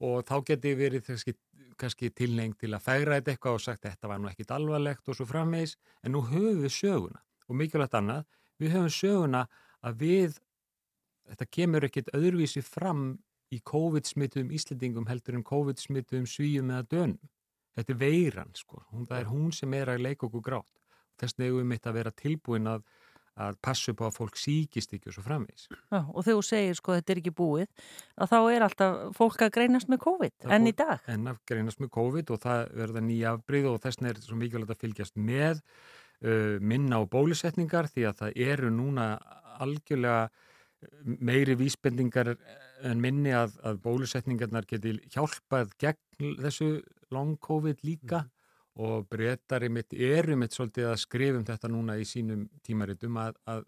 Og 0.07 0.17
þá 0.29 0.35
geti 0.51 0.73
verið 0.77 1.05
kannski, 1.09 1.35
kannski 1.81 2.11
tilneng 2.15 2.57
til 2.61 2.71
að 2.77 2.85
fægra 2.85 3.19
þetta 3.19 3.33
eitthvað 3.33 3.59
og 3.59 3.63
sagt 3.65 3.87
þetta 3.87 4.11
var 4.13 4.21
nú 4.23 4.31
ekkit 4.31 4.53
alvarlegt 4.55 5.11
og 5.11 5.19
svo 5.19 5.27
framvegis, 5.27 5.77
en 6.05 6.15
nú 6.15 6.23
höfum 6.29 6.63
við 6.63 6.75
söguna. 6.77 7.23
Og 7.49 7.59
mikilvægt 7.59 7.97
annað, 7.99 8.27
við 8.61 8.77
höfum 8.77 8.93
söguna 8.93 9.47
að 9.87 10.03
við, 10.05 10.41
þetta 11.33 11.49
kemur 11.59 11.89
ekkit 11.89 12.13
öðruvísi 12.15 12.63
fram 12.67 13.09
í 13.55 13.61
COVID-smituðum 13.67 14.53
Íslendingum 14.55 15.07
heldur 15.11 15.39
en 15.39 15.47
COVID-smituðum 15.47 16.27
svíum 16.31 16.71
eða 16.75 16.87
dönum. 16.93 17.33
Þetta 17.77 17.93
er 17.93 18.01
veiran, 18.01 18.53
sko. 18.57 18.81
Hún, 18.93 19.07
það 19.09 19.21
er 19.21 19.31
hún 19.31 19.53
sem 19.53 19.75
er 19.77 19.93
að 19.93 20.05
leika 20.07 20.27
okkur 20.29 20.45
grátt. 20.45 20.73
Þess 21.21 21.37
vegna 21.37 21.49
eigum 21.51 21.61
við 21.65 21.69
mitt 21.75 21.87
að 21.91 21.97
vera 22.01 22.13
tilbúin 22.23 22.71
að, 22.71 22.85
að 23.47 23.59
passa 23.65 23.93
upp 23.93 24.01
á 24.01 24.07
að 24.09 24.15
fólk 24.17 24.39
síkist 24.41 24.95
ekki 24.97 25.11
og 25.11 25.17
svo 25.17 25.25
framvegis. 25.27 25.67
Já, 25.93 25.99
og 26.09 26.25
þegar 26.25 26.39
þú 26.39 26.45
segir 26.49 26.79
sko 26.79 26.95
þetta 26.97 27.13
er 27.15 27.21
ekki 27.23 27.35
búið 27.37 27.67
að 28.17 28.31
þá 28.33 28.39
er 28.57 28.65
alltaf 28.67 28.97
fólk 29.19 29.45
að 29.47 29.53
greinast 29.59 29.91
með 29.93 30.01
COVID 30.07 30.35
Það 30.47 30.55
enn 30.57 30.67
í 30.71 30.73
fólk- 30.73 30.81
dag. 30.87 31.11
En 31.17 31.29
að 31.33 31.43
greinast 31.53 31.81
með 31.85 31.93
COVID 31.99 32.33
og 32.37 32.43
það 32.47 32.65
verða 32.81 33.05
nýja 33.11 33.35
afbrið 33.37 33.69
og 33.75 33.81
þess 33.85 34.01
vegna 34.01 34.13
er 34.15 34.23
svo 34.25 34.41
mikilvægt 34.41 34.75
að 34.77 34.83
fylgjast 34.87 35.17
með 35.21 35.61
uh, 35.63 36.57
minna 36.61 37.01
á 37.01 37.03
bólusetningar 37.13 37.91
því 37.93 38.07
að 38.09 38.23
það 38.23 38.41
eru 38.51 38.71
núna 38.73 39.09
algjörlega 39.61 40.29
uh, 40.31 40.39
meiri 41.05 41.57
vísbendingar 41.61 42.35
en 42.85 43.01
minni 43.01 43.33
að, 43.37 43.55
að 43.65 43.79
bólusetningarnar 43.85 44.67
geti 44.69 44.97
hjálpað 45.15 45.73
gegn 45.81 46.35
þessu 46.45 46.71
long 47.15 47.37
COVID 47.41 47.85
líka 47.87 48.25
og 48.77 49.07
breytar 49.09 49.65
mitt 49.73 49.95
eru 49.95 50.37
mitt 50.37 50.53
svolítið 50.53 50.91
að 50.91 51.01
skrifum 51.01 51.47
þetta 51.49 51.71
núna 51.73 51.97
í 51.97 52.05
sínum 52.09 52.45
tímaritum 52.67 53.17
að, 53.23 53.39
að 53.49 53.65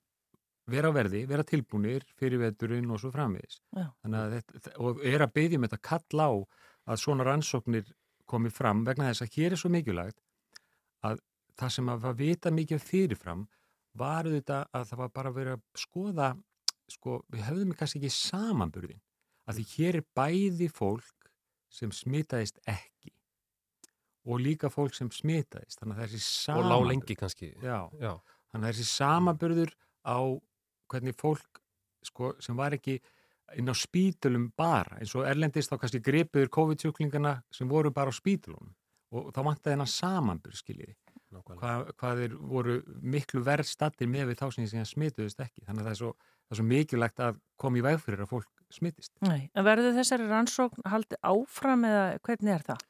vera 0.68 0.90
verði, 0.92 1.22
vera 1.28 1.44
tilbúnir 1.48 2.04
fyrir 2.18 2.42
veturinn 2.42 2.90
og 2.92 3.00
svo 3.00 3.12
framvegis. 3.14 3.62
Að 4.04 4.36
þetta, 4.36 4.74
og 4.84 5.00
er 5.06 5.24
að 5.24 5.34
byggja 5.38 5.60
með 5.62 5.72
þetta 5.72 5.88
kalla 5.88 6.28
á 6.28 6.32
að 6.88 7.00
svona 7.02 7.26
rannsóknir 7.28 7.88
komi 8.28 8.52
fram 8.52 8.84
vegna 8.84 9.08
þess 9.08 9.24
að 9.24 9.38
hér 9.38 9.56
er 9.56 9.60
svo 9.60 9.70
mikilvægt 9.72 10.20
að 11.08 11.22
það 11.58 11.74
sem 11.74 11.88
að 11.88 12.02
var 12.04 12.18
vita 12.18 12.52
mikið 12.54 12.84
fyrirfram 12.84 13.46
var 13.98 14.28
þetta 14.28 14.62
að 14.76 14.90
það 14.90 15.00
var 15.02 15.12
bara 15.16 15.34
verið 15.34 15.56
að 15.56 15.62
skoða, 15.82 16.28
sko, 16.92 17.20
við 17.32 17.46
höfðum 17.48 17.76
kannski 17.78 18.02
ekki 18.02 18.14
samanburðin, 18.14 19.00
að 19.48 19.58
því 19.58 19.64
hér 19.72 19.98
er 19.98 20.06
bæði 20.18 20.68
fólk 20.70 21.30
sem 21.72 21.92
smitaðist 21.92 22.60
ekki 22.68 23.17
og 24.28 24.42
líka 24.44 24.68
fólk 24.72 24.96
sem 24.96 25.08
smitaðist, 25.12 25.80
þannig 25.80 25.96
að 25.96 26.02
þessi 26.04 26.18
og 26.20 26.26
samanburður 26.28 26.74
lág 26.74 26.88
lengi 26.92 27.16
kannski. 27.16 27.52
Já, 27.64 27.78
já, 28.00 28.12
Þannig 28.52 28.64
að 28.64 28.72
þessi 28.72 28.88
samaburður 28.90 29.72
á 30.08 30.18
hvernig 30.88 31.16
fólk 31.20 31.62
sko, 32.06 32.32
sem 32.40 32.56
var 32.56 32.76
ekki 32.76 32.98
inn 33.58 33.72
á 33.72 33.74
spítulum 33.76 34.48
bara, 34.56 34.98
eins 35.00 35.14
og 35.16 35.26
erlendist 35.28 35.72
þá 35.72 35.80
kannski 35.82 36.00
gripuður 36.04 36.50
COVID-sjúklingana 36.52 37.38
sem 37.54 37.68
voru 37.68 37.92
bara 37.94 38.12
á 38.12 38.14
spítulunum 38.16 38.74
og 39.16 39.30
þá 39.32 39.40
vantaði 39.40 39.74
hennar 39.74 39.88
samanburð 39.88 40.58
skiljiði, 40.60 40.94
nákvæmlega. 41.32 41.60
Hvað, 41.62 41.92
hvað 42.00 42.22
þeir 42.22 42.34
voru 42.50 42.74
miklu 43.00 43.40
verð 43.44 43.68
stattir 43.68 44.10
með 44.10 44.32
við 44.32 44.40
þá 44.42 44.46
sem 44.52 44.68
sem 44.68 44.84
smituðust 44.88 45.40
ekki, 45.44 45.64
þannig 45.64 45.80
að 45.80 45.88
það 45.88 45.94
er 45.94 46.00
svo, 46.02 46.10
það 46.44 46.54
er 46.54 46.60
svo 46.60 46.66
mikilvægt 46.68 47.22
að 47.24 47.40
koma 47.64 47.80
í 47.80 47.84
veg 47.88 48.02
fyrir 48.04 48.24
að 48.24 48.32
fólk 48.34 48.64
smitist. 48.74 49.14
Nei, 49.24 49.48
en 49.56 49.64
verður 49.64 49.96
þessari 49.96 50.28
rannsókn 50.28 50.84
haldið 50.92 51.22
áfram 51.32 51.88
eða 51.88 52.04
hvernig 52.28 52.56
er 52.58 52.66
það? 52.68 52.84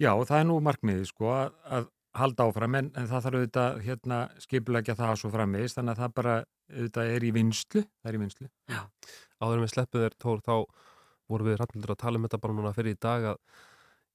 Já, 0.00 0.14
það 0.24 0.36
er 0.38 0.46
nú 0.48 0.60
markmiðið 0.64 1.08
sko 1.10 1.32
að, 1.34 1.88
halda 2.16 2.46
áfram 2.48 2.76
en, 2.78 2.86
en 2.98 3.08
það 3.10 3.24
þarf 3.26 3.38
auðvitað 3.38 3.80
hérna 3.84 4.20
skipulegja 4.42 4.96
það 4.98 5.12
svo 5.20 5.30
framvegis 5.30 5.76
þannig 5.76 5.92
að 5.92 6.00
það 6.00 6.14
bara 6.16 6.36
auðvitað 6.70 7.10
er 7.14 7.26
í 7.26 7.32
vinslu, 7.36 7.82
það 7.84 8.10
er 8.10 8.16
í 8.16 8.20
vinslu. 8.22 8.48
áður 9.40 9.58
en 9.58 9.64
við 9.64 9.72
sleppuð 9.74 10.06
þér 10.06 10.16
Tór 10.24 10.40
þá 10.46 10.54
vorum 11.30 11.50
við 11.50 11.60
rannildur 11.60 11.94
að 11.94 12.00
tala 12.00 12.18
um 12.18 12.26
þetta 12.26 12.40
bara 12.42 12.56
núna 12.56 12.72
fyrir 12.74 12.96
í 12.96 13.00
dag 13.06 13.28
að 13.30 13.38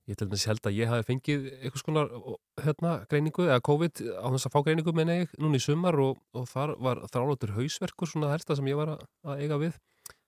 ég 0.05 0.19
til 0.19 0.27
dæmis 0.27 0.45
held 0.49 0.67
að 0.67 0.77
ég 0.77 0.91
hafi 0.91 1.07
fengið 1.07 1.47
einhvers 1.55 1.85
konar 1.85 2.11
ó, 2.11 2.35
hérna, 2.61 2.91
greiningu 3.09 3.47
eða 3.47 3.63
COVID 3.65 4.03
á 4.21 4.27
þess 4.35 4.49
að 4.49 4.53
fá 4.53 4.59
greiningu 4.67 4.93
menna 4.93 5.19
ég 5.21 5.33
núna 5.41 5.57
í 5.57 5.63
sumar 5.63 5.97
og, 6.01 6.19
og 6.35 6.49
þar 6.51 6.75
var 6.77 7.01
þrálótur 7.09 7.55
hausverkur 7.55 8.11
svona 8.11 8.33
helsta 8.33 8.57
sem 8.57 8.69
ég 8.69 8.77
var 8.77 8.97
að 8.97 9.41
eiga 9.41 9.61
við 9.61 9.79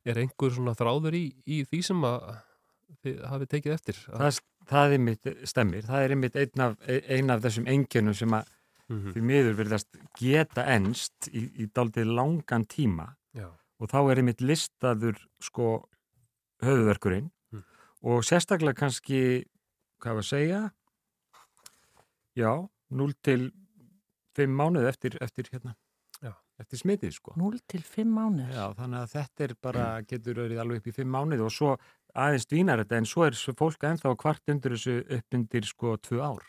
er 0.08 0.22
einhver 0.24 0.56
svona 0.56 0.74
þráður 0.78 1.20
í, 1.20 1.26
í 1.46 1.62
því 1.68 1.84
sem 1.92 2.08
að 2.08 2.30
þið 3.04 3.22
hafið 3.32 3.50
tekið 3.54 3.74
eftir 3.74 3.98
að, 4.08 4.20
það, 4.22 4.40
það 4.72 4.94
er 4.98 5.04
mitt 5.08 5.32
stemmir, 5.52 5.84
það 5.88 6.04
er 6.08 6.14
einmitt 6.16 6.36
einn 6.36 6.64
af, 6.68 6.78
ein 6.88 7.30
af 7.34 7.42
þessum 7.46 7.68
engjönum 7.74 8.16
sem 8.16 8.30
að 8.40 8.54
Mhm. 8.88 9.12
því 9.12 9.22
miður 9.28 9.56
virðast 9.58 9.98
geta 10.16 10.64
enst 10.72 11.28
í, 11.28 11.42
í 11.60 11.66
daldið 11.76 12.08
langan 12.08 12.64
tíma 12.72 13.10
Já. 13.36 13.50
og 13.82 13.90
þá 13.92 13.98
er 14.14 14.22
einmitt 14.22 14.40
listaður 14.40 15.18
sko 15.44 15.90
höfuverkurinn 16.64 17.28
Mm. 17.52 17.64
og 18.04 18.24
sérstaklega 18.24 18.74
kannski 18.80 19.44
hvað 20.00 20.14
var 20.16 20.24
að 20.24 20.30
segja 20.32 20.72
já, 22.38 22.70
0 22.90 23.14
til 23.24 23.52
5 24.38 24.56
mánuð 24.56 24.88
eftir, 24.88 25.18
eftir 25.22 25.50
hérna 25.52 25.76
eftir 26.58 26.80
smitið 26.82 27.12
sko 27.14 27.34
0 27.38 27.60
til 27.70 27.84
5 27.86 28.08
mánuður. 28.10 28.50
Já, 28.56 28.74
þannig 28.74 29.04
að 29.04 29.12
þetta 29.12 29.44
er 29.46 29.52
bara, 29.62 29.84
getur 30.10 30.34
verið 30.40 30.58
alveg 30.64 30.80
upp 30.82 30.88
í 30.90 30.94
fimm 30.96 31.12
mánuði 31.14 31.44
og 31.46 31.52
svo 31.54 31.76
aðeins 32.16 32.46
dvínar 32.48 32.80
þetta 32.84 32.98
en 32.98 33.06
svo 33.06 33.26
er 33.28 33.32
fólk 33.58 33.84
ennþá 33.84 34.16
kvart 34.18 34.50
undir 34.50 34.72
þessu 34.78 34.98
upp 35.18 35.34
undir 35.34 35.66
sko 35.66 35.98
tvö 35.98 36.22
ár. 36.24 36.44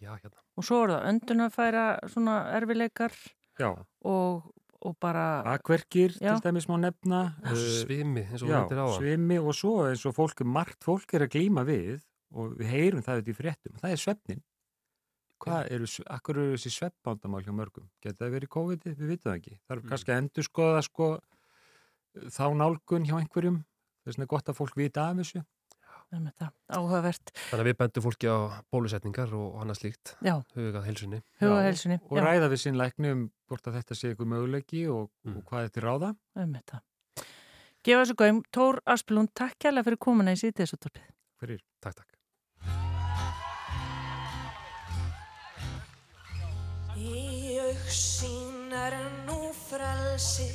já, 0.00 0.16
hérna 0.16 0.38
Og 0.56 0.64
svo 0.64 0.82
er 0.84 0.88
það 0.90 1.06
öndunafæra 1.10 1.84
svona 2.08 2.38
erfileikar 2.56 3.12
Já, 3.58 3.74
og, 4.04 4.52
og 4.80 4.96
bara, 5.00 5.42
akverkir 5.44 6.10
Já. 6.20 6.34
til 6.38 6.40
dæmis 6.50 6.66
má 6.68 6.76
nefna. 6.80 7.34
eh, 7.44 7.54
svimi 7.54 8.22
eins 8.26 8.42
og 8.42 8.48
já, 8.48 8.66
svimi 8.98 9.38
og 9.38 9.54
svo 9.54 9.86
eins 9.88 10.04
og 10.06 10.14
fólk, 10.14 10.44
margt 10.44 10.82
fólk 10.84 11.12
er 11.14 11.26
að 11.26 11.32
glíma 11.36 11.64
við 11.64 12.00
og 12.32 12.56
við 12.58 12.66
heyrum 12.70 13.02
það 13.02 13.20
auðvitað 13.20 13.28
í 13.34 13.36
fréttum. 13.40 13.80
Það 13.80 13.90
er 13.92 13.96
svefnin. 13.96 14.42
Hvað 15.40 15.70
eru, 15.72 15.86
akkur 16.10 16.36
eru 16.36 16.56
þessi 16.56 16.70
sveppbándamál 16.76 17.42
hjá 17.42 17.52
mörgum? 17.56 17.88
Geta 18.02 18.24
það 18.26 18.34
verið 18.36 18.48
COVID? 18.48 18.82
Við 18.84 19.08
vitum 19.08 19.32
það 19.32 19.38
ekki. 19.40 19.58
Það 19.66 19.76
er 19.76 19.80
Mm. 19.80 19.88
kannski 19.88 20.12
að 20.12 20.18
endur 20.20 20.44
skoða 20.44 20.82
sko 20.84 21.18
þá 22.16 22.44
nálgun 22.56 23.06
hjá 23.06 23.16
einhverjum. 23.20 23.64
Þess 24.04 24.16
vegna 24.16 24.24
er 24.26 24.30
gott 24.34 24.48
að 24.48 24.56
fólk 24.60 24.76
vita 24.80 25.08
af 25.10 25.16
þessu. 25.20 25.42
áhugavert, 26.10 27.30
þannig 27.36 27.60
að 27.62 27.68
við 27.68 27.76
bendum 27.78 28.02
fólki 28.02 28.26
á 28.26 28.36
bólusetningar 28.74 29.30
og 29.38 29.60
annað 29.62 29.76
slíkt 29.78 30.16
já, 30.26 30.32
hugað 30.56 30.86
heilsunni 30.88 31.20
huga 31.38 31.60
Já, 31.60 31.66
helsunni, 31.68 31.98
og 32.10 32.18
ræða 32.18 32.48
við 32.50 32.60
sinn 32.64 32.78
lækni 32.80 33.12
um 33.14 33.20
hvort 33.46 33.68
að 33.70 33.76
þetta 33.78 33.94
sé 33.94 34.10
eitthvað 34.10 34.32
möguleiki 34.32 34.82
og, 34.90 35.10
Mm. 35.24 35.36
og 35.38 35.44
hvað 35.46 35.68
þetta 35.68 35.78
er 35.78 35.86
ráða. 35.86 36.10
um 36.34 36.52
þetta. 36.54 36.80
Gefa 37.84 38.02
þessu 38.02 38.16
gaum, 38.16 38.42
Tór 38.52 38.80
Aspelund, 38.86 39.30
takk 39.34 39.54
kærlega 39.62 39.84
fyrir 39.86 39.98
komuna 40.02 40.32
í 40.34 40.40
síðdeisúttorpið. 40.42 41.06
Fyrir. 41.40 41.60
takk, 41.80 41.94
takk 41.94 42.16
Í 46.96 47.58
auksín 47.70 48.72
er 48.76 48.96
nú 49.26 49.52
frelsi 49.56 50.50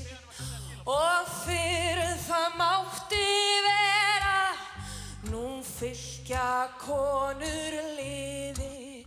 og 0.85 1.31
fyrir 1.45 2.13
það 2.27 2.59
mátti 2.59 3.24
fylgja 5.85 6.65
konur 6.81 7.73
liði 7.97 9.05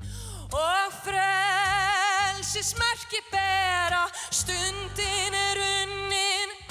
og 0.54 0.92
frelsismerki 1.02 3.18
bera. 3.32 4.04
Stundin 4.30 5.34
er 5.34 5.58
unnin 5.64 6.50
upp 6.54 6.70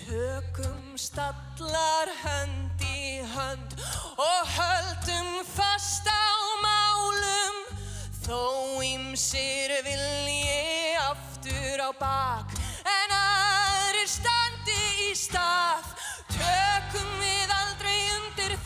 Tökum 0.00 0.96
stallar 0.96 2.08
hönd 2.22 2.80
í 2.88 3.20
hönd 3.34 3.76
og 4.16 4.48
höldum 4.56 5.44
fast 5.52 6.08
á 6.08 6.32
málum. 6.64 7.54
Þó 8.24 8.80
ymsir 8.86 9.76
vilji 9.84 10.96
aftur 11.04 11.84
á 11.84 11.92
bak 12.00 12.48
en 12.80 13.12
aðrir 13.18 14.08
standi 14.08 14.80
í 15.10 15.12
stað. 15.18 15.84
Tökum 16.30 17.10
við 17.20 17.29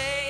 say 0.00 0.29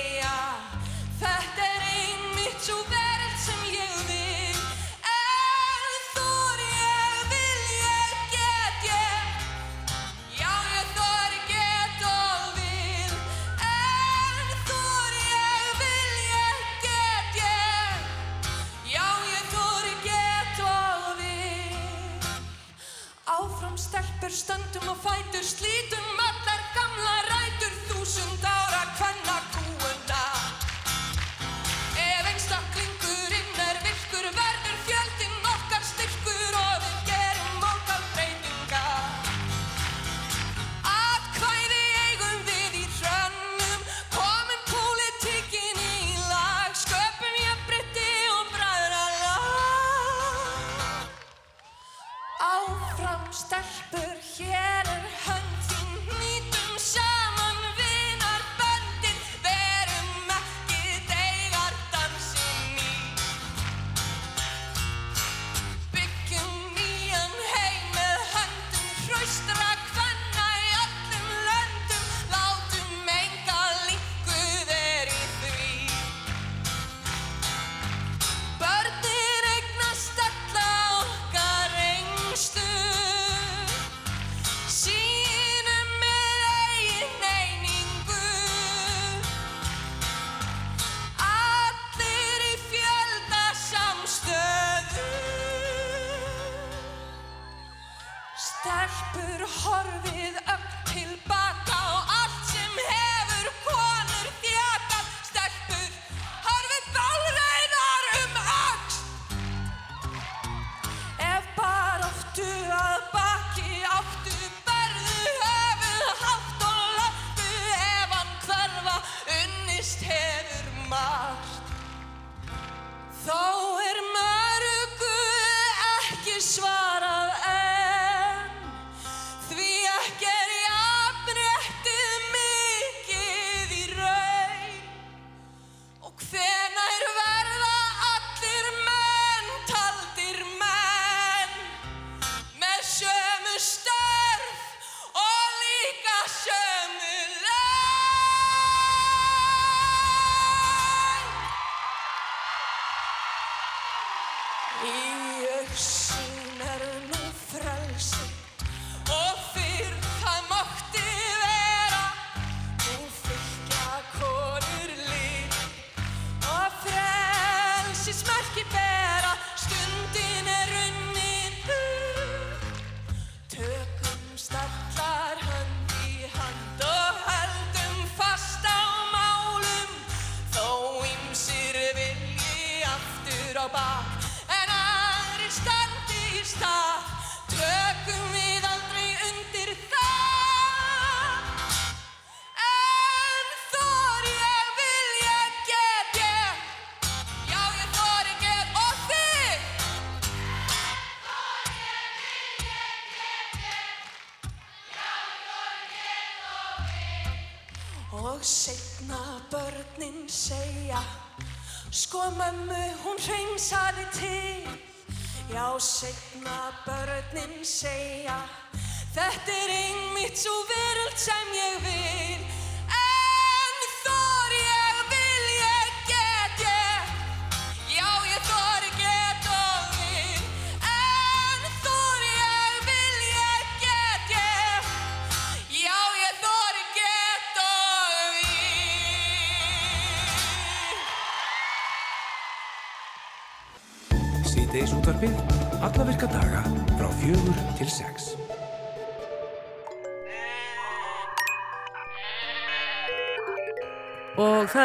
einmitt 220.41 220.47
svo 220.47 220.65
veröld 220.67 221.17
sem 221.17 221.53
ég 221.53 221.60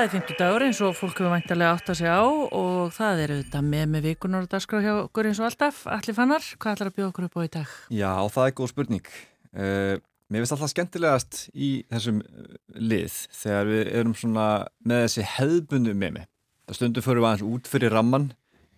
er 0.06 0.12
50 0.12 0.36
dagur 0.38 0.62
eins 0.62 0.78
og 0.84 0.92
fólk 0.94 1.18
hefur 1.18 1.32
væntalega 1.32 1.74
átt 1.74 1.88
að 1.90 1.96
segja 1.98 2.14
á 2.22 2.26
og 2.54 2.92
það 2.94 3.20
er 3.24 3.30
auðvitað 3.34 3.64
með 3.66 3.86
með 3.90 4.04
vikunar 4.06 4.44
og 4.44 4.50
dagskrá 4.52 4.78
hjá 4.84 4.92
okkur 5.00 5.28
eins 5.30 5.40
og 5.40 5.46
alltaf. 5.48 5.80
Allir 5.90 6.14
fannar, 6.14 6.44
hvað 6.62 6.76
ætlar 6.76 6.90
að 6.90 6.98
bjóða 6.98 7.08
okkur 7.10 7.26
upp 7.26 7.38
á 7.38 7.40
í 7.42 7.50
dag? 7.56 7.72
Já, 7.90 8.10
það 8.36 8.46
er 8.46 8.54
góð 8.60 8.70
spurning. 8.70 9.08
Uh, 9.50 9.94
mér 10.30 10.44
finnst 10.44 10.54
alltaf 10.54 10.72
skemmtilegast 10.72 11.40
í 11.54 11.70
þessum 11.90 12.20
uh, 12.22 12.52
lið 12.78 13.16
þegar 13.40 13.72
við 13.72 13.90
erum 13.98 14.14
svona 14.20 14.46
með 14.86 15.02
þessi 15.06 15.26
hefðbundu 15.32 15.96
með 15.96 16.14
mig. 16.18 16.28
Það 16.68 16.78
stundum 16.78 17.06
fyrir 17.08 17.26
aðeins 17.26 17.46
út 17.48 17.72
fyrir 17.72 17.96
ramman, 17.96 18.28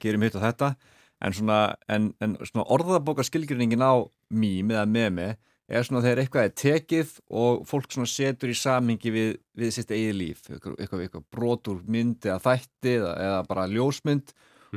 gerum 0.01 0.25
hitt 0.25 0.38
og 0.38 0.47
þetta, 0.47 0.73
en 1.21 1.37
svona, 1.37 1.61
en, 1.93 2.12
en 2.25 2.38
svona 2.41 2.69
orðabókar 2.73 3.29
skilgjörningin 3.29 3.85
á 3.85 4.01
mým 4.33 4.73
eða 4.73 4.88
með 4.88 5.12
mig 5.19 5.37
er 5.68 5.85
svona 5.85 6.02
þegar 6.04 6.22
eitthvað 6.22 6.46
er 6.46 6.54
tekið 6.62 7.11
og 7.40 7.64
fólk 7.68 7.92
svona 7.92 8.09
setur 8.09 8.52
í 8.52 8.57
samingi 8.57 9.12
við, 9.12 9.35
við 9.59 9.74
sitt 9.76 9.92
eigið 9.92 10.14
líf, 10.16 10.46
eitthvað, 10.48 10.78
eitthvað, 10.78 11.02
eitthvað 11.04 11.26
brotur 11.35 11.83
myndi 11.85 12.31
eða 12.31 12.40
þætti 12.46 12.94
eða, 12.94 13.12
eða 13.26 13.42
bara 13.50 13.66
ljósmynd 13.72 14.33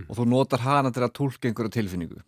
og 0.07 0.11
þú 0.17 0.27
notar 0.31 0.65
hana 0.65 0.91
til 0.91 1.05
að 1.05 1.15
tólka 1.19 1.49
einhverja 1.49 1.75
tilfinningu. 1.77 2.19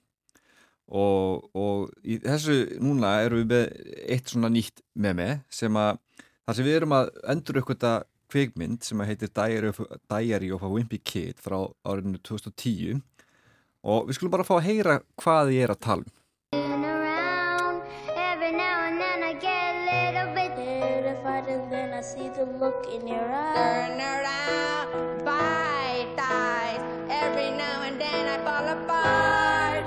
Og, 0.94 1.46
og 1.56 1.94
í 2.04 2.18
þessu 2.24 2.58
núna 2.84 3.16
erum 3.24 3.44
við 3.44 3.52
með 3.52 3.94
eitt 4.14 4.32
svona 4.32 4.52
nýtt 4.52 4.84
með 5.00 5.20
mig 5.20 5.38
sem 5.52 5.80
að 5.80 6.02
þar 6.44 6.58
sem 6.58 6.68
við 6.68 6.80
erum 6.80 6.98
að 6.98 7.14
endur 7.34 7.60
eitthvað 7.60 8.04
kvikmynd 8.34 8.84
sem 8.86 9.02
að 9.02 9.12
heitir 9.12 9.32
Diary 9.32 9.72
of, 9.72 9.80
Diary 10.10 10.52
of 10.54 10.66
a 10.66 10.72
Wimpy 10.72 11.00
Kid 11.04 11.40
frá 11.44 11.60
árinu 11.86 12.20
2010 12.26 13.02
og 13.84 14.08
við 14.08 14.18
skulum 14.18 14.34
bara 14.34 14.48
fá 14.48 14.56
að 14.58 14.68
heyra 14.70 15.00
hvað 15.22 15.54
ég 15.56 15.68
er 15.68 15.74
að 15.76 15.84
tala 15.86 16.06
um 16.08 16.23
see 22.04 22.28
the 22.36 22.46
look 22.60 22.86
in 22.94 23.08
your 23.08 23.24
eyes. 23.32 23.56
Turn 23.56 24.00
around, 24.02 25.24
bite 25.26 26.12
thighs. 26.20 26.82
Every 27.10 27.50
now 27.56 27.84
and 27.88 27.96
then 28.00 28.24
I 28.28 28.38
fall 28.44 28.68
apart. 28.76 29.86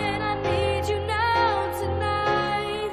And 0.00 0.22
I 0.24 0.34
need 0.48 0.88
you 0.88 0.98
now 1.06 1.68
tonight. 1.82 2.92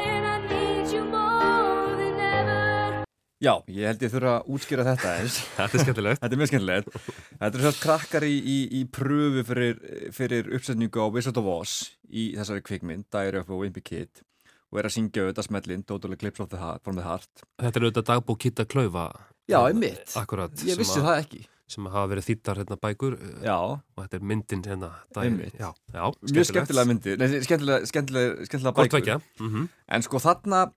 And 0.00 0.22
I 0.26 0.36
need 0.48 0.88
you 0.94 1.04
more 1.04 1.92
than 2.00 2.16
ever. 2.20 3.04
Já, 3.44 3.54
ég 3.68 3.84
held 3.90 4.02
ég 4.06 4.12
þurfa 4.14 4.34
að 4.38 4.48
útskýra 4.56 4.88
þetta 4.88 5.12
eins. 5.20 5.36
þetta 5.58 5.76
er 5.78 5.84
skemmtilegt. 5.84 6.22
þetta 6.24 6.34
er 6.38 6.40
mjög 6.42 6.52
skemmtilegt. 6.54 6.90
Þetta 7.36 7.52
er 7.52 7.66
svolítið 7.66 7.84
krakkar 7.84 8.28
í, 8.30 8.34
í, 8.40 8.58
í 8.80 8.82
pröfu 8.88 9.44
fyrir, 9.52 9.84
fyrir 10.16 10.50
uppsetningu 10.56 11.04
á 11.04 11.06
Wizard 11.12 11.36
of 11.40 11.52
Oz 11.52 11.76
í 12.08 12.30
þessari 12.40 12.64
kvikmynd, 12.64 13.06
Dæri 13.12 13.44
of 13.44 13.52
a 13.52 13.60
Wimpy 13.60 13.84
Kid 13.84 14.24
og 14.72 14.78
er 14.78 14.86
að 14.88 14.94
syngja 14.96 15.24
auðvitað 15.26 15.46
smellin 15.48 15.82
Totally 15.86 16.16
Clips 16.16 16.40
of 16.40 16.48
the 16.50 16.58
Heart, 16.58 16.82
from 16.84 16.96
the 16.96 17.02
Heart. 17.02 17.28
Þetta 17.58 17.76
er 17.80 17.86
auðvitað 17.88 18.08
dagbók 18.10 18.38
Kitta 18.38 18.64
Klaufa. 18.64 19.08
Já, 19.50 19.58
einmitt. 19.66 20.12
Akkurat. 20.16 20.52
Ég 20.62 20.76
vissi 20.78 21.00
að- 21.00 21.06
það 21.08 21.24
ekki. 21.24 21.46
Sem 21.70 21.84
hafa 21.86 22.08
verið 22.10 22.24
þýttar 22.26 22.56
hérna 22.58 22.76
bækur. 22.82 23.16
Já. 23.44 23.56
Og 23.56 23.98
þetta 24.04 24.14
er 24.14 24.20
myndin 24.26 24.62
hérna. 24.66 24.90
Já, 25.14 25.72
já. 25.94 26.04
Mjög 26.22 26.46
skemmtilega 26.50 26.86
myndir, 26.86 27.18
nei, 27.18 27.28
skemmtilega, 27.46 27.86
skemmtilega, 27.86 28.46
skemmtilega 28.46 28.74
bækur. 28.74 28.90
tveggja, 29.00 29.20
mhm. 29.40 29.68
En 29.88 30.02
sko 30.02 30.18
þarna 30.18 30.72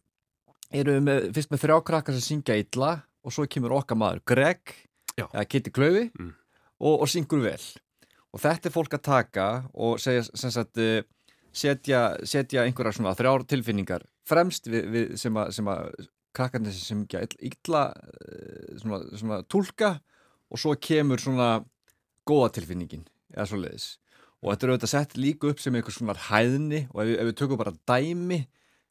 erum 0.71 0.93
við 0.99 1.03
með, 1.07 1.33
fyrst 1.33 1.49
með 1.53 1.63
þrjá 1.63 1.77
krakkar 1.83 2.13
sem 2.19 2.25
syngja 2.41 2.57
illa 2.61 2.91
og 3.23 3.31
svo 3.31 3.45
kemur 3.47 3.71
okkar 3.77 3.97
maður 3.97 4.21
Greg, 4.25 4.73
Já. 5.17 5.27
eða 5.33 5.47
Kitty 5.49 5.71
Klaufi 5.71 6.11
Mm. 6.19 6.33
og, 6.81 7.01
og 7.01 7.07
syngur 7.07 7.41
vel. 7.41 7.59
Og 8.33 8.39
þetta 8.41 8.65
er 8.65 8.73
fólk 8.73 8.89
að 8.97 9.03
taka 9.03 9.47
og 9.73 9.97
segja, 9.99 10.23
sem 10.35 10.51
sagt, 10.51 10.77
eh, 10.77 11.03
setja, 11.53 12.01
setja 12.27 12.63
einhverjar 12.65 12.95
svona 12.97 13.13
þrjár 13.17 13.45
tilfinningar 13.53 14.05
fremst 14.27 14.67
við, 14.71 14.87
við 14.93 15.11
sem 15.21 15.37
að, 15.37 15.59
að 15.73 16.07
krakkarnir 16.33 16.73
sem 16.73 16.87
syngja 17.05 17.21
illa, 17.27 17.49
illa 17.51 17.83
eh, 17.93 18.77
svona, 18.81 19.01
svona 19.19 19.41
tólka 19.45 19.91
og 20.53 20.61
svo 20.61 20.73
kemur 20.81 21.21
svona 21.21 21.51
góða 22.27 22.53
tilfinningin 22.57 23.05
eða 23.35 23.45
svo 23.51 23.59
leiðis 23.61 23.91
og 24.43 24.49
þetta 24.51 24.65
er 24.67 24.73
auðvitað 24.73 24.91
sett 24.95 25.13
líka 25.19 25.51
upp 25.53 25.61
sem 25.63 25.75
einhvers 25.77 25.99
svona 26.01 26.15
hæðni 26.29 26.83
og 26.91 27.03
ef 27.03 27.07
við, 27.11 27.15
ef 27.23 27.29
við 27.29 27.37
tökum 27.43 27.61
bara 27.61 27.75
dæmi 27.89 28.41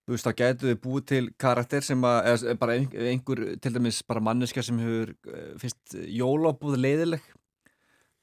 þú 0.03 0.15
veist 0.17 0.27
þá 0.27 0.33
getur 0.41 0.71
við 0.73 0.79
búið 0.83 1.05
til 1.13 1.23
karakter 1.45 1.85
sem 1.87 2.07
að, 2.09 2.19
eða 2.33 2.55
bara 2.63 2.75
ein- 2.79 2.97
einhver 3.13 3.43
til 3.63 3.75
dæmis 3.77 4.01
bara 4.09 4.23
manneska 4.25 4.65
sem 4.67 4.79
hefur 4.83 5.13
eh, 5.35 5.53
fyrst 5.63 5.97
jólabúð 6.21 6.79
leiðileg 6.83 7.27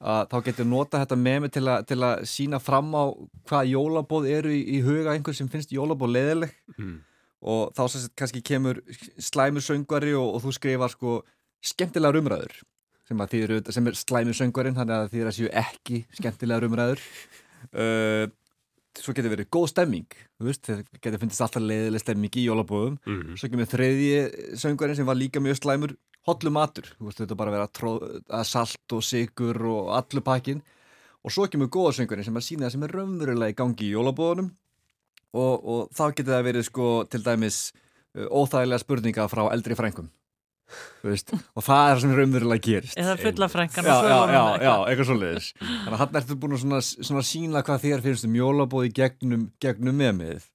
að 0.00 0.28
þá 0.32 0.36
getur 0.46 0.64
nota 0.66 1.00
þetta 1.02 1.16
með 1.20 1.38
mig 1.44 1.52
til, 1.52 1.66
til 1.86 1.98
að 2.06 2.22
sína 2.24 2.60
fram 2.62 2.88
á 2.96 3.04
hvað 3.50 3.68
jólabóð 3.74 4.28
eru 4.32 4.48
í, 4.54 4.60
í 4.76 4.80
huga 4.86 5.12
einhver 5.12 5.36
sem 5.36 5.48
finnst 5.52 5.72
jólabóð 5.76 6.14
leiðileg 6.16 6.54
Mm. 6.78 6.98
og 7.42 7.72
þá 7.76 7.82
sagt 7.92 8.14
kannski 8.16 8.40
kemur 8.44 8.80
slæmur 9.20 9.60
söngvari 9.64 10.14
og, 10.16 10.34
og 10.36 10.42
þú 10.44 10.52
skrifar 10.56 10.88
sko 10.92 11.18
skemmtilegar 11.60 12.16
umræður 12.20 12.54
sem, 13.08 13.18
auðvitað- 13.20 13.72
sem 13.76 13.86
er 13.90 13.98
slæmur 14.00 14.36
söngvarinn 14.38 14.76
þannig 14.78 14.96
að 14.96 15.10
þýðir 15.12 15.28
að 15.30 15.36
séu 15.38 15.50
ekki 15.52 16.04
skemmtilegar 16.16 16.64
umræður 16.68 17.00
uh, 17.76 18.26
svo 19.00 19.12
getur 19.14 19.30
verið 19.34 19.48
góð 19.52 19.68
stemming 19.74 20.06
það 20.40 20.84
getur 21.00 21.20
fundist 21.22 21.44
alltaf 21.44 21.62
leiðileg 21.62 22.00
stemming 22.02 22.36
í 22.40 22.46
jólabóðum 22.48 22.96
Mhm. 23.06 23.36
svo 23.36 23.48
kemur 23.52 23.68
þriðji 23.70 24.56
söngvarinn 24.64 24.96
sem 24.96 25.06
var 25.06 25.16
líka 25.20 25.40
mjög 25.44 25.60
slæmur 25.60 25.92
hotlu 26.30 26.52
matur, 26.54 26.88
þú 26.96 27.08
veist 27.08 27.22
þetta 27.22 27.38
bara 27.38 27.52
að 27.52 27.58
vera 27.58 27.72
tróð, 27.76 28.06
að 28.30 28.46
salt 28.48 28.96
og 28.96 29.04
sigur 29.06 29.60
og 29.70 29.90
allu 29.98 30.22
pakkin 30.24 30.62
og 31.20 31.34
svo 31.34 31.46
kemur 31.50 31.70
góða 31.72 31.98
söngvarinn 31.98 32.26
sem 32.26 32.38
er 32.38 32.46
sína 32.46 32.66
það 32.66 32.74
sem 32.76 32.86
er 32.86 32.96
raunverulega 32.96 33.52
í 33.52 33.58
gangi 33.58 33.88
í 33.88 33.92
jólabóðunum 33.92 34.48
og, 35.36 35.54
og 35.60 35.82
þá 35.96 36.04
getur 36.14 36.32
það 36.34 36.46
verið 36.48 36.66
sko 36.70 36.88
til 37.10 37.22
dæmis 37.26 37.60
uh, 37.70 38.26
óþægilega 38.30 38.82
spurninga 38.82 39.28
frá 39.32 39.44
eldri 39.50 39.76
frængum 39.78 40.08
veist, 41.02 41.32
og 41.34 41.64
það 41.66 41.82
er 41.82 41.90
það 41.90 42.00
sem 42.04 42.14
raunverulega 42.14 42.64
gerist. 42.66 42.98
Eða 43.00 43.16
fulla 43.18 43.48
frænkan 43.50 43.86
já, 43.86 43.90
já, 43.90 44.06
já, 44.06 44.20
eitthvað. 44.20 44.62
já, 44.62 44.74
eitthvað 44.86 45.08
svoleiðis. 45.08 45.48
Þannig 45.60 45.96
að 45.96 46.00
hann 46.02 46.18
ertu 46.20 46.36
búin 46.38 46.54
að 46.54 46.62
svona, 46.62 46.80
svona 47.10 47.24
sína 47.26 47.62
hvað 47.66 47.84
þér 47.86 48.04
finnst 48.04 48.28
um 48.28 48.36
jólabóði 48.38 48.92
gegnum, 49.00 49.48
gegnum 49.62 49.98
meðmið 49.98 50.46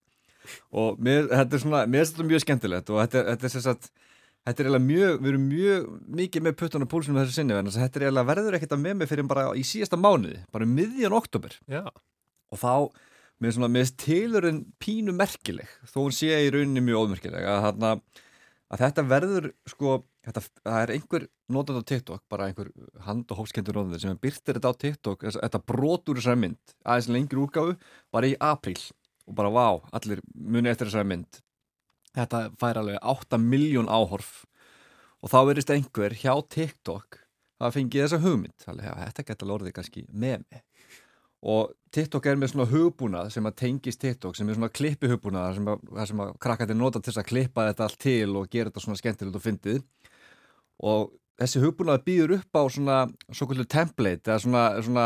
og 0.72 1.02
mér, 1.02 1.28
þetta 1.32 1.58
er 1.58 1.64
svona, 1.64 1.84
mér 1.90 2.04
finnst 2.04 2.16
þetta 2.16 2.30
mjög 2.30 2.46
skemmtilegt 2.46 2.92
og 2.94 3.02
þetta, 3.02 3.24
þetta 3.32 3.48
er 3.50 3.54
sem 3.56 3.66
sagt 3.66 3.92
þetta 4.46 4.62
er 4.62 4.68
eiginlega 4.70 4.86
mjög, 4.86 5.16
við 5.22 5.32
erum 5.32 5.46
mjög 5.50 5.88
mikið 6.20 6.46
með 6.46 6.58
puttan 6.60 6.86
og 6.86 6.92
púlsum 6.92 7.18
þessu 7.18 7.36
sinni, 7.40 7.56
en 7.58 7.72
þetta 7.74 8.00
er 8.00 8.08
eiginlega 8.08 8.30
verður 8.30 8.58
ekkert 8.60 8.76
að 8.76 8.84
með 8.84 8.98
mig 9.00 9.10
fyrir 9.10 9.30
bara 9.30 9.46
í 9.58 9.64
síðasta 9.66 10.00
mánuði 10.00 10.42
bara 10.54 10.68
um 10.68 10.76
miðjan 10.78 11.18
oktober 11.18 11.56
Já. 11.72 11.82
og 12.54 12.62
þá, 12.62 12.74
með 13.42 13.56
svona, 13.58 13.72
með 13.74 13.96
tilurinn 14.06 14.62
pínu 14.82 15.16
merkileg, 15.18 15.72
þó 15.90 15.98
hún 16.04 16.16
sé 16.16 16.30
í 16.46 16.52
rauninni 16.54 16.84
mjög 16.86 17.08
ómerkileg, 17.08 17.48
að, 17.50 17.64
þarna, 17.70 17.94
að 18.70 18.84
þetta 18.86 19.08
verður, 19.10 19.50
sko 19.74 19.96
þetta, 20.26 20.44
það 20.62 20.84
er 20.84 20.94
einhver 20.96 21.26
notað 21.56 21.82
á 21.82 21.90
TikTok 21.90 22.22
bara 22.30 22.50
einhver 22.50 22.70
hand- 23.06 23.34
og 23.34 23.42
hópskendur 23.42 23.78
notað 23.82 24.06
sem 24.06 24.22
byrtir 24.22 24.60
þetta 24.60 24.72
á 24.74 24.82
TikTok, 24.86 25.26
þetta 25.36 25.64
brotur 25.66 26.22
þessari 26.22 26.42
mynd, 26.46 26.78
aðeins 26.86 27.10
lengri 27.14 27.42
úrgáfu 27.42 27.76
bara 28.14 28.30
í 28.30 28.38
apríl. 28.42 28.80
Og 29.26 29.34
bara 29.34 29.50
vá 29.50 29.82
allir 29.98 30.20
muni 30.38 30.70
eftir 30.70 30.86
þessari 30.86 31.10
mynd 31.10 31.40
þetta 32.16 32.42
fær 32.62 32.82
alveg 32.82 33.00
8 33.16 33.40
miljón 33.42 33.92
áhorf. 33.92 34.46
Og 35.24 35.32
þá 35.32 35.40
verðist 35.50 35.74
einhver 35.74 36.16
hjá 36.18 36.34
TikTok 36.54 37.22
að 37.64 37.78
fengi 37.78 38.02
þessa 38.04 38.22
hugmynd. 38.24 38.58
Alveg, 38.68 38.88
ja, 38.90 38.96
þetta 39.10 39.28
geta 39.30 39.50
lorðið 39.50 39.78
kannski 39.78 40.06
með 40.12 40.44
mig 40.50 40.64
og 41.46 41.76
TikTok 41.94 42.26
er 42.26 42.40
með 42.40 42.54
svona 42.54 42.66
hugbúnað 42.72 43.30
sem 43.36 43.46
að 43.46 43.58
tengist 43.60 44.02
TikTok 44.02 44.38
sem 44.38 44.50
er 44.50 44.58
svona 44.58 44.72
klippi 44.74 45.10
hugbúnað 45.12 45.60
sem 45.60 45.68
að, 45.70 45.84
sem 46.10 46.24
að 46.24 46.32
krakkandi 46.42 46.78
nota 46.78 47.02
til 47.04 47.14
að 47.14 47.28
klippa 47.30 47.68
þetta 47.70 47.86
allt 47.86 48.00
til 48.02 48.32
og 48.40 48.50
gera 48.50 48.72
þetta 48.72 48.84
svona 48.84 49.00
skemmtilegt 49.00 49.38
og 49.38 49.44
fyndið. 49.44 49.84
Og 50.90 51.14
þessi 51.40 51.62
hugbúnað 51.62 52.02
býður 52.08 52.36
upp 52.40 52.60
á 52.60 52.64
svona 52.74 52.98
svo 53.30 53.48
kvöldu 53.50 53.68
template 53.70 54.32
eða 54.32 54.42
svona, 54.42 54.64
svona 54.88 55.06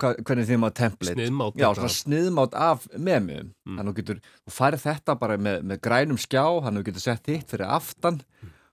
hvernig 0.00 0.48
þið 0.48 0.60
maður 0.62 0.76
template? 0.80 1.16
Sniðmát 1.18 1.60
já, 1.60 1.66
svona 1.76 1.92
sniðmátt 1.96 2.56
af 2.58 2.86
memum 2.96 3.50
mm. 3.50 3.76
þannig 3.76 3.82
að 3.82 3.90
þú 3.90 3.96
getur, 4.00 4.22
þú 4.46 4.54
færð 4.56 4.86
þetta 4.86 5.16
bara 5.20 5.36
með, 5.48 5.60
með 5.70 5.82
grænum 5.86 6.20
skjá, 6.20 6.42
þannig 6.46 6.72
að 6.72 6.80
þú 6.80 6.88
getur 6.90 7.06
sett 7.06 7.30
hitt 7.32 7.54
fyrir 7.54 7.76
aftan. 7.76 8.20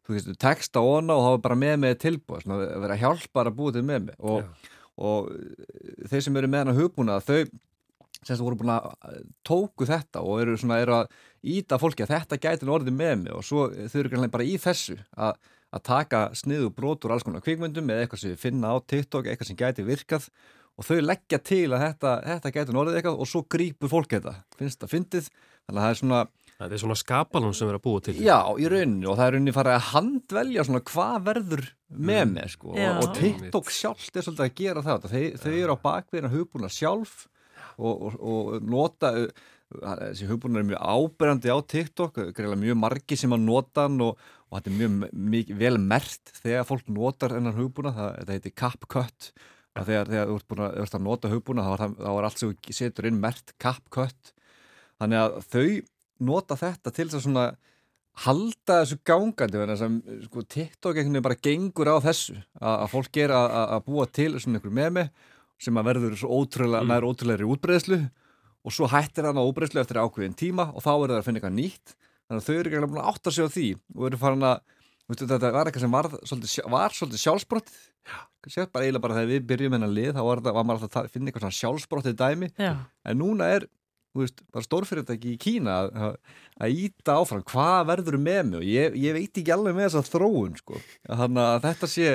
Þú 0.08 0.18
getur 0.18 0.40
texta 0.40 0.84
hana 0.86 1.20
og 1.20 1.30
er 1.34 1.44
bara 1.44 1.60
með 1.60 1.96
tilbúið 2.06 2.46
svona 2.46 2.60
að 2.64 2.84
vera 2.86 3.00
hjálpar 3.02 3.52
að 3.52 3.58
búa 3.58 3.76
til 3.76 3.84
með 3.84 4.06
með 4.08 4.28
og, 4.32 4.68
og 4.96 5.32
þeir 6.08 6.24
sem 6.24 6.40
eru 6.40 6.52
með 6.52 6.64
hana 6.64 6.78
hugbúna 6.78 7.18
þau 7.20 7.42
sem 8.26 8.40
voru 8.42 8.58
búin 8.60 8.74
að 8.74 8.88
tóku 9.46 9.88
þetta 9.88 10.24
og 10.26 10.42
eru, 10.42 10.56
svona, 10.60 10.80
eru 10.84 10.96
að 11.02 11.12
íta 11.48 11.80
fólki 11.82 12.06
að 12.06 12.16
þetta 12.16 12.40
gæti 12.42 12.70
orðið 12.72 12.98
með 12.98 13.14
mig 13.24 13.36
og 13.36 13.46
svo 13.46 13.68
þau 13.70 14.00
eru 14.02 14.12
kannski 14.14 14.34
bara 14.34 14.48
í 14.48 14.56
þessu 14.62 14.98
að, 15.16 15.38
að 15.76 15.84
taka 15.90 16.22
sniðu 16.38 16.72
brotur 16.76 17.14
alls 17.14 17.26
konar 17.28 17.44
kvikmyndum 17.46 17.92
eða 17.94 18.06
eitthvað 18.06 18.24
sem 18.24 18.34
við 18.34 18.44
finna 18.44 18.74
á 18.74 18.76
TikTok 18.82 19.30
eitthvað 19.30 19.52
sem 19.52 19.60
gæti 19.60 19.86
virkað 19.88 20.30
og 20.78 20.86
þau 20.88 20.98
leggja 21.02 21.40
til 21.42 21.66
að 21.74 21.84
þetta, 21.88 22.12
þetta 22.32 22.52
gæti 22.58 22.76
orðið 22.78 22.98
eitthvað 23.00 23.22
og 23.24 23.30
svo 23.32 23.42
grípur 23.50 23.90
fólk 23.92 24.12
þetta. 24.18 24.36
Finnst 24.60 24.82
það 24.84 24.94
fyndið? 24.94 25.30
Þannig 25.68 25.80
að 25.82 25.88
það 25.88 25.96
er 25.96 26.02
svona 26.04 26.26
Það 26.58 26.72
er 26.74 26.80
svona 26.82 26.96
skapalun 26.98 27.52
sem 27.54 27.70
er 27.70 27.76
að 27.78 27.82
búa 27.86 28.00
til. 28.02 28.14
Já, 28.26 28.38
í 28.58 28.66
rauninni. 28.66 29.06
Og 29.06 29.14
það 29.20 29.28
er 29.28 29.34
rauninni 29.36 29.52
farið 29.54 29.76
að 29.76 29.90
handvelja 29.92 30.64
svona 30.66 30.80
hvað 30.90 31.18
verður 31.28 31.62
með 31.94 32.22
Mm. 32.26 32.32
mig 32.34 32.48
sko. 32.50 32.72
Já. 32.74 32.88
og, 32.96 33.04
og 33.04 33.12
TikTok 33.14 33.70
sjálft 33.70 34.18
er 34.18 34.26
svolítið 34.26 34.46
að 34.48 34.56
gera 34.58 34.82
það 34.88 35.06
þau, 35.12 35.22
þau 35.44 35.52
eru 35.54 35.76
á 35.78 35.84
bakveðina 35.86 36.32
hugbúna 36.34 36.70
sjálf 36.74 37.14
og, 37.78 38.02
og, 38.08 38.18
og 38.18 38.66
nota 38.74 39.12
þessi 39.70 40.28
hugbúna 40.32 40.64
er 40.64 40.68
mjög 40.72 40.82
áberandi 40.82 41.54
á 41.54 41.58
TikTok, 41.62 42.18
greiðlega 42.34 42.62
mjög 42.64 42.80
margi 42.82 43.18
sem 43.22 43.38
að 43.38 43.46
nota 43.46 43.86
hann 43.86 44.02
og, 44.08 44.18
og 44.50 44.58
þetta 44.58 44.72
er 44.74 44.78
mjög 44.82 45.14
mikið 45.36 45.62
vel 45.62 45.78
mert 45.84 46.34
þegar 46.42 46.66
fólk 46.72 46.90
notar 46.98 47.38
ennan 47.38 47.54
hugbúna, 47.58 47.94
það, 47.94 48.12
þetta 48.24 48.38
heitir 48.40 48.56
CapCut 48.64 49.30
að 49.82 49.90
þegar, 49.92 50.10
þegar 50.14 50.28
þú 50.32 50.36
ert 50.40 50.48
búin 50.52 50.64
að, 50.66 50.76
ert 50.84 50.98
að 50.98 51.06
nota 51.08 51.32
hugbúna 51.32 51.64
þá 51.68 51.72
þá 51.98 52.10
er 52.18 52.28
allt 52.28 52.42
sem 52.42 52.52
þú 52.54 52.76
setur 52.80 53.08
inn 53.10 53.20
mert 53.24 53.54
CapCut 53.62 54.34
þannig 55.02 55.22
að 55.22 55.40
þau 55.52 55.68
nota 56.32 56.58
þetta 56.58 56.94
til 56.98 57.06
þess 57.08 57.20
að 57.20 57.26
svona 57.28 57.48
halda 58.26 58.80
þessu 58.82 58.98
gangandi 59.06 59.60
þannig 59.62 59.82
að 59.86 59.98
sko, 60.26 60.44
TikTok 60.50 60.98
einhvern 60.98 61.14
veginn 61.14 61.26
bara 61.28 61.38
gengur 61.46 61.92
á 61.94 61.98
þessu. 62.02 62.38
Að, 62.58 62.76
að 62.82 62.88
fólk 62.96 63.20
er 63.22 63.34
að, 63.38 63.52
að- 63.62 63.84
búa 63.86 64.08
til 64.10 64.32
svona 64.42 64.58
einhver 64.58 64.74
memi 64.74 65.04
sem 65.62 65.78
að 65.78 65.86
verður 65.92 66.16
svo 66.18 66.40
ótrúlega, 66.42 66.82
Mm. 66.82 66.90
nær 66.94 67.06
ótrúlegri 67.06 67.46
útbreðslu 67.50 68.00
og 68.68 68.74
svo 68.74 68.90
hættir 68.90 69.26
hann 69.30 69.38
á 69.38 69.46
útbreðslu 69.46 69.82
eftir 69.82 70.02
ákveðin 70.02 70.36
tíma 70.38 70.66
og 70.74 70.82
þá 70.82 70.90
er 70.98 71.14
það 71.14 71.20
að 71.20 71.26
finna 71.28 71.40
eitthvað 71.40 71.58
nýtt. 71.62 71.94
Þannig 72.28 72.42
að 72.42 72.48
þau 72.48 72.56
eru 72.58 72.68
ekki 72.70 72.78
alveg 72.82 72.92
búin 72.92 73.02
að 73.04 73.10
átta 73.14 73.32
sig 73.32 73.46
á 73.46 73.50
því 73.54 73.68
og 73.96 74.06
eru 74.10 74.18
farin 74.22 74.48
að 74.50 74.58
veistu, 75.08 75.28
þetta 75.30 75.52
var 75.56 75.70
eitthvað 75.70 75.86
sem 75.86 75.96
var 75.98 76.10
svolítið, 76.12 76.54
svolítið 77.00 77.24
sjálfsbrott 77.24 77.72
bara 78.72 78.86
eiginlega 78.86 79.04
bara 79.04 79.18
þegar 79.18 79.32
við 79.34 79.48
byrjum 79.50 79.74
hennar 79.78 79.92
lið 79.92 80.14
þá 80.16 80.22
var, 80.24 80.42
það, 80.46 80.54
var 80.58 80.68
maður 80.70 80.86
alltaf 80.88 81.02
að 81.04 81.10
finna 81.16 81.32
eitthvað 81.32 81.46
svona 81.48 81.58
sjálfsbrottið 81.62 82.16
dæmi 82.22 82.50
Já. 82.60 82.74
en 83.12 83.20
núna 83.20 83.50
er 83.58 83.66
veist, 84.18 84.40
bara 84.56 84.66
stórfyrirtæki 84.66 85.34
í 85.36 85.40
Kína 85.42 85.74
að, 85.84 86.16
að- 86.64 86.78
íta 86.88 87.18
áfram 87.20 87.44
hvað 87.52 87.82
verður 87.92 88.18
með 88.24 88.40
mig 88.52 88.60
og 88.62 88.64
ég, 88.66 88.96
ég 89.04 89.18
veit 89.18 89.42
ekki 89.44 89.54
alveg 89.54 89.76
með 89.78 89.90
þessa 89.90 90.08
þróun 90.16 90.56
sko. 90.62 90.80
þannig 91.12 91.44
að 91.44 91.60
þetta 91.68 91.90
sé 91.92 92.08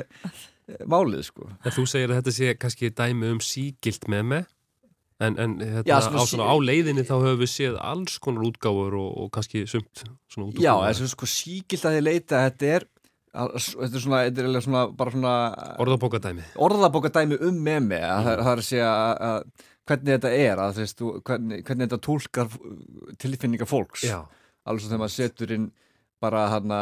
málið 0.89 1.23
sko. 1.29 1.51
En 1.67 1.75
þú 1.77 1.85
segir 1.91 2.11
að 2.13 2.19
þetta 2.23 2.35
sé 2.39 2.51
kannski 2.59 2.91
dæmi 2.97 3.31
um 3.35 3.41
sígilt 3.45 4.09
með 4.11 4.25
mig 4.33 4.49
en, 5.27 5.37
en 5.45 5.53
hérna, 5.63 5.85
Já, 5.89 5.97
svona 6.07 6.23
á, 6.23 6.27
svona, 6.31 6.47
á 6.51 6.55
leiðinni 6.63 7.05
þá 7.09 7.15
höfum 7.23 7.41
við 7.43 7.51
séð 7.53 7.77
alls 7.81 8.19
konar 8.23 8.47
útgáfur 8.49 8.97
og, 9.01 9.11
og 9.25 9.31
kannski 9.35 9.63
sumt 9.71 10.03
svona 10.33 10.49
út 10.51 10.57
úr 10.59 10.65
Já, 10.65 10.73
búið. 10.75 10.89
þessu 10.91 11.11
sko 11.15 11.29
síkilt 11.33 11.87
að 11.89 11.97
þið 11.99 12.05
leita 12.09 12.43
þetta 12.49 12.71
er, 12.77 12.87
að- 13.33 13.53
þetta 13.59 13.91
er 14.01 14.05
svona, 14.07 14.23
þetta 14.29 14.47
er 14.47 14.65
svona 14.67 14.83
bara 15.03 15.15
svona 15.17 15.35
Orðabókadæmi 15.87 16.47
orðabókadæmi 16.69 17.41
um 17.49 17.61
með 17.69 17.81
mig 17.91 18.03
að 18.09 18.27
það, 18.29 18.43
það 18.47 18.53
er 18.57 18.63
að 18.65 18.69
segja 18.73 18.91
að, 18.93 19.15
að 19.31 19.69
hvernig 19.93 20.13
þetta 20.17 20.35
er 20.39 20.61
að, 20.67 20.83
þú, 21.03 21.13
hvernig, 21.27 21.65
hvernig 21.67 21.89
þetta 21.89 22.03
tólkar 22.07 22.53
tilfinningar 23.23 23.71
fólks 23.71 24.05
Já. 24.07 24.21
alveg 24.67 24.85
svo 24.85 24.93
þegar 24.93 25.03
maður 25.05 25.17
setur 25.17 25.55
inn 25.57 25.71
bara 26.23 26.45
það 26.53 26.75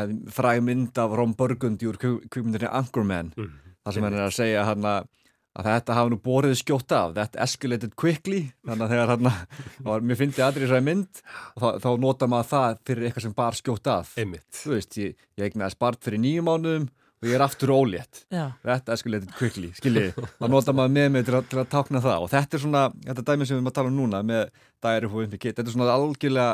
er 0.00 0.14
fræg 0.32 0.62
mynd 0.64 0.96
af 1.02 1.12
Ron 1.18 1.34
Burgundy 1.36 1.88
úr 1.90 1.98
kvíkmyndinni 2.00 2.70
Anchorman 2.72 3.32
Mm. 3.36 3.50
þar 3.84 3.92
sem 3.96 4.04
hann 4.06 4.14
er 4.16 4.24
að 4.28 4.36
segja 4.38 4.62
hann 4.64 4.84
að 5.52 5.68
þetta 5.68 5.96
hafa 5.98 6.12
nú 6.12 6.18
borðið 6.22 6.56
skjótt 6.62 6.94
af. 6.96 7.12
That 7.18 7.36
escalated 7.44 7.94
quickly 7.98 8.42
þannig 8.64 8.86
að 8.86 8.94
þegar 8.94 9.12
hann 9.12 9.28
var, 9.88 10.06
mér 10.08 10.20
fyndi 10.20 10.44
aðri 10.44 10.66
þessari 10.66 10.86
mynd 10.88 11.22
og 11.22 11.62
þá, 11.62 11.68
þá 11.84 11.90
nota 12.06 12.30
maður 12.30 12.50
það 12.54 12.80
fyrir 12.88 13.08
eitthvað 13.08 13.26
sem 13.26 13.36
bar 13.42 13.58
skjótt 13.58 13.92
af. 13.92 14.16
Einmitt. 14.20 14.48
þú 14.62 14.74
veist, 14.76 14.98
ég, 15.02 15.14
ég 15.38 15.48
eignaði 15.48 15.76
spart 15.76 16.02
fyrir 16.04 16.22
nýjum 16.24 16.48
mánuðum 16.48 16.90
og 17.22 17.30
ég 17.30 17.38
er 17.38 17.44
aftur 17.44 17.70
ólétt. 17.76 18.24
That 18.32 18.88
escalated 18.90 19.30
quickly, 19.38 19.70
skiljið 19.78 20.16
þá 20.18 20.46
nota 20.50 20.74
maður 20.74 20.96
með 20.96 21.10
mig 21.14 21.26
til 21.28 21.36
að, 21.38 21.48
til 21.52 21.60
að 21.62 21.70
tákna 21.70 22.02
það. 22.02 22.24
Og 22.24 22.32
þetta 22.32 22.58
er 22.58 22.64
svona, 22.64 22.84
þetta 23.06 23.26
dæmi 23.28 23.46
sem 23.46 23.54
við 23.54 23.60
erum 23.60 23.70
að 23.70 23.76
tala 23.78 23.92
um 23.92 23.98
núna 24.00 24.22
með 24.26 24.48
a 24.82 24.94
Wimpy 25.12 25.38
Kid, 25.38 25.54
þetta 25.54 25.68
er 25.68 25.76
svona 25.76 25.94
algjörlega 25.94 26.48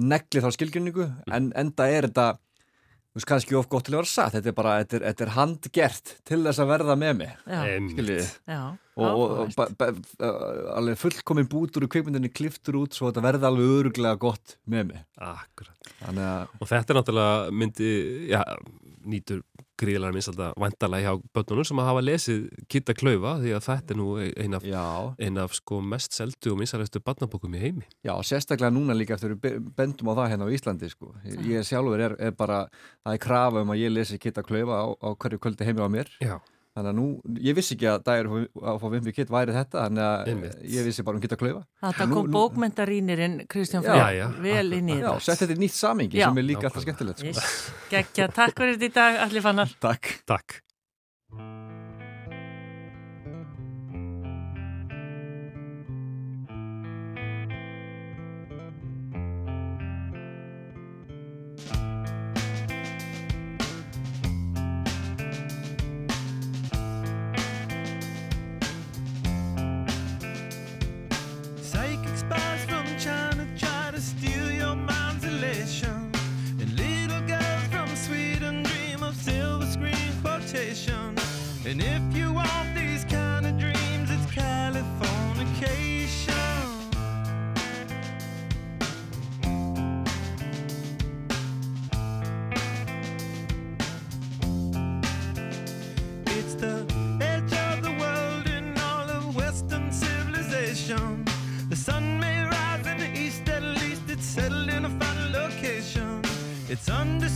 neglið 0.00 0.44
þá 0.44 0.54
skilgjörningu 0.54 1.06
en 1.34 1.50
enda 1.58 1.86
er 1.90 2.08
þetta 2.08 2.26
þú 3.10 3.18
veist 3.18 3.28
kannski 3.30 3.56
of 3.58 3.68
gott 3.70 3.86
til 3.88 3.94
að 3.96 4.00
vera 4.00 4.10
satt. 4.10 4.36
Þetta 4.36 4.50
er 4.52 4.56
bara, 4.56 4.74
þetta 4.82 4.96
er, 4.98 5.04
þetta 5.08 5.24
er 5.26 5.32
handgert 5.34 6.12
til 6.30 6.40
þess 6.44 6.62
að 6.62 6.70
verða 6.70 6.96
með 7.00 7.16
mig. 7.20 7.32
Skiljið 7.90 8.28
og, 9.00 9.06
og, 9.08 9.34
og 9.42 9.54
ba, 9.56 9.66
ba, 9.80 9.88
alveg 10.76 10.98
fullkomin 11.00 11.48
bútur 11.50 11.86
úr 11.86 11.92
kvikmyndinni 11.94 12.30
kliftur 12.32 12.78
út 12.82 12.94
svo 12.96 13.08
þetta 13.08 13.24
verði 13.24 13.48
alveg 13.48 13.74
öruglega 13.78 14.20
gott 14.20 14.56
með 14.70 14.92
mig. 14.92 15.02
Akkurat. 15.30 15.92
Þannig 16.02 16.28
að 16.28 16.54
Og 16.60 16.70
þetta 16.70 16.92
er 16.94 17.00
náttúrulega 17.00 17.56
myndi, 17.62 17.90
já, 18.30 18.42
nýtur 19.10 19.42
gríðilega 19.80 20.14
minnst 20.14 20.30
alltaf 20.32 20.54
vantarlega 20.60 21.14
hjá 21.14 21.22
börnunum 21.36 21.68
sem 21.68 21.80
að 21.82 21.88
hafa 21.90 22.04
lesið 22.04 22.44
Kitta 22.70 22.94
Klaufa 22.96 23.34
því 23.40 23.54
að 23.56 23.66
þetta 23.66 23.94
er 23.94 24.00
nú 24.00 24.08
ein 24.20 24.58
af, 24.58 24.68
ein 25.26 25.40
af 25.42 25.56
sko 25.56 25.80
mest 25.94 26.16
seldu 26.16 26.54
og 26.54 26.60
minnsalæstu 26.60 27.02
barnabókum 27.04 27.56
í 27.56 27.62
heimi. 27.64 27.88
Já, 28.06 28.14
sérstaklega 28.26 28.72
núna 28.74 28.96
líka 28.96 29.16
eftir 29.16 29.36
við 29.40 29.58
bendum 29.76 30.12
á 30.12 30.18
það 30.20 30.30
hérna 30.34 30.48
á 30.48 30.54
Íslandi 30.56 30.92
sko. 30.92 31.14
Ég 31.46 31.66
sjálfur 31.66 32.06
er, 32.06 32.16
er 32.20 32.36
bara, 32.36 32.64
það 33.04 33.16
er 33.16 33.24
krafa 33.26 33.64
um 33.64 33.74
að 33.74 33.84
ég 33.84 33.94
lesi 33.94 34.20
Kitta 34.20 34.44
Klaufa 34.46 34.84
á, 34.84 34.86
á 34.92 35.08
hverju 35.16 35.42
kvöldi 35.42 35.68
heimi 35.68 35.84
á 35.84 35.88
mér. 35.90 36.12
Já. 36.20 36.38
Þannig 36.70 36.90
að 36.92 36.94
nú, 37.00 37.04
ég 37.42 37.56
vissi 37.58 37.74
ekki 37.74 37.88
að 37.90 38.02
dagir 38.06 38.28
að 38.30 38.76
fá 38.78 38.84
Vimbi 38.92 39.12
Kitt 39.16 39.30
væri 39.34 39.54
þetta, 39.56 39.80
þannig 39.88 40.04
að 40.06 40.28
Einmitt. 40.30 40.52
ég 40.70 40.84
vissi 40.86 41.02
bara 41.02 41.18
um 41.18 41.22
Kitta 41.24 41.38
Klaufa. 41.40 41.64
Þetta 41.82 42.06
kom 42.12 42.28
bókmentarínirinn 42.36 43.34
Kristján 43.50 43.82
Já, 43.82 43.90
Freyr 43.90 44.14
já, 44.20 44.26
vel 44.46 44.72
inn 44.78 44.92
í 44.94 44.98
Já, 45.00 45.08
þetta. 45.08 45.24
sett 45.26 45.42
þetta 45.42 45.56
í 45.56 45.60
nýtt 45.64 45.74
samingi 45.74 46.20
Já. 46.20 46.28
sem 46.28 46.38
er 46.38 46.46
líka 46.46 46.70
alltaf 46.70 46.86
skemmtilegt 46.86 47.24
sko. 47.26 47.46
Gekkja, 47.90 48.28
takk 48.38 48.54
fyrir 48.54 48.78
þetta 48.78 48.86
í 48.86 48.94
dag, 49.00 49.18
Alli 49.26 49.42
Fannar. 49.48 49.74
Takk. 49.82 50.12
Takk. 50.30 50.60
And 81.70 81.80
if 81.80 82.02
you 82.16 82.32
want 82.32 82.74
these 82.74 83.04
kind 83.04 83.46
of 83.46 83.56
dreams, 83.56 84.10
it's 84.10 84.26
Californication. 84.32 86.34
It's 96.26 96.54
the 96.54 96.84
edge 97.20 97.52
of 97.52 97.84
the 97.84 97.92
world 98.00 98.48
in 98.48 98.76
all 98.76 99.08
of 99.08 99.36
Western 99.36 99.92
civilization. 99.92 101.24
The 101.68 101.76
sun 101.76 102.18
may 102.18 102.42
rise 102.46 102.84
in 102.84 102.98
the 102.98 103.16
east, 103.16 103.48
at 103.48 103.62
least 103.62 104.02
it's 104.08 104.26
settled 104.26 104.70
in 104.70 104.86
a 104.86 104.90
final 104.98 105.30
location. 105.30 106.20
It's 106.68 106.88
understood 106.88 107.29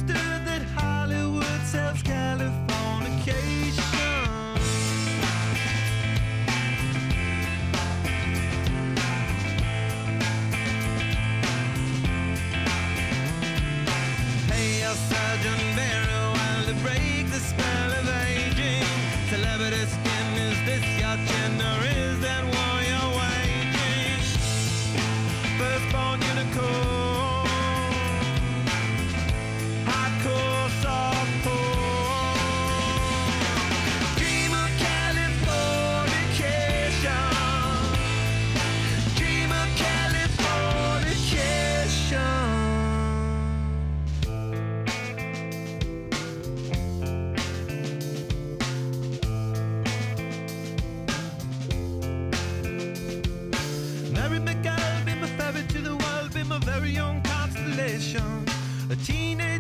A 58.91 58.97
teenage 58.97 59.54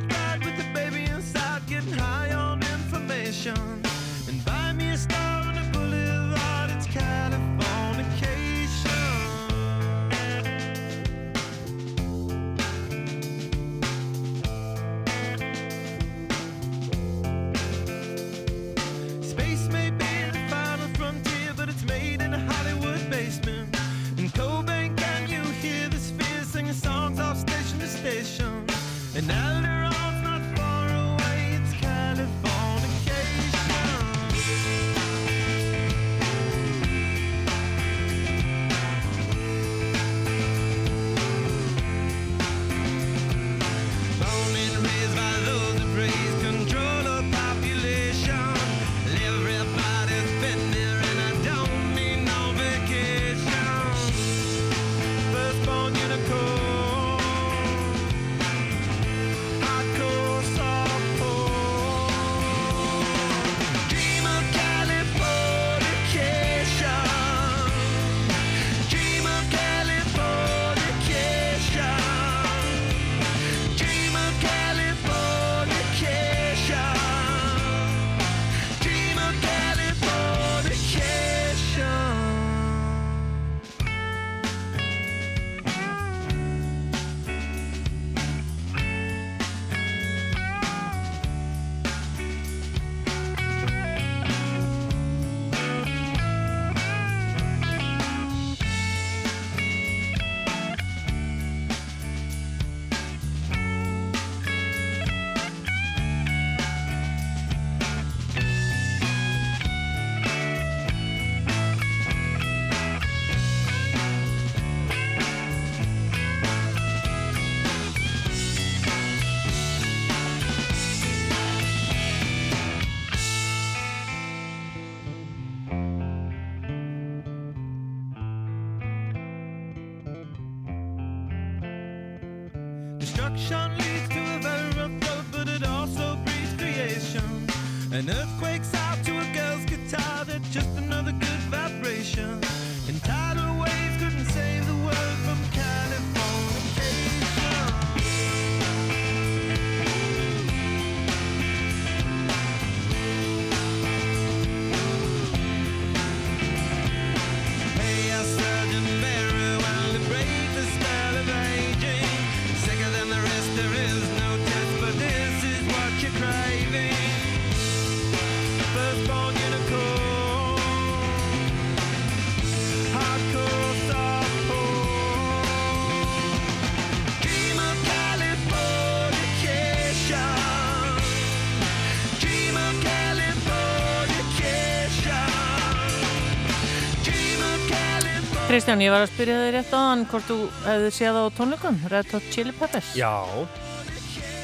Kristján, 188.55 188.79
ég 188.85 188.93
var 188.95 189.03
að 189.03 189.09
spyrja 189.11 189.35
þig 189.35 189.49
rétt 189.51 189.73
á 189.75 189.81
hann 189.83 190.03
hvort 190.07 190.29
þú 190.31 190.35
hefði 190.63 190.91
séð 190.95 191.17
á 191.19 191.25
tónleikum 191.35 191.79
Red 191.91 192.13
Hot 192.15 192.27
Chili 192.31 192.53
Peppers 192.55 192.93
Já, 192.95 193.11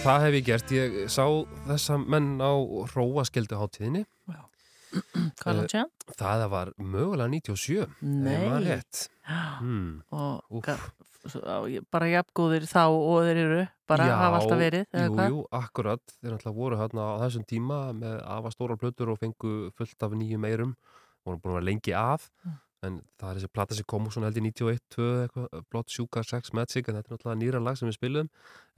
það 0.02 0.24
hef 0.24 0.32
ég 0.34 0.46
gert. 0.48 0.72
Ég 0.74 0.94
sá 1.14 1.26
þessa 1.68 1.98
menn 2.02 2.32
á 2.42 2.50
Róaskeldu 2.90 3.60
háttíðinni. 3.60 4.00
Hvað 5.38 5.52
er 5.52 5.60
hann 5.60 5.68
séð? 5.70 5.92
Það 6.18 6.42
var 6.50 6.72
mögulega 6.82 7.30
97. 7.36 7.84
ef 7.86 8.00
Nei. 8.02 8.80
Hmm. 9.60 9.92
og 10.10 10.66
bara 11.94 12.08
jafngóðir 12.10 12.66
þá 12.66 12.82
og 12.90 13.28
þeir 13.28 13.40
eru 13.44 13.60
bara 13.92 14.08
Já, 14.10 14.14
hafa 14.24 14.40
alltaf 14.40 14.62
verið 14.64 14.88
jú, 14.88 15.04
hvað? 15.12 15.36
jú, 15.36 15.44
akkurat. 15.60 16.02
Þeir 16.16 16.32
náttúrulega 16.34 16.56
voru 16.56 16.80
hérna 16.82 17.04
á 17.14 17.22
þessum 17.22 17.44
tíma 17.54 17.78
með 18.00 18.18
afa 18.26 18.52
stórar 18.56 18.80
plötur 18.82 19.14
og 19.14 19.22
fengu 19.22 19.70
fullt 19.78 20.02
af 20.02 20.18
nýjum 20.18 20.48
eirum. 20.50 20.74
voru 21.22 21.38
búin 21.38 21.54
að 21.54 21.60
vera 21.60 21.68
lengi 21.70 21.94
Mm. 22.42 22.58
En 22.86 22.96
það 23.20 23.28
er 23.30 23.38
þessi 23.38 23.50
plata 23.52 23.76
sem 23.76 23.86
kom 23.92 24.06
úr 24.08 24.14
svona 24.14 24.30
held 24.30 24.38
í 24.40 24.42
91, 24.46 24.78
2 24.94 25.08
eitthvað, 25.24 25.64
Blood 25.72 25.90
Sugar 25.92 26.24
Sex 26.24 26.54
Magic 26.56 26.86
en 26.88 26.96
þetta 26.96 27.10
er 27.10 27.14
náttúrulega 27.14 27.40
nýra 27.42 27.60
lag 27.60 27.76
sem 27.76 27.90
við 27.90 27.96
spilum. 27.98 28.30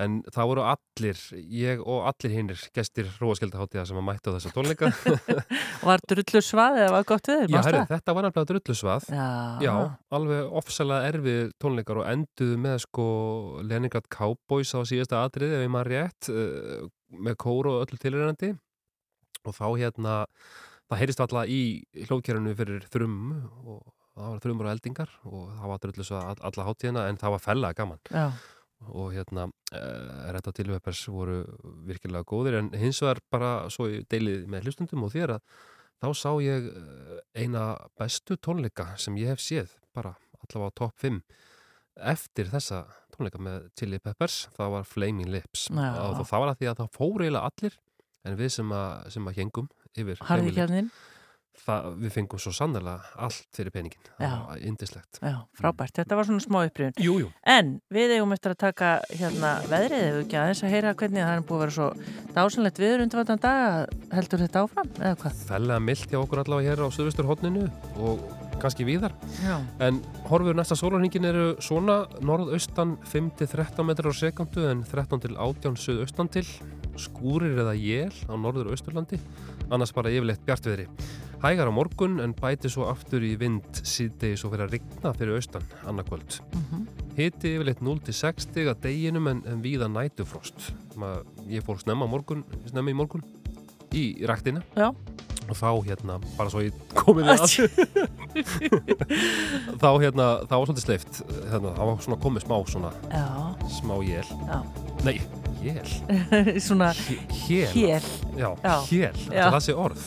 En 0.02 0.16
það 0.34 0.48
voru 0.50 0.64
allir, 0.66 1.20
ég 1.54 1.82
og 1.84 2.08
allir 2.10 2.34
hinnir 2.34 2.64
gestir 2.74 3.10
Róaskildaháttíða 3.20 3.84
sem 3.90 4.00
að 4.00 4.06
mættu 4.08 4.34
á 4.34 4.36
þessa 4.38 4.54
tónleika. 4.56 4.90
Var 5.88 6.02
drullu 6.10 6.42
svað 6.42 6.80
eða 6.82 6.96
var 6.96 7.06
gott 7.12 7.30
við 7.30 7.44
Já, 7.52 7.60
herri, 7.66 7.84
þetta 7.90 8.16
var 8.16 8.26
nefnilega 8.26 8.50
drullusvað 8.52 9.06
Já. 9.10 9.28
Já, 9.62 9.72
alveg 10.18 10.58
ofsalega 10.62 11.12
erfið 11.12 11.54
tónleikar 11.62 12.02
og 12.02 12.10
enduðu 12.10 12.58
með 12.66 12.76
sko 12.86 13.06
Leningrad 13.66 14.10
Cowboys 14.12 14.74
á 14.74 14.80
síðasta 14.88 15.22
atriði 15.26 15.58
ef 15.58 15.64
ég 15.66 15.72
maður 15.74 15.92
rétt 15.94 16.30
uh, 16.32 16.84
með 17.22 17.38
kóru 17.42 17.76
og 17.76 17.86
öllu 17.86 17.98
tilrænandi 18.02 18.52
og 19.42 19.56
þá 19.56 19.66
hérna 19.80 20.18
það 20.92 21.00
heyrist 21.02 21.22
alltaf 21.24 21.50
í 21.50 21.62
hlóðkerfinu 22.06 22.54
fyrir 22.58 22.86
þrum 22.92 23.18
og 23.64 23.82
það 24.12 24.26
var 24.26 24.40
þrumur 24.44 24.68
og 24.68 24.74
eldingar 24.76 25.12
og 25.28 25.44
það 25.56 25.70
var 25.72 25.84
drullusvað 25.84 26.26
all, 26.30 26.40
alla 26.48 26.66
hátíðina 26.68 27.04
en 27.08 27.20
það 27.20 27.34
var 27.34 27.44
fellega 27.46 27.78
gaman 27.78 28.02
Já. 28.12 28.24
og 28.92 29.12
hérna 29.16 29.46
uh, 29.48 30.32
Retta 30.36 30.52
Tilvepers 30.56 31.04
voru 31.12 31.38
virkilega 31.88 32.28
góðir 32.28 32.58
en 32.60 32.72
hins 32.76 33.00
vegar 33.04 33.22
bara 33.32 33.52
svo 33.72 33.88
ég 33.88 34.08
deilið 34.12 34.48
með 34.52 34.68
hlustundum 34.68 35.06
og 35.06 35.14
þér 35.14 35.38
að 35.38 35.46
þá 36.02 36.08
sá 36.18 36.30
ég 36.42 36.66
eh, 36.66 37.18
eina 37.38 37.76
bestu 37.94 38.34
tónleika 38.42 38.88
sem 38.98 39.14
ég 39.20 39.30
hef 39.30 39.42
séð 39.42 39.76
bara 39.94 40.16
allavega 40.42 40.74
á 40.74 40.78
topp 40.80 41.04
5 41.04 41.20
eftir 42.10 42.50
þessa 42.50 42.82
tónleika 43.14 43.38
með 43.38 43.68
Chili 43.78 44.00
Peppers 44.02 44.48
það 44.56 44.74
var 44.74 44.88
Flaming 44.88 45.30
Lips 45.30 45.68
Já. 45.70 45.92
og 45.94 46.24
það 46.26 46.42
var 46.42 46.52
að 46.52 46.58
því 46.58 46.70
að 46.72 46.80
það 46.82 46.96
fóru 46.98 47.26
eiginlega 47.28 47.52
allir 47.52 47.78
en 48.26 48.38
við 48.38 48.52
sem 48.56 48.74
að, 48.74 49.06
sem 49.14 49.30
að 49.30 49.38
hengum 49.38 49.70
yfir 49.98 50.22
það, 51.62 51.88
við 52.02 52.14
fengum 52.16 52.40
svo 52.42 52.52
sannlega 52.56 52.94
allt 53.22 53.48
fyrir 53.54 53.74
peningin 53.74 54.10
það 54.18 54.36
var 54.48 54.62
indislegt 54.66 55.20
Já, 55.22 55.36
frábært, 55.58 55.94
þetta 56.00 56.18
var 56.18 56.28
svona 56.28 56.44
smá 56.44 56.58
upprýðun 56.64 57.04
Jú, 57.04 57.16
jú. 57.22 57.30
En 57.54 57.74
við 57.92 58.16
eigum 58.16 58.34
eftir 58.36 58.54
að 58.54 58.60
taka 58.64 58.92
hérna 59.12 59.52
veðrið 59.70 60.06
ef 60.08 60.20
ekki 60.24 60.40
aðeins 60.40 60.62
að 60.64 60.74
heyra 60.74 60.94
hvernig 60.98 61.26
það 61.26 61.34
er 61.36 61.44
búið 61.48 61.58
að 61.58 61.64
vera 61.64 61.76
svo 61.78 61.88
dásanlegt 62.36 62.82
viður 62.82 63.04
undirvætan 63.06 63.42
dag 63.42 63.98
heldur 64.16 64.44
þetta 64.46 64.64
áfram 64.66 64.94
eða 64.98 65.18
hvað? 65.22 65.42
fellega 65.52 65.84
mildt 65.90 66.08
hjá 66.14 66.20
okkur 66.22 66.42
allavega 66.44 66.72
hér 66.72 66.84
á 66.84 66.88
Suðvestur 66.92 67.28
hodninu 67.30 67.68
og 68.00 68.24
kannski 68.62 68.86
víðar. 68.86 69.14
Já. 69.42 69.58
en 69.82 69.98
horfur 70.30 70.54
næsta 70.54 70.76
sólarhingin 70.78 71.26
eru 71.26 71.46
svona 71.62 72.04
norðaustan 72.22 72.94
5-13 73.10 73.82
metrar 73.88 74.14
á 74.14 74.14
sekundu 74.14 74.68
en 74.70 74.84
13 74.86 75.24
til 75.24 75.34
18 75.34 75.78
suðaustan 75.82 76.30
til. 76.30 76.46
Skúrir 77.00 77.56
eða 77.56 77.72
jél 77.74 78.12
á 78.28 78.34
norður 78.36 78.70
annars 79.72 79.92
bara 79.96 80.10
yfirleitt 80.12 80.44
bjartviðri. 80.46 80.86
Hægar 81.42 81.66
á 81.66 81.72
morgun 81.74 82.20
en 82.22 82.34
bæti 82.38 82.70
svo 82.70 82.84
aftur 82.86 83.24
í 83.26 83.32
vind 83.40 83.64
síðdegi 83.82 84.36
svo 84.38 84.50
fyrir 84.52 84.68
að 84.68 84.76
rigna 84.76 85.12
fyrir 85.16 85.34
austan 85.40 85.64
annarkvöld 85.90 86.36
Mhm. 86.54 86.84
hiti 87.16 87.56
yfirleitt 87.56 87.80
0-6 87.82 88.46
stig 88.46 88.68
að 88.70 88.80
deginum 88.86 89.26
en, 89.28 89.42
en 89.46 89.62
víða 89.62 89.88
nætufrost 89.90 90.72
Ma, 90.96 91.16
ég 91.48 91.64
fór 91.64 91.80
snemma, 91.80 92.06
morgun, 92.06 92.44
snemma 92.68 92.90
í 92.92 92.94
morgun. 92.94 93.22
Í 93.92 94.24
ræktina. 94.28 94.62
Já. 94.76 94.92
Og 95.48 95.56
þá 95.58 95.68
hérna, 95.88 96.16
bara 96.36 96.52
svo 96.52 96.62
ég 96.64 96.76
komið 96.96 97.28
þið 97.28 97.42
að 97.42 97.48
þá 99.82 99.88
hérna, 100.02 100.26
þá 100.46 100.54
var 100.54 100.66
svolítið 100.68 100.84
sleift 100.86 101.22
hérna, 101.50 101.72
þá 101.76 101.82
var 101.82 102.02
svona 102.06 102.20
komið 102.22 102.46
smá 102.46 102.56
svona 102.72 102.92
Já. 103.10 103.24
smá 103.78 103.94
jél 104.06 104.30
nei, 105.06 105.16
jél 105.64 105.90
svona 106.66 106.92
hél 106.94 107.72
hél. 107.74 108.10
já, 108.38 108.48
Já. 108.62 108.76
hél, 108.90 109.16
þetta 109.26 109.50
það 109.56 109.64
sé 109.66 109.76
orð. 109.86 110.06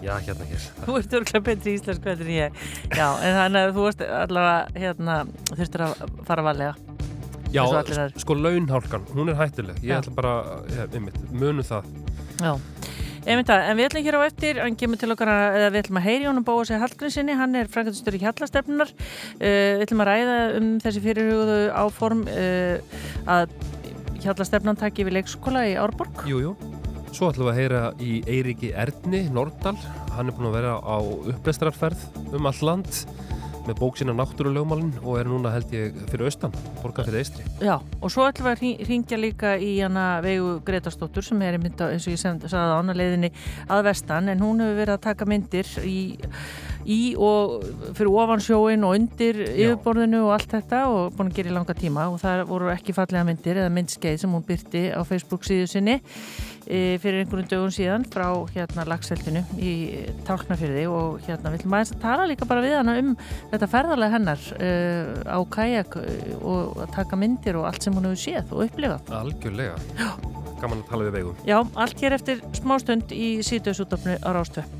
Já, 0.00 0.14
hérna 0.24 0.46
hér. 0.48 0.62
Þú 0.86 0.94
ert 0.96 1.14
örgulega 1.18 1.44
betri 1.44 1.72
í 1.76 1.80
heldur 1.84 2.22
en 2.24 2.30
ég. 2.32 2.60
Já, 2.88 3.04
en 3.20 3.34
þannig 3.36 3.66
að 3.66 3.74
þú 3.76 3.82
varst 3.84 4.04
allavega 4.16 4.80
hérna, 4.80 5.16
þurftir 5.50 5.84
að 5.84 6.04
fara 6.24 6.44
varlega 6.46 6.72
já, 7.52 7.64
sko 8.16 8.36
launhálkan, 8.38 9.04
hún 9.12 9.28
er 9.28 9.38
hættuleg. 9.38 9.80
Ég 9.84 9.98
ætla 9.98 10.14
bara, 10.14 10.32
ja, 10.72 10.86
einmitt, 10.94 11.18
munu 11.34 11.64
það. 11.66 11.88
Já, 12.40 12.54
einmitt 13.26 13.50
það, 13.50 13.64
en 13.68 13.78
við 13.78 13.88
ætlum 13.88 14.06
hér 14.06 14.18
á 14.18 14.22
eftir, 14.26 14.60
hann 14.64 14.78
kemur 14.80 15.00
til 15.00 15.10
okkar 15.14 15.32
að, 15.32 15.66
við 15.74 15.80
ætlum 15.82 16.00
að 16.00 16.06
heyri 16.08 16.28
honum 16.28 16.46
bóa 16.46 16.64
sig 16.68 16.80
Hallgrímsinni, 16.80 17.36
hann 17.38 17.58
er 17.60 17.70
frangatistur 17.72 18.16
í 18.16 18.22
hjallastefnunar, 18.22 18.92
uh, 18.92 19.44
við 19.44 19.84
ætlum 19.86 20.04
að 20.04 20.10
ræða 20.10 20.38
um 20.58 20.70
þessi 20.84 21.04
fyrirhugðu 21.04 21.58
áform 21.76 22.26
uh, 22.32 23.00
að 23.36 23.56
hjallastefnan 24.24 24.78
taki 24.80 25.06
við 25.08 25.20
leikskóla 25.20 25.64
í 25.68 25.76
Árborg. 25.80 26.24
Jú, 26.28 26.44
jú. 26.48 26.54
Svo 27.10 27.30
ætlum 27.32 27.48
við 27.48 27.52
að 27.52 27.58
heyra 27.58 27.80
í 27.98 28.12
Eiríki 28.30 28.70
Erni 28.78 29.24
Nordal. 29.34 29.74
Hann 30.14 30.30
er 30.30 30.36
búin 30.36 30.50
að 30.50 30.56
vera 30.60 30.76
á 30.78 30.98
upplestrarferð 31.32 32.36
um 32.36 32.46
all 32.46 32.60
land 32.62 33.00
með 33.70 33.78
bók 33.78 33.98
sína 34.00 34.14
Náttúrulögmálin 34.16 34.90
og 35.04 35.18
er 35.20 35.28
núna 35.30 35.52
held 35.54 35.70
ég 35.74 35.94
fyrir 36.10 36.26
austan, 36.26 36.54
borgar 36.80 37.06
fyrir 37.06 37.22
eistri. 37.22 37.44
Já, 37.62 37.76
og 37.78 38.12
svo 38.12 38.26
ætlum 38.26 38.48
við 38.48 38.56
að 38.56 38.88
hringja 38.88 39.20
líka 39.20 39.54
í 39.62 39.70
hana 39.78 40.06
vegu 40.24 40.56
Gretarsdóttur 40.66 41.26
sem 41.26 41.42
er 41.46 41.58
einmitt 41.58 41.78
á, 41.78 41.86
eins 41.92 42.08
og 42.08 42.16
ég 42.16 42.20
sagði 42.20 42.50
á 42.50 42.78
annað 42.80 43.00
leiðinni 43.00 43.32
að 43.70 43.86
vestan, 43.90 44.30
en 44.32 44.42
hún 44.42 44.62
hefur 44.64 44.80
verið 44.80 44.96
að 44.96 45.04
taka 45.06 45.28
myndir 45.30 45.70
í, 45.86 45.98
í 46.90 47.00
og 47.20 47.60
fyrir 47.94 48.12
ofan 48.24 48.44
sjóin 48.44 48.86
og 48.88 48.96
undir 48.98 49.42
yfirborðinu 49.46 50.24
og 50.26 50.34
allt 50.38 50.56
þetta 50.56 50.84
og 50.90 51.14
búin 51.16 51.30
að 51.30 51.38
gera 51.38 51.52
í 51.52 51.58
langa 51.58 51.76
tíma 51.78 52.08
og 52.10 52.20
það 52.22 52.46
voru 52.50 52.72
ekki 52.74 52.96
fallega 52.96 53.26
myndir 53.28 53.60
eða 53.62 53.74
myndskeið 53.76 54.22
sem 54.24 54.34
hún 54.34 54.46
byrti 54.48 54.88
á 54.90 55.00
Facebook 55.06 55.46
síðu 55.46 55.68
sinni 55.70 56.00
fyrir 57.02 57.24
einhverjum 57.24 57.48
dögun 57.50 57.74
síðan 57.74 58.04
frá 58.10 58.28
hérna 58.54 58.84
lagseldinu 58.88 59.42
í 59.58 59.72
Tálknafyrði 60.26 60.84
og 60.90 61.20
hérna 61.26 61.52
aðeins 61.54 61.94
að 61.94 62.02
tala 62.04 62.28
líka 62.30 62.48
bara 62.48 62.64
við 62.64 62.76
hana 62.78 62.96
um 63.00 63.14
þetta 63.50 63.70
ferðarlega 63.70 64.14
hennar 64.16 64.44
uh, 64.56 65.10
á 65.26 65.38
kajak 65.56 65.96
uh, 66.00 66.34
og 66.40 66.84
að 66.84 66.94
taka 66.98 67.18
myndir 67.20 67.58
og 67.60 67.70
allt 67.70 67.86
sem 67.86 67.96
hún 67.96 68.10
hefur 68.10 68.22
séð 68.24 68.54
og 68.54 68.66
upplifað. 68.68 69.10
Algjörlega. 69.20 69.80
Gaman 70.60 70.84
að 70.84 70.92
tala 70.92 71.08
við 71.08 71.18
vegum. 71.18 71.42
Já, 71.48 71.58
allt 71.60 72.04
hér 72.04 72.18
eftir 72.18 72.44
smástund 72.56 73.16
í 73.16 73.32
síðdöðsúttöfnu 73.46 74.20
á 74.20 74.28
Rástöð. 74.36 74.79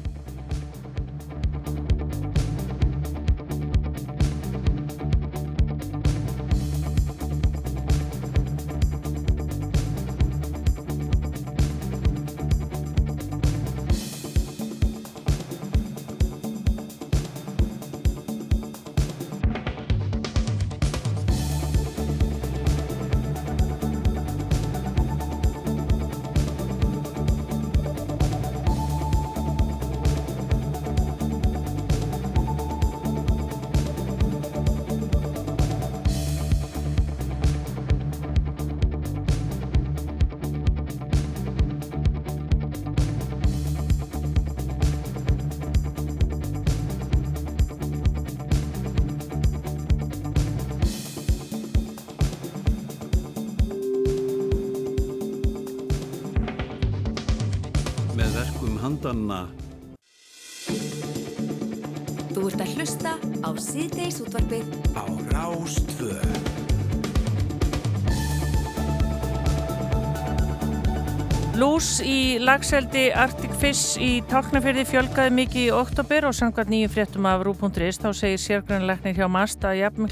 Lagseldi 72.50 73.02
Arctic 73.14 73.52
Fish 73.60 74.00
í 74.02 74.24
Tálknafjörði 74.26 74.82
fjölgaði 74.88 75.30
mikið 75.36 75.60
í 75.68 75.74
oktober 75.76 76.24
og 76.26 76.34
samkvæmt 76.34 76.72
nýjum 76.72 76.90
fréttum 76.90 77.28
af 77.30 77.44
Rú.is 77.46 78.00
þá 78.02 78.08
segir 78.16 78.40
sérgrunleiknir 78.42 79.14
hjá 79.14 79.28
Mast 79.30 79.62
að 79.62 79.78
jafn 79.84 80.08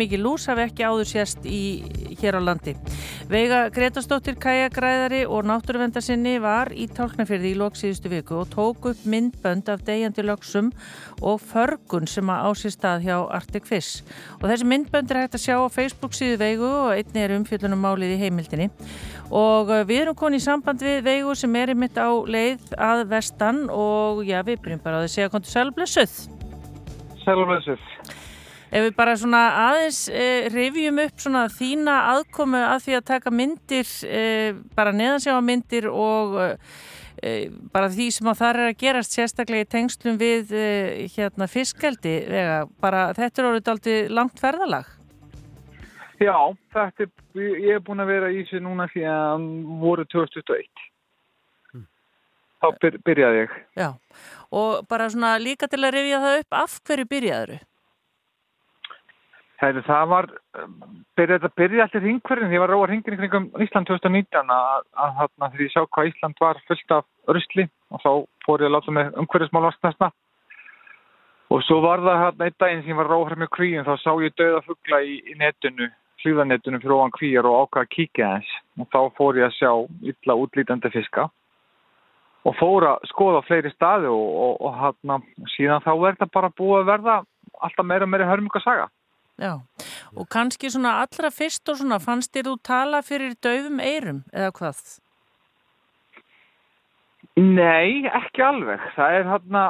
mikið 0.00 0.24
lús 0.24 0.48
hafi 0.50 0.64
ekki 0.64 0.86
áður 0.88 1.06
sérst 1.12 1.46
í 1.46 1.60
hér 2.18 2.40
á 2.40 2.42
landi. 2.42 2.74
Veiga 3.24 3.70
Gretastóttir 3.72 4.34
Kajagræðari 4.36 5.22
og 5.24 5.46
náttúruvendarsinni 5.48 6.34
var 6.44 6.68
í 6.76 6.84
Tálknafjörði 6.92 7.54
í 7.54 7.56
loksíðustu 7.56 8.10
viku 8.12 8.36
og 8.42 8.50
tók 8.52 8.90
upp 8.90 9.06
myndbönd 9.08 9.70
af 9.72 9.80
degjandi 9.86 10.20
lögsum 10.28 10.68
og 11.24 11.40
förgun 11.40 12.04
sem 12.04 12.28
að 12.28 12.50
ásýr 12.50 12.74
stað 12.74 13.06
hjá 13.06 13.16
Arctic 13.32 13.64
Fish. 13.64 14.04
Og 14.42 14.44
þessi 14.50 14.68
myndbönd 14.68 15.08
er 15.08 15.22
hægt 15.22 15.38
að 15.38 15.44
sjá 15.46 15.56
á 15.56 15.72
Facebook 15.72 16.12
síðu 16.12 16.36
Veigu 16.42 16.68
og 16.68 16.92
einni 16.98 17.24
er 17.24 17.32
umfjöldunum 17.38 17.80
málið 17.80 18.12
í 18.12 18.20
heimildinni 18.26 18.68
og 19.32 19.72
við 19.88 20.02
erum 20.02 20.20
konið 20.20 20.42
í 20.42 20.44
samband 20.44 20.84
við 20.84 21.00
Veigu 21.08 21.32
sem 21.32 21.56
er 21.56 21.72
einmitt 21.72 21.96
á 21.96 22.12
leið 22.12 22.76
að 22.76 23.06
vestan 23.08 23.64
og 23.72 24.20
já, 24.28 24.42
við 24.44 24.60
byrjum 24.66 24.84
bara 24.84 25.00
að 25.00 25.14
segja 25.16 25.32
kontur 25.32 25.56
sælblessuð. 25.56 26.18
Sælblessuð. 27.24 27.88
Ef 28.74 28.88
við 28.88 28.94
bara 28.96 29.12
svona 29.14 29.40
aðeins 29.68 30.00
e, 30.10 30.24
revjum 30.50 30.96
upp 31.04 31.20
svona 31.22 31.44
þína 31.52 31.92
aðkomu 32.10 32.58
að 32.58 32.80
því 32.82 32.94
að 32.98 33.04
taka 33.06 33.30
myndir, 33.30 33.90
e, 34.02 34.22
bara 34.74 34.90
neðansjáa 34.98 35.42
myndir 35.46 35.84
og 35.92 36.32
e, 36.42 37.34
bara 37.70 37.86
því 37.92 38.08
sem 38.16 38.30
að 38.32 38.40
það 38.40 38.48
er 38.50 38.62
að 38.64 38.80
gerast 38.80 39.14
sérstaklega 39.14 39.66
í 39.68 39.68
tengslum 39.76 40.18
við 40.18 40.50
hérna 41.14 41.46
fiskaldi, 41.46 42.16
vega, 42.26 42.56
bara 42.82 43.04
þetta 43.14 43.42
er 43.42 43.48
orðið 43.52 43.70
aldrei 43.74 44.00
langt 44.10 44.42
ferðalag. 44.42 44.88
Já, 46.18 46.34
þetta 46.74 47.06
er, 47.06 47.12
ég 47.38 47.76
hef 47.76 47.84
búin 47.86 48.02
að 48.02 48.10
vera 48.10 48.30
í 48.32 48.40
þessu 48.40 48.62
núna 48.64 48.88
síðan 48.90 49.44
voru 49.84 50.06
2021. 50.10 50.82
Mm. 51.74 51.86
Þá 52.58 52.68
byr, 52.82 52.98
byrjaði 53.06 53.38
ég. 53.44 53.54
Já, 53.78 53.88
og 54.50 54.82
bara 54.90 55.06
svona 55.14 55.36
líka 55.42 55.70
til 55.70 55.84
að 55.84 55.94
rifja 56.00 56.20
það 56.26 56.40
upp, 56.42 56.58
af 56.64 56.76
hverju 56.82 57.08
byrjaður 57.14 57.54
þau? 57.54 57.70
Það 59.62 60.08
var, 60.10 60.26
þetta 61.16 61.50
byrjaði 61.56 61.82
allir 61.84 62.02
hringverðin, 62.04 62.52
ég 62.52 62.60
var 62.60 62.72
róar 62.74 62.90
hringin 62.90 63.16
kringum 63.20 63.46
Ísland 63.62 63.86
2019 63.88 64.50
að, 64.50 64.82
að 64.98 65.12
þarna 65.20 65.50
þegar 65.52 65.64
ég 65.64 65.72
sá 65.72 65.80
hvað 65.86 66.08
Ísland 66.10 66.42
var 66.42 66.60
fullt 66.68 66.94
af 66.96 67.06
örysli 67.30 67.66
og 67.94 68.02
þá 68.02 68.10
fór 68.44 68.64
ég 68.64 68.68
að 68.68 68.74
láta 68.74 68.94
með 68.96 69.18
umhverfismál 69.22 69.64
vastnæsna 69.68 70.10
og 71.54 71.62
svo 71.68 71.78
var 71.84 72.02
það 72.02 72.20
hérna 72.24 72.48
einn 72.48 72.58
daginn 72.58 72.82
sem 72.82 72.92
ég 72.92 72.98
var 72.98 73.12
róar 73.12 73.38
með 73.38 73.52
kvíin 73.54 73.86
þá 73.86 73.94
sá 74.02 74.10
ég 74.24 74.34
döða 74.34 74.64
fuggla 74.66 75.00
í, 75.06 75.20
í 75.22 75.38
netinu 75.38 75.88
hlýðanetunum 76.24 76.82
fyrir 76.82 76.96
ofan 76.96 77.14
kvíjar 77.14 77.48
og 77.48 77.64
ákvaða 77.64 77.86
að 77.86 77.94
kíkja 77.94 78.30
þess 78.34 78.58
og 78.80 78.90
þá 78.90 79.00
fór 79.18 79.38
ég 79.38 79.48
að 79.48 79.56
sjá 79.60 79.70
illa 80.10 80.38
útlítandi 80.40 80.92
fiska 80.94 81.28
og 82.44 82.56
fór 82.58 82.88
að 82.90 83.06
skoða 83.12 83.44
fleiri 83.46 83.72
staði 83.72 84.10
og, 84.10 84.26
og, 84.46 84.54
og 84.66 84.76
hérna 84.80 85.20
síðan 85.54 85.84
þá 85.84 85.92
er 85.94 86.16
þetta 86.16 86.30
bara 86.34 86.52
búið 86.58 86.82
að 86.82 86.90
verða 86.92 87.16
alltaf 87.64 87.86
meira 87.86 88.06
og 88.06 88.12
meira 88.12 88.28
hörmungasaga. 88.28 88.88
Já, 89.40 89.58
og 90.14 90.28
kannski 90.30 90.70
svona 90.70 91.00
allra 91.02 91.30
fyrst 91.34 91.68
og 91.68 91.80
svona 91.80 91.98
fannst 92.02 92.30
þér 92.34 92.52
þú 92.52 92.54
tala 92.62 93.00
fyrir 93.02 93.34
döfum 93.42 93.80
eirum 93.82 94.22
eða 94.30 94.52
hvað? 94.54 94.82
Nei, 97.34 98.06
ekki 98.06 98.44
alveg. 98.46 98.82
Það 98.94 99.18
er 99.18 99.26
hérna 99.26 99.64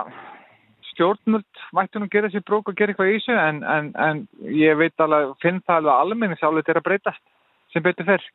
stjórnmjöld 0.91 1.63
mætti 1.75 2.01
nú 2.01 2.11
gera 2.13 2.29
sér 2.31 2.45
brók 2.45 2.69
og 2.69 2.77
gera 2.77 2.93
eitthvað 2.93 3.11
í 3.11 3.17
þessu 3.17 3.37
en, 3.41 3.63
en, 3.65 3.93
en 3.97 4.25
ég 4.53 4.77
veit 4.79 5.01
alveg, 5.01 5.33
finn 5.43 5.63
það 5.65 5.81
alveg 5.81 5.95
almenni 5.95 6.39
sálega 6.39 6.61
þetta 6.61 6.75
er 6.75 6.83
að 6.83 6.89
breytast 6.91 7.25
sem 7.73 7.85
betur 7.85 8.09
fyrr. 8.11 8.27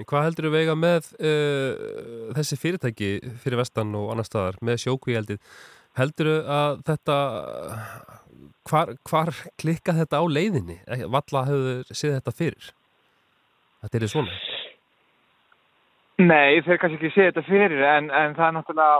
En 0.00 0.08
hvað 0.08 0.24
heldur 0.26 0.48
þú 0.48 0.52
vega 0.54 0.74
með 0.78 1.08
uh, 1.20 2.32
þessi 2.36 2.58
fyrirtæki 2.60 3.10
fyrir 3.42 3.60
vestan 3.60 3.92
og 3.96 4.12
annar 4.12 4.28
staðar 4.28 4.60
með 4.64 4.84
sjókvíaldið? 4.86 5.40
Heldur 5.98 6.30
þú 6.30 6.36
að 6.56 6.78
þetta, 6.88 7.16
hvar, 8.68 8.94
hvar 9.08 9.32
klikka 9.60 9.94
þetta 9.96 10.22
á 10.22 10.24
leiðinni? 10.26 10.78
Valla 11.10 11.44
hefur 11.48 11.92
séð 11.92 12.18
þetta 12.18 12.34
fyrir? 12.36 12.72
Þetta 13.82 13.98
er 13.98 14.10
svona? 14.12 14.40
Nei, 16.22 16.60
þeir 16.62 16.78
kannski 16.78 16.98
ekki 17.00 17.14
séð 17.14 17.30
þetta 17.30 17.46
fyrir 17.48 17.84
en, 17.88 18.10
en 18.10 18.34
það 18.36 18.48
er 18.48 18.56
náttúrulega 18.58 18.98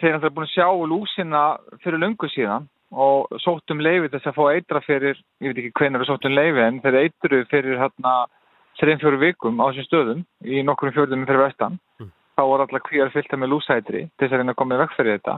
þeir 0.00 0.08
er 0.08 0.16
náttúrulega 0.16 0.36
búin 0.38 0.48
að 0.48 0.54
sjá 0.54 0.68
lúsina 0.90 1.42
fyrir 1.84 2.02
lungu 2.02 2.30
síðan 2.32 2.70
og 2.94 3.38
sóttum 3.42 3.82
leiði 3.82 4.10
þess 4.12 4.30
að 4.30 4.36
fá 4.38 4.44
eitra 4.54 4.80
fyrir, 4.84 5.18
ég 5.42 5.52
veit 5.52 5.60
ekki 5.62 5.74
hvernig 5.78 6.02
við 6.02 6.10
sóttum 6.10 6.34
leiði 6.34 6.62
en 6.64 6.80
þeir 6.82 6.98
eitru 7.02 7.40
fyrir 7.50 7.80
hérna 7.80 8.14
3-4 8.80 9.20
vikum 9.22 9.62
á 9.62 9.70
þessum 9.70 9.88
stöðum 9.88 10.22
í 10.46 10.62
nokkur 10.66 10.94
fjörðum 10.94 11.26
fyrir 11.28 11.44
vestan 11.44 11.78
mm. 12.00 12.10
þá 12.38 12.42
voru 12.42 12.66
alltaf 12.66 12.86
kvíjar 12.88 13.12
fylgta 13.14 13.38
með 13.38 13.54
lúsætri 13.54 14.04
til 14.06 14.24
þess 14.24 14.32
að 14.32 14.42
reyna 14.42 14.54
að 14.54 14.60
koma 14.62 14.78
í 14.78 14.82
vekk 14.82 14.96
fyrir 14.98 15.18
þetta 15.18 15.36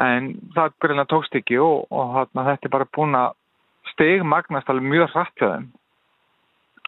en 0.00 0.32
það 0.54 0.74
greinlega 0.80 1.10
tókst 1.12 1.36
ekki 1.36 1.58
og, 1.60 1.86
og 1.92 2.16
hérna, 2.16 2.46
þetta 2.50 2.68
er 2.68 2.74
bara 2.76 2.90
búin 2.96 3.18
að 3.18 3.34
stegmagnast 3.92 4.70
alveg 4.70 4.88
mjög 4.88 5.10
hrattjaðum 5.12 5.68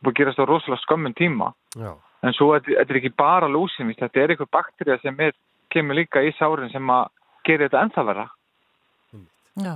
og 0.05 0.17
gerast 0.17 0.41
á 0.41 0.45
rosalega 0.45 0.83
skömmun 0.85 1.17
tíma 1.17 1.53
Já. 1.77 1.93
en 2.25 2.37
svo 2.37 2.53
þetta 2.55 2.85
er 2.85 3.01
ekki 3.01 3.13
bara 3.17 3.49
lúsin 3.49 3.93
þetta 3.93 4.21
er 4.21 4.35
eitthvað 4.35 4.55
bakterja 4.57 4.99
sem 5.03 5.21
er 5.21 5.35
kemur 5.75 5.99
líka 5.99 6.23
í 6.23 6.33
sárin 6.39 6.73
sem 6.73 6.91
að 6.93 7.11
gera 7.45 7.69
þetta 7.69 7.83
ennþa 7.85 8.07
vera. 8.09 8.25
Já. 9.65 9.75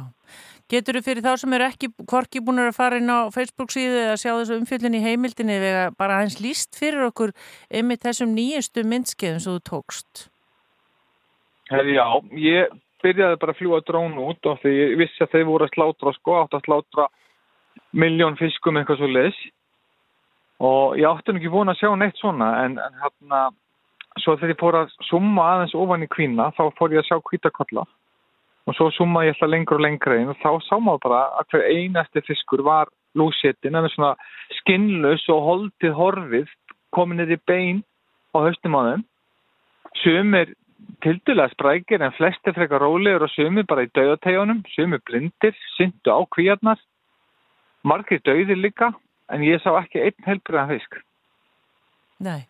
Getur 0.68 0.98
þú 0.98 1.02
fyrir 1.06 1.24
þá 1.24 1.30
sem 1.40 1.54
eru 1.56 1.64
ekki 1.64 1.88
hvorki 2.10 2.42
búin 2.44 2.60
að 2.60 2.74
fara 2.76 2.98
inn 3.00 3.08
á 3.08 3.32
Facebook 3.32 3.72
síðu 3.72 4.02
eða 4.02 4.18
sjá 4.20 4.32
þessu 4.34 4.58
umfjöldin 4.58 4.98
í 4.98 5.04
heimildinni 5.04 5.54
eða 5.56 5.86
bara 5.96 6.18
hans 6.20 6.36
líst 6.44 6.76
fyrir 6.76 7.06
okkur 7.06 7.32
yfir 7.70 8.02
þessum 8.02 8.34
nýjustu 8.36 8.84
myndskeiðum 8.84 9.40
sem 9.44 9.56
þú 9.56 9.62
tókst? 9.70 10.26
Heri, 11.72 11.96
já, 11.96 12.04
ég 12.36 12.76
byrjaði 13.04 13.38
bara 13.42 13.54
að 13.54 13.60
fljúa 13.60 13.80
drón 13.86 14.18
út 14.22 14.50
og 14.50 14.58
því 14.62 14.74
ég 14.74 14.96
vissi 15.00 15.24
að 15.24 15.32
þeir 15.36 15.46
voru 15.48 15.68
að 15.68 15.74
slátra 15.76 16.12
sko, 16.16 16.34
átt 16.42 16.58
að 16.58 16.66
slátra 16.66 17.06
miljón 17.92 18.36
fiskum 18.40 18.78
eitthvað 18.78 19.00
svo 19.00 19.10
leis 19.12 19.38
og 20.58 20.98
ég 20.98 21.06
átti 21.08 21.36
ekki 21.36 21.52
búin 21.52 21.70
að 21.70 21.80
sjá 21.82 21.90
neitt 21.96 22.18
svona 22.18 22.50
en, 22.64 22.78
en 22.82 23.02
hérna 23.02 23.42
svo 24.18 24.34
þegar 24.36 24.54
ég 24.54 24.60
fór 24.60 24.80
að 24.80 24.96
summa 25.06 25.46
aðeins 25.52 25.76
ofan 25.78 26.04
í 26.04 26.10
kvína 26.10 26.50
þá 26.58 26.64
fór 26.78 26.96
ég 26.96 27.04
að 27.04 27.10
sjá 27.10 27.20
kvítakolla 27.30 27.86
og 28.68 28.76
svo 28.76 28.90
summa 28.92 29.24
ég 29.24 29.36
alltaf 29.36 29.52
lengur 29.52 29.78
og 29.78 29.84
lengur 29.86 30.16
einn 30.16 30.32
og 30.32 30.40
þá 30.42 30.50
sá 30.66 30.74
maður 30.76 31.04
bara 31.06 31.20
að 31.40 31.52
hver 31.52 31.68
einasti 31.70 32.24
fiskur 32.26 32.64
var 32.66 32.90
lúsettin 33.16 33.78
en 33.78 33.88
svona 33.94 34.14
skinnlaus 34.60 35.24
og 35.32 35.44
holdið 35.46 35.94
horfið 35.96 36.50
komin 36.94 37.20
niður 37.20 37.38
í 37.38 37.44
bein 37.48 37.82
á 38.36 38.38
höstum 38.44 38.76
á 38.76 38.80
þeim. 38.88 39.04
Sumir 40.02 40.52
tildulega 41.04 41.52
sprækir 41.54 42.02
en 42.02 42.14
flesti 42.16 42.54
frekar 42.54 42.82
rólegur 42.84 43.26
og 43.26 43.32
sumir 43.32 43.66
bara 43.68 43.86
í 43.86 43.90
dauðategjunum 43.94 44.62
sumir 44.74 45.02
blindir, 45.06 45.56
syndu 45.76 46.14
á 46.14 46.20
kvíarnar 46.34 46.80
margir 47.82 48.22
dauðir 48.26 48.58
líka 48.58 48.92
en 49.32 49.44
ég 49.46 49.62
sá 49.62 49.72
ekki 49.80 50.02
einn 50.06 50.28
helbriðan 50.28 50.72
fisk 50.74 51.02
Nei 52.18 52.48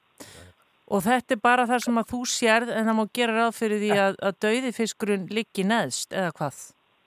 Og 0.89 1.03
þetta 1.05 1.35
er 1.37 1.41
bara 1.45 1.67
það 1.69 1.83
sem 1.85 2.01
að 2.01 2.13
þú 2.13 2.19
sérð 2.33 2.71
en 2.73 2.87
það 2.89 2.97
má 2.97 3.03
gera 3.19 3.33
ráð 3.37 3.57
fyrir 3.59 3.81
því 3.83 3.91
að, 4.01 4.15
að 4.25 4.37
dauði 4.45 4.71
fiskurinn 4.73 5.27
liggi 5.37 5.65
neðst 5.69 6.15
eða 6.17 6.31
hvað? 6.39 6.61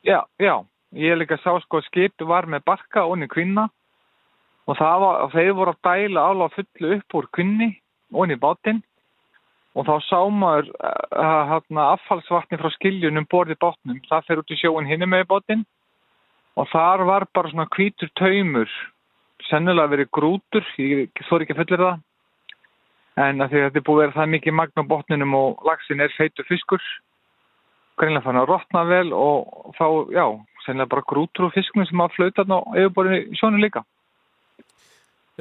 Já, 0.06 0.20
já. 0.38 0.54
Ég 1.02 1.18
líka 1.18 1.38
sá 1.42 1.56
sko 1.64 1.80
að 1.80 1.88
skipi 1.88 2.28
var 2.30 2.46
með 2.52 2.66
barka 2.68 3.08
onni 3.10 3.26
kvinna 3.32 3.70
og 4.70 4.78
það 4.78 4.98
var, 5.02 5.22
þeir 5.34 5.54
voru 5.58 5.74
að 5.74 5.82
dæla 5.88 6.26
áláð 6.30 6.58
fullu 6.58 6.94
upp 6.98 7.18
úr 7.18 7.30
kvinni 7.34 7.70
onni 8.14 8.38
bátinn 8.38 8.84
og 9.72 9.88
þá 9.88 9.94
sá 10.04 10.20
maður 10.28 10.72
uh, 10.84 11.84
affallsvatni 11.96 12.60
frá 12.60 12.72
skiljunum 12.76 13.28
borðið 13.32 13.60
bátnum. 13.62 14.00
Það 14.10 14.26
fer 14.28 14.42
út 14.42 14.52
í 14.52 14.58
sjóin 14.60 14.90
hinni 14.90 15.08
með 15.08 15.28
bátinn. 15.32 15.66
Og 16.60 16.68
þar 16.74 17.06
var 17.08 17.26
bara 17.32 17.52
svona 17.54 17.70
kvítur 17.72 18.12
taumur, 18.20 18.72
sennilega 19.48 19.94
verið 19.94 20.10
grútur, 20.12 20.66
ég 20.76 21.22
þóri 21.30 21.48
ekki 21.48 21.56
að 21.56 21.62
fullir 21.62 21.84
það. 21.86 22.02
En 23.22 23.44
að 23.44 23.54
því 23.54 23.62
að 23.62 23.66
þetta 23.68 23.80
er 23.80 23.86
búið 23.88 24.02
að 24.02 24.04
vera 24.04 24.18
það 24.18 24.34
mikið 24.34 24.58
magna 24.60 24.84
á 24.84 24.92
botninum 24.92 25.38
og 25.40 25.64
lagsin 25.68 26.04
er 26.04 26.12
feitur 26.18 26.48
fiskur. 26.50 26.84
Greinlega 28.00 28.26
fann 28.28 28.42
að 28.42 28.52
rotna 28.52 28.84
vel 28.90 29.16
og 29.16 29.72
þá, 29.80 29.88
já, 30.12 30.26
sennilega 30.66 30.92
bara 30.98 31.08
grútur 31.08 31.48
og 31.48 31.56
fiskunum 31.56 31.88
sem 31.88 32.04
að 32.04 32.16
flauta 32.18 32.44
á 32.44 32.60
yfirborðinu 32.76 33.40
sjónu 33.40 33.64
líka 33.64 33.86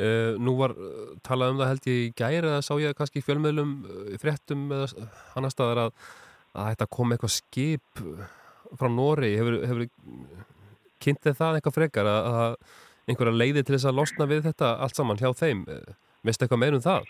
uh, 0.00 0.34
Nú 0.40 0.56
var 0.58 0.74
uh, 0.74 1.14
talað 1.26 1.54
um 1.54 1.62
það 1.62 1.72
held 1.72 1.88
ég 1.90 2.02
í 2.02 2.10
gæri 2.18 2.42
eða 2.42 2.60
sá 2.66 2.72
ég 2.82 2.96
kannski 2.98 3.24
fjölmiðlum 3.26 3.72
uh, 3.84 4.12
fréttum 4.22 4.68
eða 4.74 5.08
annar 5.38 5.54
staðar 5.54 5.84
að, 5.86 6.04
að 6.54 6.70
þetta 6.74 6.90
kom 6.98 7.14
eitthvað 7.14 7.36
skip 7.36 8.04
frá 8.80 8.90
Nóri 8.90 9.34
hefur, 9.38 9.58
hefur 9.66 9.86
kynntið 11.02 11.38
það 11.38 11.58
eitthvað 11.58 11.78
frekar 11.78 12.10
að, 12.10 12.30
að 12.44 13.10
einhverja 13.10 13.40
leiði 13.40 13.64
til 13.64 13.76
þess 13.76 13.90
að 13.90 13.98
losna 13.98 14.28
við 14.30 14.46
þetta 14.50 14.76
allt 14.84 14.98
saman 14.98 15.18
hjá 15.18 15.32
þeim, 15.34 15.64
veist 16.26 16.42
eitthvað 16.44 16.62
meir 16.62 16.76
um 16.76 16.84
það? 16.84 17.08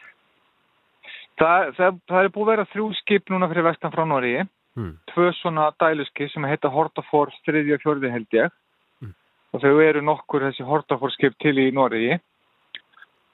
Það, 1.41 1.71
það, 1.77 2.01
það 2.11 2.27
er 2.27 2.33
búið 2.35 2.43
að 2.45 2.51
vera 2.53 2.71
þrjú 2.75 2.87
skip 2.99 3.31
núna 3.33 3.49
fyrir 3.49 3.65
vestan 3.65 3.93
frá 3.95 4.03
Noregi. 4.09 4.43
Mm. 4.79 4.91
Tvö 5.11 5.31
svona 5.39 5.71
dæluskip 5.81 6.31
sem 6.31 6.47
heita 6.47 6.71
Hortafór 6.73 7.33
þriðja 7.47 7.79
og 7.79 7.85
fjörði 7.85 8.11
held 8.13 8.37
ég. 8.37 8.53
Mm. 9.01 9.15
Og 9.55 9.65
þau 9.65 9.81
eru 9.87 10.03
nokkur 10.05 10.45
þessi 10.47 10.67
Hortafór 10.69 11.15
skip 11.15 11.39
til 11.43 11.57
í 11.63 11.71
Noregi. 11.75 12.21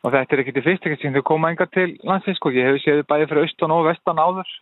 Og 0.06 0.12
þetta 0.14 0.36
er 0.36 0.42
ekkert 0.44 0.60
í 0.60 0.62
fyrst 0.62 0.86
ekkert 0.86 1.02
sem 1.02 1.16
þau 1.16 1.24
koma 1.26 1.50
enga 1.50 1.66
til 1.74 1.96
landsins 2.06 2.38
sko. 2.38 2.52
Ég 2.54 2.68
hef 2.68 2.78
séð 2.84 3.02
bæði 3.10 3.26
fyrir 3.32 3.42
austan 3.48 3.74
og 3.74 3.86
vestan 3.88 4.20
áður. 4.22 4.52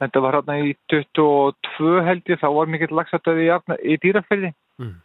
Þetta 0.00 0.22
var 0.24 0.38
hérna 0.38 0.56
í 0.64 0.72
22 0.90 1.90
held 2.06 2.30
ég, 2.32 2.40
þá 2.40 2.48
var 2.56 2.70
mikill 2.72 2.96
lagsættöði 2.96 3.44
í, 3.46 3.76
í 3.92 3.98
dýraferði. 4.02 4.50
Mm. 4.80 4.96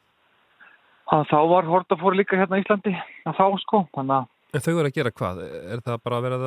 Þá 1.08 1.38
var 1.52 1.68
Hortafór 1.70 2.16
líka 2.18 2.40
hérna 2.40 2.58
í 2.60 2.64
Íslandi 2.64 2.96
þá 3.28 3.46
sko. 3.62 3.84
Að 3.94 4.16
En 4.56 4.64
þau 4.64 4.74
eru 4.80 4.88
að 4.90 4.96
gera 4.96 5.12
hvað? 5.12 5.42
Er 5.76 5.82
það 5.84 6.02
bara 6.08 6.18
að 6.18 6.26
vera 6.26 6.38
að, 6.40 6.46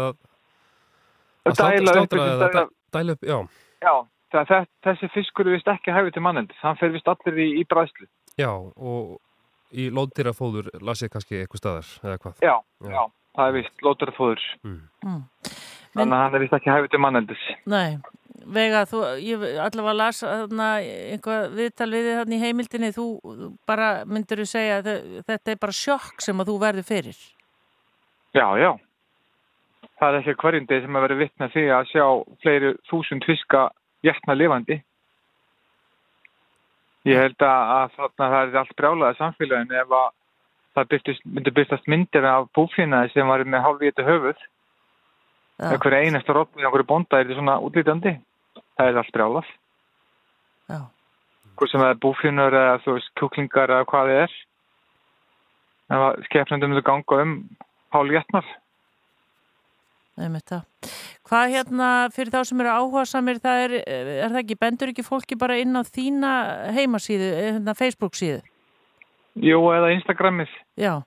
að 1.47 1.59
Dæla 1.61 1.95
upp 2.01 2.15
dæla- 2.17 2.49
dæ- 2.55 2.71
dæla 2.97 3.13
upp, 3.17 3.25
já. 3.29 3.39
Já, 3.85 3.95
það, 4.33 4.67
þessi 4.85 5.11
fiskur 5.15 5.47
er 5.49 5.57
vist 5.57 5.69
ekki 5.69 5.93
hæfið 5.95 6.15
til 6.17 6.23
mannendis. 6.25 6.61
Hann 6.65 6.79
fer 6.81 6.93
vist 6.95 7.09
allir 7.09 7.39
í, 7.45 7.49
í 7.61 7.65
bræðslu. 7.69 8.09
Já, 8.41 8.51
og 8.51 9.19
í 9.73 9.89
lóðdýrafóður 9.95 10.71
las 10.85 11.03
ég 11.05 11.13
kannski 11.13 11.41
eitthvað 11.41 11.63
staðar, 11.63 11.91
eða 12.05 12.21
hvað? 12.23 12.41
Já, 12.45 12.55
já, 12.91 13.03
það 13.39 13.51
er 13.51 13.59
vist 13.59 13.85
lótarfóður. 13.87 14.47
Mm. 14.67 15.21
Þannig 15.91 16.17
að 16.17 16.25
hann 16.25 16.39
er 16.39 16.45
vist 16.45 16.57
ekki 16.57 16.73
hæfið 16.73 16.93
til 16.93 17.03
mannendis. 17.03 17.47
Nei, 17.71 17.99
Vega, 18.51 18.85
þú, 18.89 19.01
ég 19.21 19.43
allavega 19.61 19.97
las 19.97 20.23
þarna 20.25 20.69
einhvað 20.81 21.57
viðtal 21.59 21.89
við 21.93 22.07
þig 22.07 22.19
þarna 22.19 22.37
í 22.37 22.45
heimildinni, 22.45 22.93
þú 22.97 23.07
bara 23.69 23.89
myndir 24.09 24.41
þú 24.41 24.47
segja 24.49 24.79
þetta 24.85 25.53
er 25.53 25.61
bara 25.61 25.77
sjokk 25.77 26.25
sem 26.25 26.41
að 26.41 26.53
þú 26.53 26.57
verður 26.63 26.89
fyrir. 26.89 27.19
Já, 28.37 28.47
já. 28.61 28.71
Það 30.01 30.15
er 30.15 30.21
ekki 30.21 30.37
hverjum 30.41 30.69
degi 30.71 30.87
sem 30.87 30.97
að 30.97 31.05
vera 31.07 31.19
vittna 31.21 31.51
því 31.53 31.65
að 31.77 31.91
sjá 31.91 32.07
fleiri 32.41 32.73
þúsund 32.89 33.27
fiska 33.29 33.67
hjertna 34.07 34.37
lifandi. 34.39 34.79
Ég 37.09 37.17
held 37.17 37.41
að, 37.41 37.71
að 37.75 37.93
þarna 37.97 38.31
það 38.33 38.41
er 38.41 38.59
allt 38.61 38.77
brjálaði 38.77 39.19
samfélagin 39.19 39.77
ef 39.81 39.95
að 39.97 40.09
það 40.77 40.89
byrtist, 40.93 41.23
myndi 41.25 41.53
byrtast 41.57 41.89
myndir 41.91 42.27
af 42.29 42.49
búfinaði 42.57 43.13
sem 43.15 43.31
var 43.31 43.45
með 43.45 43.69
þetta 43.81 44.07
höfuð. 44.09 44.43
Já. 45.61 45.71
Ekkur 45.75 45.97
einasta 45.97 46.37
rótt 46.37 46.53
með 46.55 46.67
einhverju 46.67 46.89
bónda 46.89 47.19
er 47.19 47.27
þetta 47.27 47.41
svona 47.41 47.57
útlítandi. 47.65 48.15
Það 48.77 48.91
er 48.91 49.01
allt 49.01 49.13
brjálað. 49.17 49.51
Já. 50.71 50.81
Hvort 51.57 51.73
sem 51.73 51.83
það 51.83 51.93
er 51.93 52.01
búfinur 52.05 52.57
eða 52.57 52.79
þú 52.85 52.97
veist 52.97 53.13
kjúklingar 53.21 53.75
eða 53.75 53.89
hvað 53.91 54.11
þið 54.11 54.23
er. 54.23 54.37
En 55.91 56.05
að 56.07 56.23
skepnundum 56.29 56.77
þau 56.79 56.85
ganga 56.87 57.23
um 57.25 57.35
það. 57.93 58.53
Hvað 60.19 61.53
hérna 61.55 61.89
fyrir 62.13 62.33
þá 62.35 62.41
sem 62.49 62.61
eru 62.61 62.71
áhuga 62.73 63.05
samir, 63.07 63.39
það 63.41 63.61
er, 63.65 63.75
er 63.87 64.31
það 64.33 64.41
ekki, 64.43 64.57
bendur 64.61 64.91
ekki 64.93 65.05
fólki 65.07 65.39
bara 65.39 65.57
inn 65.63 65.77
á 65.79 65.83
þína 65.87 66.31
heimasíðu, 66.75 67.29
eh, 67.37 67.53
hérna 67.55 67.75
Facebook 67.79 68.19
síðu? 68.19 68.41
Jú, 69.41 69.61
eða 69.71 69.93
Instagramið. 69.95 70.51
Já, 70.77 71.03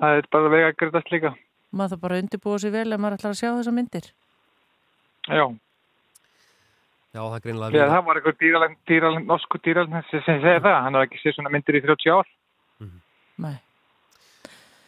Það 0.00 0.16
er 0.20 0.26
bara 0.30 0.48
vega 0.52 0.68
að 0.70 0.76
greiðast 0.78 1.08
líka. 1.10 1.30
maður 1.74 1.90
það 1.96 2.00
bara 2.00 2.14
að 2.14 2.22
undirbúa 2.22 2.58
sér 2.62 2.70
vel 2.70 2.92
ef 2.92 3.00
maður 3.00 3.16
ætlar 3.18 3.32
að 3.34 3.40
sjá 3.40 3.48
þessa 3.56 3.72
myndir. 3.74 4.06
Já. 5.26 5.44
Já, 7.10 7.20
það 7.26 7.34
er 7.34 7.42
greinlega 7.44 7.74
Já, 7.80 7.86
það 7.90 8.04
var 8.06 8.20
einhver 8.20 8.36
dýralegn, 8.38 8.76
dýralegn, 8.86 9.26
norsku 9.26 9.58
dýralegn 9.58 10.04
sem 10.10 10.22
segir 10.22 10.62
það. 10.62 10.78
Hann 10.84 10.94
har 10.94 11.06
ekki 11.08 11.18
séð 11.18 11.34
svona 11.34 11.50
myndir 11.50 11.74
í 11.80 11.82
30 11.82 12.14
ár. 12.14 12.30
Nei. 13.40 13.56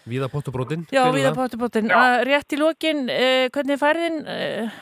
Víða 0.08 0.28
pottubrótin. 0.32 0.86
Já, 0.90 1.04
við 1.14 1.28
að 1.28 1.36
pottu 1.38 1.58
pottin. 1.60 1.90
Rétt 2.26 2.52
í 2.52 2.58
lokin, 2.58 3.04
eh, 3.12 3.46
hvernig 3.54 3.76
er 3.76 3.80
færðin 3.82 4.18
eh, 4.26 4.72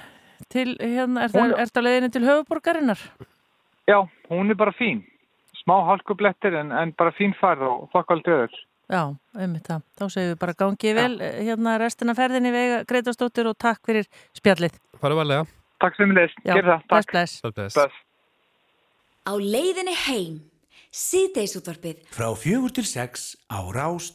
til, 0.48 0.76
hérna, 0.80 1.26
er 1.26 1.34
það, 1.34 1.54
er 1.60 1.72
það 1.74 1.86
leiðinni 1.86 2.10
til 2.14 2.24
höfuborgarinnar? 2.24 3.02
Já, 3.90 3.98
hún 4.30 4.50
er 4.50 4.56
bara 4.56 4.72
fín. 4.78 5.02
Smá 5.60 5.76
hálkublettir 5.90 6.56
en, 6.56 6.72
en 6.72 6.92
bara 6.96 7.12
fín 7.12 7.34
farð 7.36 7.66
og 7.68 7.88
þokk 7.92 8.14
aldrei 8.16 8.34
öður. 8.38 8.58
Já, 8.90 9.02
einmitt 9.38 9.68
það. 9.68 9.82
Þá 10.00 10.04
segjum 10.10 10.30
við 10.32 10.38
bara 10.40 10.54
gangið 10.64 10.96
vel 10.98 11.12
eh, 11.22 11.40
hérna 11.46 11.76
restina 11.78 12.14
ferðinni 12.18 12.50
vega 12.54 12.78
Greitastóttir 12.88 13.46
og 13.50 13.58
takk 13.60 13.84
fyrir 13.86 14.08
spjallið. 14.38 14.78
Farðu 15.02 15.20
varlega. 15.20 15.44
Takk 15.80 15.96
sem 15.96 16.10
við 16.10 16.22
leist. 16.22 16.40
Já, 16.44 16.54
Gerð 16.56 16.72
það. 16.72 16.86
bless, 16.88 17.04
Takk. 17.04 17.12
bless. 17.12 17.36
Bless. 17.44 17.76
Bless. 17.76 18.00
Á 19.28 19.32
leiðinni 19.36 19.94
heim, 20.08 20.40
síðdeisútvarpið. 20.96 22.00
Frá 22.16 22.32
fjögur 22.40 22.72
til 22.74 22.88
sex 22.88 23.36
á 23.52 23.60
Rás 23.68 24.08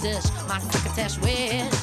this, 0.00 0.30
my 0.48 0.58
cricket 0.60 0.94
test 0.94 1.20
with. 1.20 1.79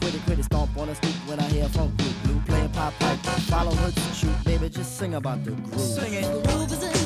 Can't 0.00 0.12
think, 0.12 0.24
quitty, 0.24 0.36
quitty. 0.36 0.44
Stomp 0.44 0.76
on 0.76 0.88
a 0.88 0.94
stoop 0.94 1.14
when 1.28 1.40
I 1.40 1.44
hear 1.44 1.68
funk 1.68 1.96
blue, 1.96 2.12
blue 2.24 2.40
playing 2.46 2.68
pop 2.70 2.92
pipe. 2.98 3.18
Follow 3.48 3.74
her 3.74 3.90
to 3.90 4.00
shoot, 4.14 4.44
baby, 4.44 4.68
just 4.68 4.98
sing 4.98 5.14
about 5.14 5.44
the 5.44 5.52
groove. 5.52 5.80
Sing 5.80 6.12
it. 6.14 6.24
Groove 6.46 6.72
is 6.72 6.82
in 6.82 7.05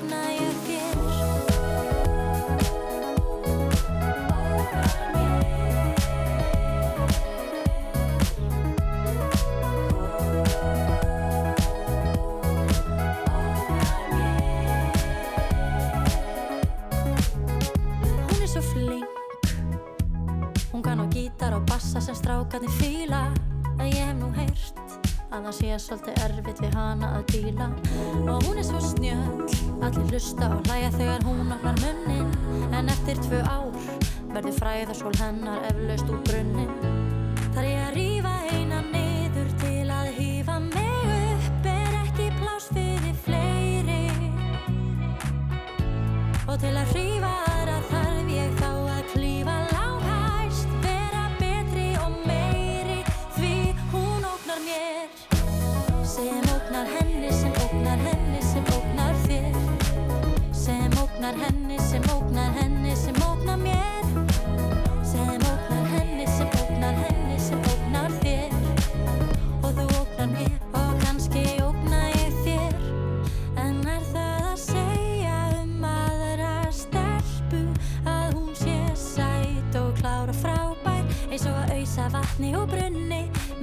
hana 26.91 27.11
að 27.17 27.23
díla. 27.31 27.67
Og 28.27 28.47
hún 28.47 28.59
er 28.59 28.67
svo 28.67 28.81
snjöll 28.83 29.59
Allir 29.81 30.09
hlusta 30.11 30.49
og 30.51 30.65
hlæja 30.67 30.91
þegar 30.97 31.23
hún 31.27 31.53
opnar 31.55 31.77
munnin 31.81 32.27
En 32.75 32.91
eftir 32.91 33.19
tvö 33.27 33.39
ár 33.47 33.71
verður 34.31 34.55
fræðarsól 34.59 35.15
hennar 35.19 35.65
eflaust 35.67 36.11
úr 36.11 36.21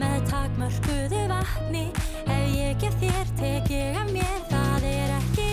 með 0.00 0.18
takmörkuðu 0.30 1.26
vatni. 1.32 1.84
Ef 2.24 2.48
ég 2.54 2.80
gef 2.82 2.98
þér 3.02 3.36
tek 3.40 3.70
ég 3.74 4.00
af 4.00 4.12
mér. 4.14 4.40
Það 4.52 4.90
er 4.94 5.14
ekki 5.18 5.47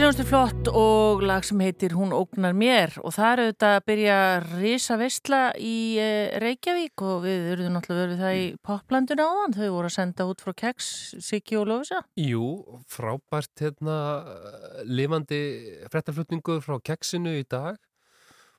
Er 0.00 0.06
hljóðstur 0.06 0.28
flott 0.30 0.68
og 0.72 1.20
lag 1.28 1.44
sem 1.44 1.60
heitir 1.60 1.92
Hún 1.92 2.14
ógnar 2.16 2.54
mér. 2.56 2.94
Og 3.04 3.12
það 3.12 3.32
eru 3.34 3.42
þetta 3.50 3.72
að 3.76 3.82
byrja 3.90 4.14
risa 4.46 4.96
veistla 4.96 5.40
í 5.60 5.72
eh, 6.00 6.38
Reykjavík 6.40 7.04
og 7.04 7.18
við 7.26 7.50
eruðum 7.50 7.76
náttúrulega 7.76 8.06
verið 8.06 8.22
það 8.22 8.38
í 8.38 8.46
poplandinu 8.64 9.26
áðan, 9.28 9.56
þau 9.58 9.66
voru 9.74 9.90
að 9.90 9.94
senda 9.98 10.28
út 10.30 10.40
frá 10.40 10.54
Keks, 10.62 10.88
Siggi 11.20 11.60
og 11.60 11.68
Lófisa. 11.68 12.00
Jú, 12.16 12.46
frábært 12.88 13.60
hérna 13.60 13.98
lifandi 14.88 15.42
frettarflutningur 15.92 16.64
frá 16.64 16.80
keksinu 16.80 17.36
í 17.36 17.44
dag 17.44 17.76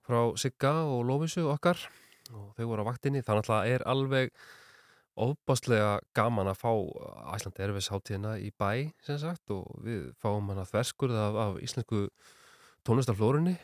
frá 0.06 0.22
Sigga 0.38 0.76
og 0.94 1.08
Lófisu 1.10 1.50
okkar. 1.56 1.82
Og 2.30 2.54
þau 2.54 2.68
voru 2.76 2.86
á 2.86 2.90
vaktinni. 2.94 3.26
Þannig 3.26 3.48
að 3.48 3.56
það 3.56 3.74
er 3.80 3.90
alveg 3.90 4.36
ofbáslega 5.20 6.00
gaman 6.16 6.50
að 6.52 6.62
fá 6.62 6.72
Æslandi 7.36 7.66
Erfis 7.66 7.90
hátíðina 7.92 8.38
í 8.40 8.52
bæ 8.56 8.92
sem 9.04 9.20
sagt 9.20 9.52
og 9.52 9.68
við 9.84 10.12
fáum 10.22 10.50
hana 10.54 10.68
þverskurð 10.70 11.18
af, 11.20 11.40
af 11.46 11.60
íslensku 11.66 12.06
tónlistarflórunni 12.88 13.58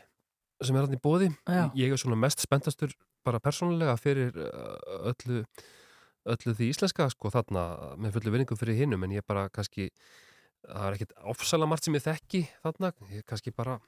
sem 0.64 0.76
er 0.76 0.86
hann 0.86 0.96
í 0.96 1.02
bóði 1.02 1.30
Já. 1.46 1.68
ég 1.78 1.92
er 1.94 2.00
svona 2.00 2.18
mest 2.18 2.42
spenntastur 2.42 2.92
bara 3.26 3.40
persónulega 3.42 3.96
fyrir 4.00 4.34
uh, 4.36 5.10
öllu 5.12 5.44
öllu 6.28 6.54
því 6.54 6.72
íslenska 6.72 7.08
sko 7.14 7.30
þarna 7.32 7.94
með 8.00 8.18
fullu 8.18 8.34
vinningu 8.34 8.58
fyrir 8.58 8.82
hinnum 8.82 9.06
en 9.06 9.14
ég 9.16 9.26
bara 9.26 9.46
kannski 9.52 9.88
það 10.66 10.88
er 10.88 10.96
ekkit 10.96 11.14
ofsalega 11.32 11.70
margt 11.70 11.86
sem 11.86 11.96
ég 11.96 12.04
þekki 12.04 12.42
þarna, 12.64 12.92
ég 13.14 13.24
kannski 13.28 13.54
bara 13.54 13.78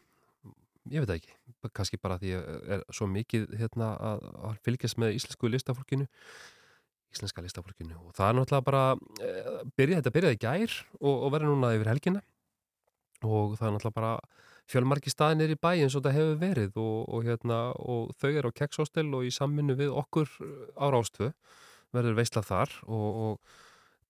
ég 0.90 1.04
veit 1.04 1.12
ekki, 1.18 1.34
kannski 1.76 2.00
bara 2.00 2.16
því 2.20 2.32
ég 2.32 2.70
er 2.76 2.84
svo 2.94 3.08
mikið 3.10 3.50
hérna 3.60 3.92
að, 3.98 4.24
að 4.48 4.62
fylgjast 4.64 5.00
með 5.02 5.18
íslensku 5.18 5.50
listafólkinu 5.50 6.08
íslenska 7.14 7.42
listafólkinu. 7.44 7.96
Og 8.06 8.14
það 8.16 8.28
er 8.28 8.36
náttúrulega 8.38 8.66
bara 8.66 8.84
e, 9.20 9.30
byrja, 9.78 10.00
þetta 10.00 10.14
byrjaði 10.16 10.40
gær 10.44 10.76
og, 11.00 11.14
og 11.14 11.32
verður 11.34 11.54
núna 11.54 11.72
yfir 11.76 11.90
helgina. 11.92 12.22
Og 13.26 13.56
það 13.58 13.66
er 13.66 13.74
náttúrulega 13.76 13.98
bara 13.98 14.12
fjölmarki 14.70 15.10
staðinir 15.12 15.54
í 15.54 15.58
bæ 15.58 15.72
eins 15.72 15.96
og 15.96 16.04
þetta 16.04 16.14
hefur 16.16 16.38
verið. 16.40 16.78
Og, 16.80 17.00
og, 17.08 17.26
hérna, 17.26 17.58
og 17.78 18.14
þau 18.20 18.30
eru 18.30 18.52
á 18.54 18.58
kekshostel 18.62 19.08
og 19.16 19.26
í 19.26 19.32
samvinnu 19.34 19.76
við 19.78 19.96
okkur 20.02 20.30
á 20.78 20.86
Rástvö 20.94 21.32
verður 21.94 22.20
veisla 22.20 22.44
þar. 22.46 22.76
Og, 22.86 23.40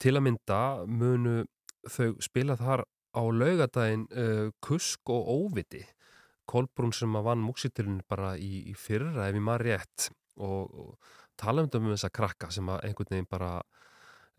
til 0.01 0.17
að 0.17 0.27
mynda 0.29 0.61
munu 0.89 1.45
þau 1.89 2.15
spila 2.25 2.57
þar 2.57 2.85
á 3.17 3.23
laugadaginn 3.27 4.07
uh, 4.13 4.51
Kusk 4.65 5.11
og 5.13 5.29
Óviti. 5.29 5.83
Kolbrún 6.51 6.93
sem 6.95 7.15
að 7.15 7.27
vann 7.29 7.43
múksitilin 7.45 8.01
bara 8.11 8.35
í, 8.39 8.67
í 8.71 8.75
fyrra 8.79 9.29
ef 9.29 9.37
ég 9.37 9.45
maður 9.45 9.67
rétt. 9.69 10.11
Og 10.41 10.97
tala 11.41 11.65
um 11.65 11.71
um 11.81 11.93
þessa 11.95 12.11
krakka 12.13 12.51
sem 12.55 12.69
að 12.71 12.85
einhvern 12.89 13.15
veginn 13.15 13.29
bara 13.31 13.51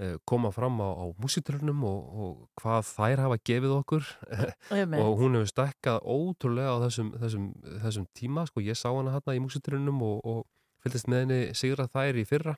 eh, 0.02 0.16
koma 0.26 0.52
fram 0.54 0.80
á, 0.82 0.90
á 0.94 1.06
músitilunum 1.22 1.84
og, 1.88 2.00
og 2.24 2.62
hvað 2.62 2.88
þær 2.92 3.24
hafa 3.26 3.42
gefið 3.50 3.76
okkur. 3.80 4.08
Og 5.02 5.20
hún 5.22 5.38
hefur 5.40 5.52
stekkað 5.52 6.00
ótrúlega 6.06 6.78
á 6.78 6.84
þessum, 6.86 7.12
þessum, 7.22 7.52
þessum 7.84 8.08
tíma 8.18 8.48
sko. 8.50 8.64
Ég 8.66 8.80
sá 8.80 8.90
hana 8.90 9.14
hérna 9.18 9.38
í 9.38 9.44
músitilunum 9.44 10.02
og, 10.08 10.26
og 10.26 10.42
fylgist 10.82 11.12
með 11.12 11.26
henni 11.26 11.40
sigra 11.58 11.90
þær 11.92 12.22
í 12.22 12.26
fyrra. 12.28 12.58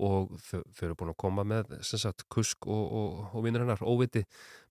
Og 0.00 0.30
þau, 0.40 0.62
þau 0.72 0.84
eru 0.86 0.94
búin 0.96 1.12
að 1.12 1.20
koma 1.20 1.42
með 1.44 1.74
sem 1.84 2.00
sagt 2.00 2.24
kusk 2.32 2.64
og, 2.72 2.84
og, 2.88 3.16
og 3.36 3.42
vinnur 3.44 3.66
hennar 3.66 3.82
óviti 3.84 4.22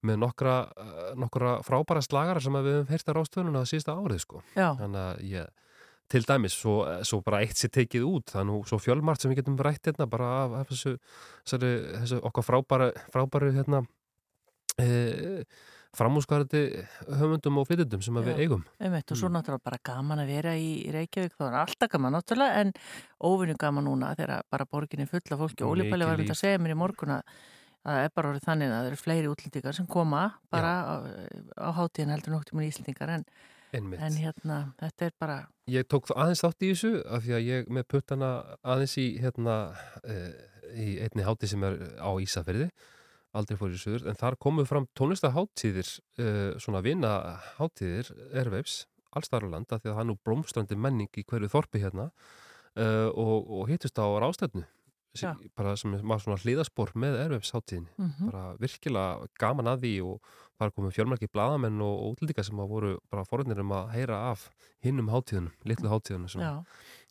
með 0.01 0.23
nokkra, 0.23 0.55
eh, 0.81 1.11
nokkra 1.21 1.59
frábæra 1.65 2.01
slagara 2.01 2.41
sem 2.41 2.55
að 2.57 2.65
við 2.65 2.77
höfum 2.79 2.93
heyrt 2.95 3.11
að 3.11 3.19
rástöðununa 3.19 3.61
það 3.61 3.73
síðasta 3.73 3.97
árið 3.99 4.23
sko. 4.23 4.41
Þannig 4.55 5.03
að 5.03 5.21
ég 5.29 5.67
til 6.09 6.25
dæmis, 6.27 6.55
svo, 6.57 6.81
svo 7.05 7.21
bara 7.25 7.41
eitt 7.45 7.59
sér 7.59 7.73
tekið 7.79 8.05
út 8.07 8.33
það 8.33 8.41
er 8.41 8.47
nú 8.49 8.59
svo 8.69 8.79
fjölmart 8.81 9.21
sem 9.21 9.31
við 9.31 9.41
getum 9.41 9.59
rætt 9.61 9.89
hérna 9.89 10.07
bara 10.09 10.29
af, 10.43 10.55
af 10.61 10.71
þessu, 10.71 10.95
þessu, 11.47 11.73
þessu 11.97 12.21
okkar 12.29 12.47
frábæra, 12.47 12.87
frábæru 13.13 13.51
hérna 13.57 13.83
e, 14.81 15.45
framúskarandi 15.97 16.63
höfundum 17.19 17.61
og 17.61 17.69
flytundum 17.69 18.01
sem 18.05 18.17
við 18.21 18.33
Já, 18.33 18.41
eigum. 18.45 18.65
Einmitt, 18.81 19.09
og 19.13 19.21
svo 19.21 19.29
náttúrulega 19.33 19.65
bara 19.69 19.79
gaman 19.91 20.23
að 20.23 20.33
vera 20.35 20.57
í 20.57 20.73
Reykjavík 20.93 21.37
þá 21.37 21.45
er 21.47 21.61
alltaf 21.63 21.93
gaman 21.93 22.13
náttúrulega 22.17 22.65
en 22.65 22.73
óvinnu 23.25 23.57
gaman 23.59 23.89
núna 23.89 24.11
þegar 24.17 24.43
bara 24.53 24.69
borgin 24.69 25.05
er 25.05 25.09
full 25.09 25.23
af 25.25 25.41
fólki. 25.41 25.65
Og 25.65 25.73
Óli 25.73 25.89
Palli 25.89 26.09
var 26.09 26.21
að 26.21 26.37
segja 26.37 26.61
mér 26.61 26.75
í 26.75 26.81
morgun 26.83 27.17
að 27.17 27.39
að 27.87 27.95
það 27.95 28.05
er 28.05 28.13
bara 28.15 28.31
orðið 28.33 28.45
þannig 28.45 28.69
að 28.69 28.75
það 28.75 28.89
eru 28.89 28.99
fleiri 28.99 29.29
útlendingar 29.31 29.77
sem 29.77 29.87
koma 29.89 30.23
bara 30.51 30.73
á, 30.83 30.93
á 31.55 31.69
hátíðin 31.77 32.13
heldur 32.13 32.35
nokkur 32.35 32.59
með 32.59 32.71
íslendingar 32.73 33.13
en, 33.13 33.25
Einmitt. 33.73 34.01
en 34.01 34.15
hérna 34.17 34.59
þetta 34.79 35.05
er 35.05 35.17
bara 35.21 35.39
Ég 35.69 35.85
tók 35.85 36.07
það 36.09 36.21
aðeins 36.23 36.45
þátt 36.45 36.63
í 36.65 36.69
þessu 36.71 36.93
af 37.05 37.25
því 37.25 37.35
að 37.37 37.49
ég 37.49 37.67
með 37.69 37.89
puttana 37.93 38.29
aðeins 38.63 38.95
í 38.97 39.09
hérna 39.21 39.57
e, 40.03 40.15
í 40.73 40.87
einni 41.03 41.27
hátíð 41.27 41.53
sem 41.53 41.67
er 41.67 41.77
á 42.01 42.09
Ísafyrði 42.17 42.69
aldrei 43.37 43.57
fór 43.59 43.73
í 43.73 43.79
söður, 43.79 44.07
en 44.09 44.17
þar 44.17 44.37
komu 44.41 44.65
fram 44.65 44.87
tónlistaháttíðir, 44.97 45.89
uh, 46.21 46.57
svona 46.61 46.81
vina 46.85 47.11
háttíðir, 47.59 48.11
erveifs 48.41 48.83
allstarfland, 49.17 49.69
af 49.69 49.81
því 49.81 49.91
að 49.91 49.95
það 49.95 50.03
er 50.03 50.09
nú 50.09 50.17
blómstrandi 50.25 50.77
menning 50.77 51.17
í 51.17 51.25
hverju 51.25 51.49
þorpi 51.49 51.81
hérna 51.83 52.09
uh, 52.09 53.09
og, 53.09 53.49
og 53.59 53.69
hittust 53.71 54.01
á 54.01 54.05
rástefnu 54.21 54.65
Já. 55.17 55.33
bara 55.57 55.75
sem 55.75 55.91
var 56.07 56.19
svona 56.19 56.37
hliðaspor 56.37 56.91
með 56.95 57.17
erveifs 57.25 57.51
háttíðinni, 57.51 57.89
Mhm. 57.97 58.29
bara 58.31 58.55
virkilega 58.57 59.27
gaman 59.39 59.65
að 59.65 59.79
því 59.81 59.93
og 60.05 60.21
bara 60.59 60.71
komið 60.71 60.93
fjölmarki 60.97 61.27
bladamenn 61.31 61.81
og, 61.81 61.95
og 62.03 62.15
útlendingar 62.17 62.45
sem 62.45 62.57
að 62.59 62.67
voru 62.69 62.97
bara 63.09 63.23
forunir 63.25 63.59
um 63.59 63.69
að 63.71 63.91
heyra 63.95 64.31
af 64.31 64.49
hinnum 64.83 65.07
háttíðunum, 65.09 65.51
litlu 65.65 65.89
háttíðunum 65.89 66.29
sem 66.29 66.41
Já. 66.41 66.63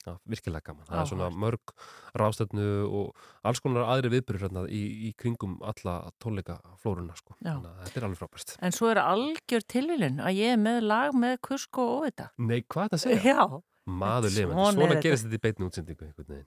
Já, 0.07 0.17
virkilega 0.29 0.63
gaman. 0.65 0.85
Það 0.87 1.01
er 1.01 1.07
svona 1.11 1.31
mörg 1.37 1.73
rástefnu 2.17 2.67
og 2.89 3.17
alls 3.45 3.61
konar 3.61 3.85
aðri 3.93 4.09
viðbyrður 4.15 4.45
hérna 4.47 4.63
í, 4.71 4.83
í 5.09 5.15
kringum 5.19 5.59
alla 5.61 6.11
tónleika 6.23 6.61
flórunna 6.81 7.17
sko. 7.19 7.35
Já. 7.43 7.57
Þannig 7.59 7.73
að 7.73 7.83
þetta 7.89 8.01
er 8.01 8.07
alveg 8.09 8.21
frábært. 8.23 8.57
en 8.63 8.73
svo 8.73 8.91
er 8.93 9.01
algjör 9.03 9.67
tilvílun 9.75 10.21
að 10.23 10.39
ég 10.39 10.53
er 10.55 10.57
með 10.63 10.83
lag 10.87 11.13
með 11.19 11.37
kusk 11.43 11.79
og 11.83 12.03
óvita 12.03 12.31
Nei, 12.39 12.63
hvað 12.63 12.85
er 12.85 12.89
þetta 12.89 12.97
að 12.97 13.05
segja? 13.05 13.35
Já, 13.35 13.63
Maður 13.89 14.31
lifandi. 14.37 14.53
Svona 14.53 14.85
er 14.85 14.89
þetta. 14.95 15.03
gerist 15.03 15.25
þetta 15.25 15.39
í 15.39 15.45
beitni 15.47 15.65
útsendingu 15.69 16.05
einhvern 16.05 16.29
veginn. 16.29 16.47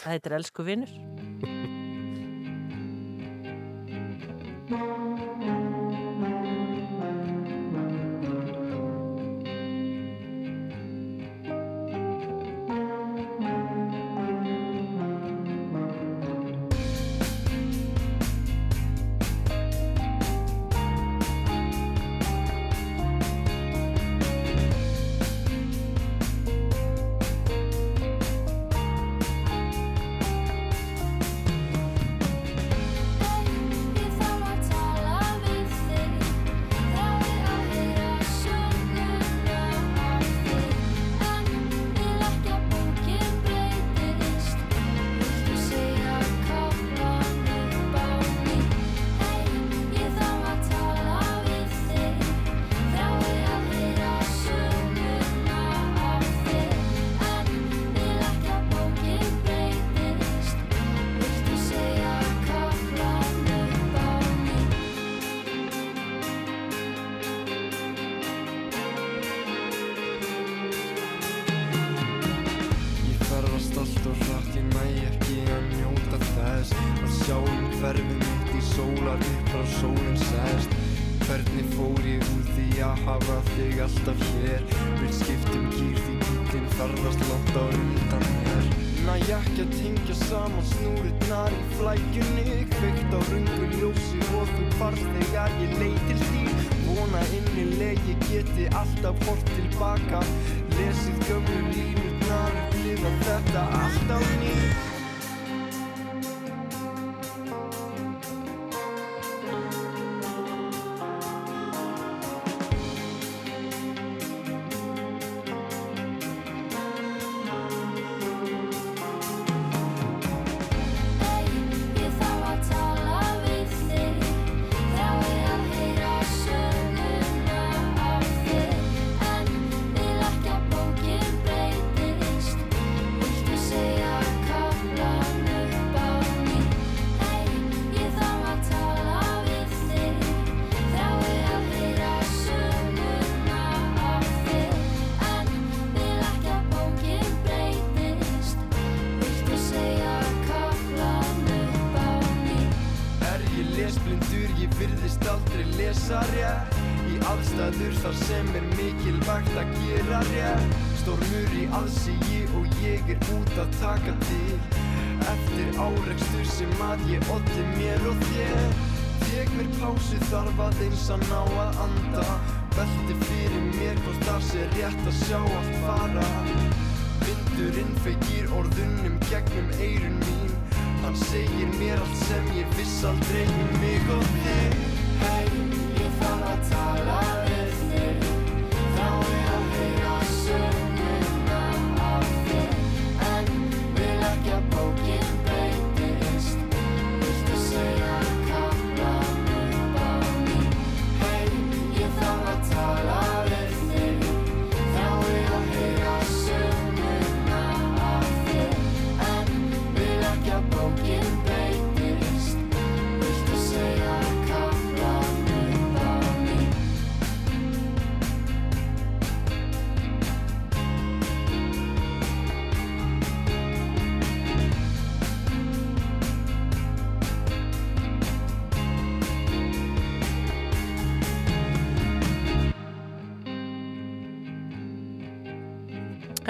Það 0.00 0.16
heitir 0.16 0.36
Elsku 0.38 0.66
vinnur 0.66 0.92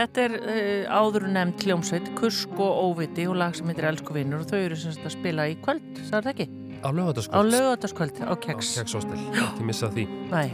Þetta 0.04 0.20
er 0.20 0.32
uh, 0.36 0.96
áður 1.00 1.24
nefnd 1.32 1.62
hljómsveit, 1.64 2.08
Kusk 2.18 2.58
og 2.60 2.80
Óviti 2.90 3.24
og 3.24 3.38
lag 3.40 3.54
sem 3.56 3.70
heitir 3.70 3.86
Elsku 3.88 4.12
vinnur 4.12 4.42
og 4.42 4.50
þau 4.50 4.58
eru 4.58 4.76
sem 4.76 4.92
sagt 4.92 5.06
að 5.08 5.14
spila 5.14 5.46
í 5.48 5.54
kvöld, 5.64 5.86
sagði 6.10 6.26
það 6.26 6.28
ekki? 6.34 6.46
Á 6.84 6.88
lögataskvöld. 6.92 7.32
Á 7.32 7.40
lögataskvöld, 7.54 8.20
á 8.20 8.34
keks. 8.44 8.72
Á 8.76 8.78
kekshostel, 8.82 9.22
ekki 9.46 9.64
missa 9.64 9.88
því. 9.94 10.04
Nei. 10.28 10.50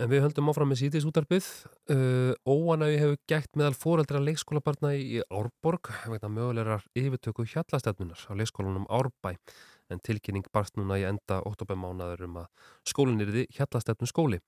En 0.00 0.10
við 0.10 0.24
höldum 0.24 0.50
áfram 0.50 0.72
með 0.72 0.80
síðis 0.80 1.06
útarpið. 1.06 1.52
Uh, 1.94 2.34
Óanægi 2.42 2.98
hefur 3.04 3.22
gætt 3.30 3.62
meðal 3.62 3.78
fóreldra 3.78 4.24
leikskólabarna 4.26 4.92
í 4.98 5.22
Árborg 5.30 5.92
vegna 6.10 6.34
mögulegar 6.40 6.82
yfirtöku 6.98 7.46
hjallastefnunar 7.54 8.26
á 8.26 8.32
leikskólanum 8.34 8.90
Árbæ 8.90 9.36
en 9.94 10.02
tilkynning 10.02 10.50
barst 10.50 10.74
núna 10.74 10.98
í 10.98 11.06
enda 11.06 11.38
óttobæmánaður 11.46 12.26
um 12.26 12.42
að 12.42 12.70
skólinn 12.90 13.22
yrði 13.22 13.46
hjallastefnu 13.54 14.10
skóli. 14.10 14.42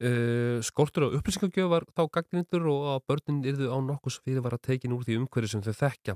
Uh, 0.00 0.62
skortur 0.64 1.04
á 1.04 1.12
upplýsingagjöf 1.12 1.66
var 1.68 1.84
þá 1.92 2.06
gagnrindur 2.08 2.62
og 2.72 2.84
að 2.94 3.02
börnin 3.10 3.42
yrðu 3.44 3.66
á 3.68 3.76
nokkus 3.84 4.14
fyrir 4.24 4.40
var 4.40 4.54
að 4.56 4.70
tekin 4.70 4.94
úr 4.96 5.02
því 5.04 5.18
umhverju 5.20 5.50
sem 5.52 5.64
þau 5.66 5.74
þekkja. 5.76 6.14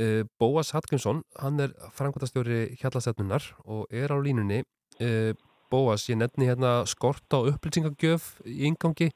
Uh, 0.00 0.22
Bóas 0.40 0.72
Hallgrímsson, 0.72 1.20
hann 1.36 1.60
er 1.60 1.74
frangværtastjóri 1.92 2.78
hjallastefnunar 2.80 3.50
og 3.68 3.92
er 3.92 4.08
á 4.08 4.16
línunni. 4.16 4.62
Uh, 4.96 5.36
Bóas, 5.68 6.06
ég 6.08 6.16
nefni 6.22 6.48
hérna 6.48 6.86
skort 6.88 7.36
á 7.36 7.44
upplýsingagjöf 7.52 8.30
í 8.48 8.64
ingangi 8.70 9.10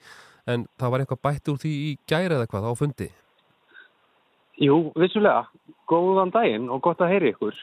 en 0.45 0.69
það 0.77 0.93
var 0.93 1.07
eitthvað 1.07 1.25
bætt 1.31 1.49
úr 1.55 1.65
því 1.65 1.75
í 1.89 1.91
gæri 2.05 2.37
eða 2.37 2.53
hvað 2.53 2.69
á 2.69 2.73
fundi. 2.77 3.11
Jú, 4.61 4.79
vissulega. 4.93 5.49
Góðan 5.89 6.37
daginn 6.37 6.69
og 6.69 6.85
gott 6.85 7.01
að 7.01 7.15
heyri 7.17 7.33
ykkur. 7.33 7.57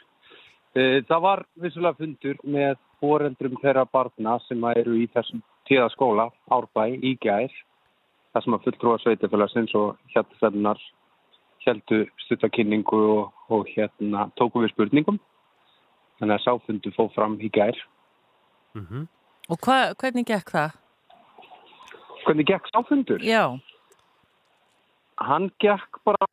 Það 0.74 1.22
var 1.22 1.46
vissulega 1.62 1.98
fundur 2.02 2.38
með 2.42 2.78
foreldrum 3.02 3.58
þeirra 3.62 3.86
barna 3.86 4.40
sem 4.48 4.62
eru 4.74 4.98
í 4.98 5.10
þessum 5.14 5.42
tíða 5.70 5.90
skóla, 5.94 6.30
Árbæ, 6.52 6.88
í 7.04 7.16
gær. 7.22 7.52
Það 8.34 8.44
sem 8.44 8.56
að 8.58 8.64
fulltrúa 8.66 9.00
sveitafélagsins 9.02 9.74
og 9.78 9.98
hjartastefnar 10.14 10.80
heldu 11.64 12.04
stuttakynningu 12.26 13.02
og, 13.18 13.34
og 13.54 13.68
hérna 13.72 14.28
tóku 14.40 14.64
við 14.64 14.74
spurningum. 14.74 15.20
Þannig 16.20 16.40
að 16.40 16.46
sáfundu 16.46 16.94
fóð 16.96 17.12
fram 17.16 17.38
í 17.42 17.50
gær. 17.54 17.78
Mm 18.74 18.88
-hmm. 18.88 19.06
Og 19.50 19.60
hva, 19.60 19.94
hvernig 20.00 20.26
gekk 20.26 20.50
það? 20.56 20.72
Hvernig 22.26 22.48
gekk 22.48 22.68
sáfundur? 22.74 23.22
Já. 23.24 23.60
Hann 25.18 25.52
gekk 25.60 26.00
bara 26.04 26.28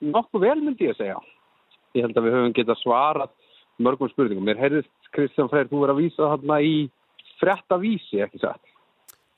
nokkuð 0.00 0.40
vel 0.40 0.60
myndi 0.62 0.84
ég 0.84 0.94
að 0.94 0.96
segja. 0.96 1.18
Ég 1.94 2.02
held 2.02 2.16
að 2.16 2.24
við 2.24 2.34
höfum 2.36 2.52
getað 2.52 2.82
svarað 2.82 3.30
mörgum 3.78 4.08
spurningum. 4.08 4.44
Mér 4.44 4.60
heyrðist 4.60 5.10
Kristján 5.12 5.48
Freyr, 5.48 5.68
þú 5.68 5.80
verið 5.80 5.94
að 5.94 6.02
vísa 6.02 6.30
þarna 6.32 6.60
í 6.60 6.90
frétta 7.40 7.78
vísi, 7.82 8.22
ekki 8.24 8.40
satt? 8.42 8.62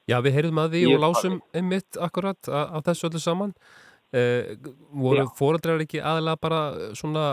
Já, 0.08 0.16
við 0.24 0.38
heyrðum 0.38 0.62
að 0.62 0.72
því 0.72 0.80
Ég- 0.86 0.94
og 0.96 1.04
lásum 1.04 1.36
einmitt 1.52 1.98
akkurat 2.00 2.48
á 2.48 2.78
þessu 2.80 3.10
öllu 3.10 3.20
saman. 3.20 3.52
Uh, 4.08 4.56
voru 4.96 5.26
fóreldrar 5.36 5.82
ekki 5.84 6.00
aðalega 6.00 6.40
bara 6.40 6.60
svona 6.96 7.24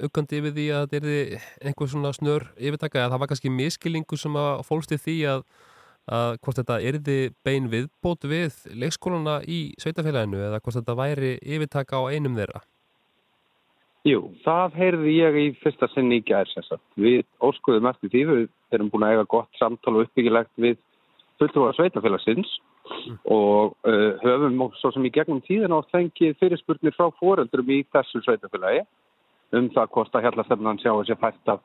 aukandi 0.00 0.38
yfir 0.40 0.54
því 0.56 0.64
að 0.72 0.86
þetta 0.86 0.96
erði 0.96 1.40
einhver 1.68 1.90
svona 1.92 2.12
snör 2.16 2.46
yfirtaka 2.56 3.02
eða 3.02 3.10
það 3.12 3.20
var 3.20 3.28
kannski 3.28 3.52
miskilningu 3.52 4.16
sem 4.16 4.38
að 4.40 4.62
fólsti 4.64 4.96
því 4.96 5.16
að, 5.34 5.42
að 6.08 6.38
hvort 6.40 6.60
þetta 6.62 6.78
erði 6.80 7.18
bein 7.44 7.68
viðbót 7.68 8.24
við 8.24 8.56
leikskólana 8.72 9.42
í 9.44 9.74
sveitafélaginu 9.76 10.40
eða 10.48 10.62
hvort 10.64 10.78
þetta 10.80 10.96
væri 10.96 11.34
yfirtaka 11.44 12.00
á 12.00 12.08
einum 12.08 12.40
þeirra. 12.40 12.64
Jú, 14.04 14.18
það 14.44 14.74
heyrði 14.76 15.12
ég 15.16 15.36
í 15.40 15.44
fyrsta 15.62 15.86
sinni 15.94 16.18
í 16.20 16.24
gær 16.28 16.48
sem 16.50 16.64
sagt. 16.66 16.84
Við 17.00 17.22
óskuðum 17.40 17.86
eftir 17.88 18.10
því, 18.12 18.24
við 18.28 18.76
erum 18.76 18.90
búin 18.92 19.06
að 19.06 19.14
eiga 19.14 19.30
gott 19.32 19.56
samtal 19.56 19.94
og 19.94 20.04
uppbyggilegt 20.04 20.52
við 20.60 20.76
fulltrúa 21.40 21.70
sveitafélagsins 21.72 22.50
og 23.32 23.72
uh, 23.88 24.10
höfum 24.20 24.60
og 24.66 24.76
svo 24.76 24.90
sem 24.92 25.06
í 25.08 25.12
gegnum 25.14 25.40
tíðin 25.46 25.72
átt 25.72 25.88
fengið 25.94 26.36
fyrirspurnir 26.42 26.92
frá 26.92 27.08
foreldrum 27.16 27.72
í 27.72 27.80
þessu 27.96 28.20
sveitafélagi 28.26 28.84
um 29.56 29.70
það 29.72 29.90
hvort 29.96 30.18
að 30.18 30.26
hjallastefnan 30.26 30.82
sjáu 30.82 31.00
sér 31.08 31.20
fært 31.24 31.54
að 31.54 31.64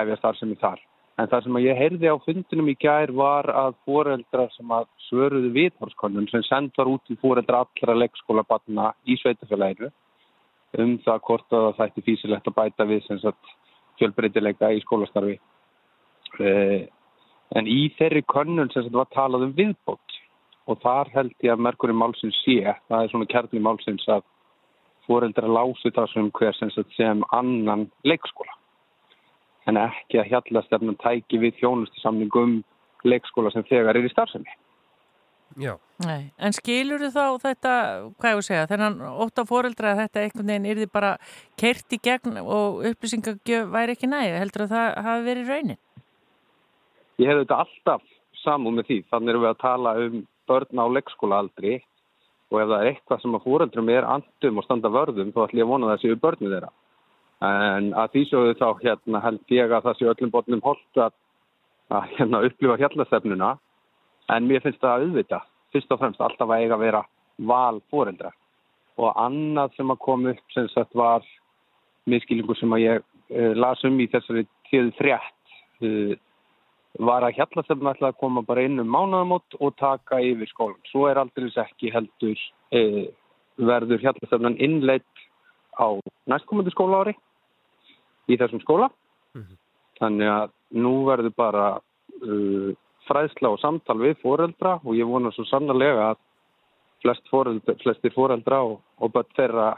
hefja 0.00 0.18
starfsemi 0.18 0.58
þar. 0.58 0.82
En 1.18 1.30
það 1.30 1.46
sem 1.46 1.60
ég 1.62 1.78
heyrði 1.78 2.10
á 2.10 2.16
fundinum 2.26 2.72
í 2.74 2.76
gær 2.78 3.14
var 3.14 3.46
að 3.54 3.78
foreldrar 3.86 4.50
sem 4.56 4.74
að 4.74 4.90
svöruðu 5.06 5.54
viðhorskonnum 5.54 6.26
sem 6.30 6.42
send 6.50 6.74
var 6.78 6.90
út 6.90 7.14
í 7.14 7.18
foreldra 7.22 7.62
allra 7.62 7.98
leikskólabatna 8.02 8.90
í 9.06 9.14
sveitafélaginu 9.22 9.94
um 10.76 10.98
það 11.04 11.22
hvort 11.26 11.56
að 11.56 11.68
það 11.78 11.86
ætti 11.86 12.04
físilegt 12.06 12.50
að 12.50 12.58
bæta 12.58 12.86
við 12.88 13.06
fjölbreytileika 13.98 14.70
í 14.74 14.82
skólastarfi. 14.84 15.38
Eh, 16.38 16.86
en 17.56 17.66
í 17.66 17.88
þeirri 17.98 18.22
könnun 18.28 18.70
sem 18.72 18.84
sagt 18.84 18.94
var 18.94 19.08
talað 19.14 19.48
um 19.48 19.54
viðbót 19.56 20.18
og 20.68 20.80
þar 20.82 21.08
held 21.14 21.34
ég 21.42 21.54
að 21.54 21.64
merkurinn 21.64 21.98
málsins 21.98 22.36
sé, 22.44 22.60
það 22.88 23.02
er 23.02 23.12
svona 23.12 23.30
kærli 23.32 23.62
málsins 23.64 24.04
að 24.12 24.26
foreldra 25.08 25.48
lásu 25.48 25.90
það 25.96 26.10
sem 26.12 26.30
hver 26.36 26.56
sem, 26.58 26.72
sem 26.96 27.24
annan 27.32 27.86
leikskóla. 28.04 28.52
En 29.68 29.80
ekki 29.80 30.20
að 30.20 30.30
hjallastefnum 30.34 30.98
tæki 31.00 31.40
við 31.40 31.56
þjónustu 31.62 32.02
samningum 32.02 32.58
leikskóla 33.08 33.52
sem 33.54 33.64
þegar 33.68 33.96
er 33.96 34.08
í 34.08 34.12
starfsemi. 34.12 34.52
Já. 35.58 35.74
Nei. 36.06 36.30
En 36.38 36.54
skilur 36.54 37.02
þú 37.02 37.08
þá 37.10 37.24
þetta, 37.42 37.72
hvað 38.20 38.30
ég 38.30 38.40
að 38.40 38.46
segja, 38.46 38.66
þennan 38.70 39.00
ótt 39.24 39.40
á 39.42 39.44
foreldra 39.48 39.90
að 39.92 40.02
þetta 40.04 40.22
einhvern 40.22 40.52
veginn 40.52 40.70
yrði 40.70 40.86
bara 40.92 41.10
kert 41.58 41.96
í 41.96 41.98
gegn 42.02 42.38
og 42.44 42.84
upplýsingagjöf 42.92 43.72
væri 43.74 43.96
ekki 43.96 44.10
næg, 44.10 44.36
heldur 44.38 44.68
að 44.68 44.74
það 44.76 44.98
hafi 45.08 45.26
verið 45.26 45.52
raunin? 45.52 45.80
Ég 47.18 47.32
hef 47.32 47.42
þetta 47.42 47.60
alltaf 47.64 48.06
samúð 48.44 48.78
með 48.78 48.90
því. 48.90 48.98
Þannig 49.10 49.34
erum 49.34 49.44
við 49.44 49.50
að 49.50 49.62
tala 49.64 49.94
um 50.04 50.18
börn 50.48 50.82
á 50.82 50.86
leikskólaaldri 50.96 51.76
og 52.48 52.60
ef 52.62 52.68
það 52.70 52.78
er 52.78 52.90
eitthvað 52.92 53.24
sem 53.24 53.36
að 53.36 53.46
fóreldrum 53.48 53.90
er 53.92 54.06
andum 54.08 54.60
og 54.60 54.66
standa 54.68 54.92
vörðum 54.94 55.32
þá 55.34 55.40
ætlum 55.44 55.60
ég 55.60 55.66
að 55.66 55.72
vona 55.72 55.88
að 55.88 55.96
það 55.96 56.04
séu 56.04 56.20
börnum 56.22 56.52
þeirra. 56.54 56.70
En 57.48 57.90
að 57.98 58.12
því 58.14 58.22
sjóðu 58.30 58.54
þá 58.58 58.68
hérna 58.84 59.22
held 59.26 59.54
ég 59.58 59.74
að 59.74 59.88
það 59.88 59.98
séu 59.98 60.12
öllum 60.12 60.32
börnum 60.34 60.62
holdt 60.62 61.02
að, 61.02 61.16
að 61.90 62.06
hérna, 62.14 62.46
upplifa 62.46 62.78
hjallastefnuna 62.80 63.56
en 64.34 64.48
mér 64.48 64.62
finnst 64.64 64.80
það 64.82 64.94
að 64.94 65.06
auðvita 65.06 65.40
fyrst 65.72 65.92
og 65.92 66.00
fremst 66.02 66.20
alltaf 66.24 66.50
að 66.50 66.64
eiga 66.64 66.76
að 66.76 66.84
vera 66.84 67.02
val 67.50 67.80
fóreldra 67.92 68.32
og 68.98 69.20
annað 69.20 69.76
sem 69.76 69.92
að 69.92 70.00
koma 70.04 70.32
upp 70.34 70.54
sem 70.54 70.68
sagt 70.72 70.96
var 70.98 71.26
miskilingur 72.10 72.58
sem 72.58 72.72
að 72.74 72.84
ég 72.84 73.04
uh, 73.04 73.52
las 73.54 73.84
um 73.86 74.00
í 74.00 74.08
þessari 74.10 74.46
tíðu 74.70 74.94
frétt 74.98 75.54
uh, 75.84 76.16
var 76.98 77.26
að 77.26 77.36
hjallastefna 77.38 77.94
ætla 77.94 78.12
að 78.12 78.20
koma 78.22 78.42
bara 78.46 78.64
inn 78.66 78.80
um 78.82 78.90
mánaðamót 78.90 79.58
og 79.60 79.76
taka 79.78 80.18
yfir 80.24 80.48
skólan. 80.50 80.80
Svo 80.90 81.06
er 81.06 81.20
aldrei 81.20 81.50
ekki 81.62 81.92
heldur 81.94 82.40
uh, 82.74 83.04
verður 83.58 84.02
hjallastefnan 84.02 84.58
innleitt 84.58 85.24
á 85.78 85.94
næstkomandi 86.30 86.72
skólaári 86.74 87.14
í 88.26 88.38
þessum 88.40 88.64
skóla. 88.64 88.90
Þannig 90.00 90.30
að 90.32 90.50
nú 90.78 90.94
verður 91.06 91.34
bara 91.38 91.66
uh, 91.78 92.72
fræðsla 93.08 93.52
og 93.54 93.60
samtal 93.62 93.98
við 94.00 94.18
foreldra 94.22 94.78
og 94.84 94.96
ég 94.96 95.08
vona 95.08 95.32
svo 95.34 95.46
sannarlega 95.48 96.12
að 96.12 96.20
flest 97.02 97.30
foreldra, 97.30 97.76
flestir 97.82 98.14
foreldra 98.14 98.62
og, 98.66 98.80
og 98.98 99.12
börn 99.14 99.30
þeirra 99.38 99.68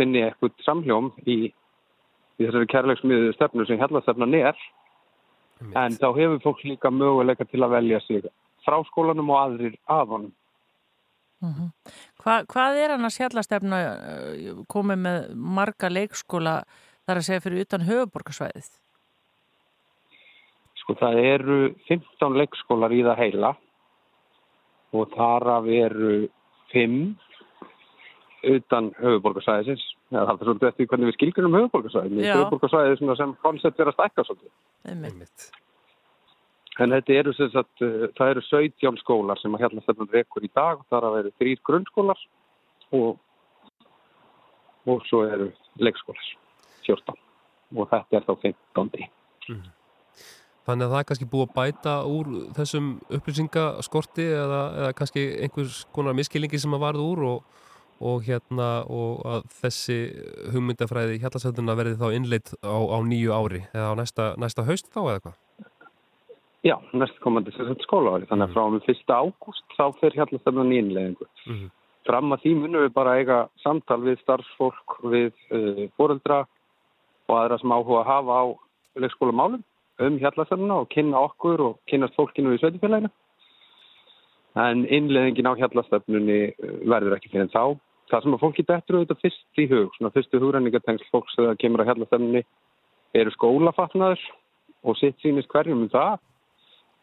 finni 0.00 0.22
eitthvað 0.26 0.62
samhljóm 0.66 1.10
í, 1.26 1.38
í 1.48 2.44
þessari 2.44 2.70
kærleiksmiðu 2.72 3.32
stefnu 3.36 3.66
sem 3.68 3.80
hjallastefnan 3.80 4.38
er. 4.38 4.56
En 5.78 5.94
þá 5.94 6.08
hefur 6.16 6.40
fólk 6.42 6.62
líka 6.66 6.90
möguleika 6.90 7.46
til 7.46 7.62
að 7.62 7.76
velja 7.76 8.00
sig 8.06 8.24
frá 8.66 8.78
skólanum 8.88 9.30
og 9.30 9.40
aðrir 9.40 9.76
af 9.86 10.08
honum. 10.08 10.32
Mm 11.42 11.70
Hva, 12.22 12.44
hvað 12.46 12.76
er 12.78 12.92
annars 12.94 13.18
hjallastefna 13.18 13.78
komið 14.70 14.98
með 15.06 15.24
marga 15.34 15.88
leikskóla 15.90 16.60
þar 17.06 17.18
að 17.18 17.26
segja 17.26 17.42
fyrir 17.42 17.64
utan 17.66 17.86
höfuborgarsvæðið? 17.88 18.68
Sko 20.92 21.06
það 21.08 21.18
eru 21.24 21.58
15 21.88 22.34
leikskólar 22.36 22.92
í 22.92 22.98
það 23.06 23.20
heila 23.22 23.50
og 24.92 25.14
þar 25.14 25.48
af 25.54 25.68
eru 25.72 26.10
5 26.72 26.98
utan 28.52 28.90
höfuborgarsvæðisins. 28.98 29.86
Ja, 30.12 30.26
það 30.26 30.34
er 30.34 30.48
svolítið 30.50 30.68
eftir 30.68 30.90
hvernig 30.90 31.08
við 31.08 31.16
skilgjum 31.16 31.56
er 32.90 33.00
svona 33.00 33.18
sem 33.22 33.34
koncept 33.46 33.80
er 33.80 33.88
að 33.88 33.96
stækka 33.96 34.26
svolítið. 34.28 34.54
En 36.82 36.96
þetta 36.96 37.18
eru 37.22 37.36
sem 37.38 37.52
sagt, 37.56 37.84
uh, 37.86 38.06
það 38.18 38.34
eru 38.34 38.46
17 38.50 39.00
skólar 39.00 39.40
sem 39.40 39.56
að 39.56 39.64
hérna 39.64 39.84
stefnum 39.86 40.12
rekur 40.12 40.44
í 40.44 40.52
dag. 40.52 40.84
Þar 40.92 41.08
að 41.08 41.18
veru 41.18 41.36
þrýr 41.40 41.66
grunnskólar 41.70 42.24
og, 43.00 43.12
og 44.84 45.06
svo 45.08 45.24
eru 45.24 45.52
leikskólar, 45.80 46.32
14. 46.84 47.22
Og 47.78 47.88
þetta 47.88 48.20
er 48.20 48.28
þá 48.28 48.34
15. 48.50 49.72
Þannig 50.62 50.86
að 50.86 50.92
það 50.92 51.00
er 51.00 51.06
kannski 51.08 51.26
búið 51.32 51.48
að 51.48 51.54
bæta 51.56 51.92
úr 52.06 52.28
þessum 52.54 52.90
upplýsingaskorti 53.18 54.26
eða, 54.30 54.60
eða 54.78 54.92
kannski 54.98 55.24
einhvers 55.42 55.80
konar 55.96 56.14
miskilningi 56.14 56.60
sem 56.62 56.76
að 56.76 56.84
varð 56.84 57.02
úr 57.02 57.22
og, 57.26 57.56
og 57.98 58.22
hérna 58.28 58.68
og 58.86 59.24
að 59.26 59.48
þessi 59.58 59.98
hugmyndafræði 60.54 61.18
hjallasönduna 61.24 61.76
verði 61.78 61.98
þá 61.98 62.06
innleitt 62.14 62.54
á, 62.62 62.78
á 62.78 62.98
nýju 63.02 63.34
ári 63.34 63.64
eða 63.72 63.90
á 63.90 63.94
næsta, 63.98 64.28
næsta 64.38 64.66
haust 64.68 64.92
þá 64.94 65.00
eða 65.02 65.24
hvað? 65.24 65.40
Já, 66.62 66.76
næst 66.94 67.18
komandi 67.24 67.50
sem 67.56 67.66
sagt 67.66 67.82
skólaári. 67.82 68.28
Þannig 68.30 68.46
að 68.46 68.54
frá 68.54 68.66
með 68.70 68.90
1. 68.94 69.00
ágúst 69.10 69.74
þá 69.74 69.84
fer 69.98 70.14
hjallastefnan 70.14 70.70
í 70.70 70.78
innleðingu. 70.78 71.26
Mhm. 71.50 71.70
Fram 72.06 72.34
að 72.34 72.44
því 72.44 72.52
munum 72.58 72.84
við 72.84 72.94
bara 72.94 73.18
eiga 73.18 73.40
samtal 73.62 73.98
við 74.02 74.22
starfsfólk, 74.22 74.96
við 75.10 75.34
uh, 75.54 75.84
foreldra 75.98 76.44
og 77.30 77.34
aðra 77.38 77.58
sem 77.58 77.74
áhuga 77.74 78.00
að 78.02 78.10
hafa 78.10 78.38
á 78.38 78.44
leikskólamálum 79.02 79.62
um 80.06 80.18
hjallastefnuna 80.22 80.80
og 80.82 80.90
kynna 80.92 81.20
okkur 81.28 81.62
og 81.66 81.78
kynnast 81.90 82.16
fólkinu 82.18 82.54
í 82.56 82.60
sveitifélaginu. 82.60 83.10
En 84.62 84.84
innleðingin 84.84 85.48
á 85.48 85.56
hjallastefnunni 85.60 86.40
uh, 86.50 86.76
verður 86.92 87.16
ekki 87.16 87.32
fyrir 87.32 87.46
en 87.46 87.54
þá. 87.54 87.78
Það 88.12 88.24
sem 88.24 88.36
að 88.36 88.42
fólki 88.42 88.66
dettur 88.68 88.98
auðvitað 88.98 89.22
fyrst 89.24 89.62
í 89.62 89.68
hug, 89.70 89.94
svona 89.96 90.12
fyrstu 90.12 90.40
hugræningatengsl 90.42 91.08
fólks 91.14 91.38
það 91.38 91.54
kemur 91.62 91.84
að 91.84 91.92
hjallastefnunni 91.92 92.42
eru 93.16 93.32
skólafatnaður 93.32 94.26
og 94.82 94.98
sitt 94.98 95.16
sýnist 95.22 95.48
hverjum 95.52 95.86
um 95.86 95.92
það. 95.92 96.18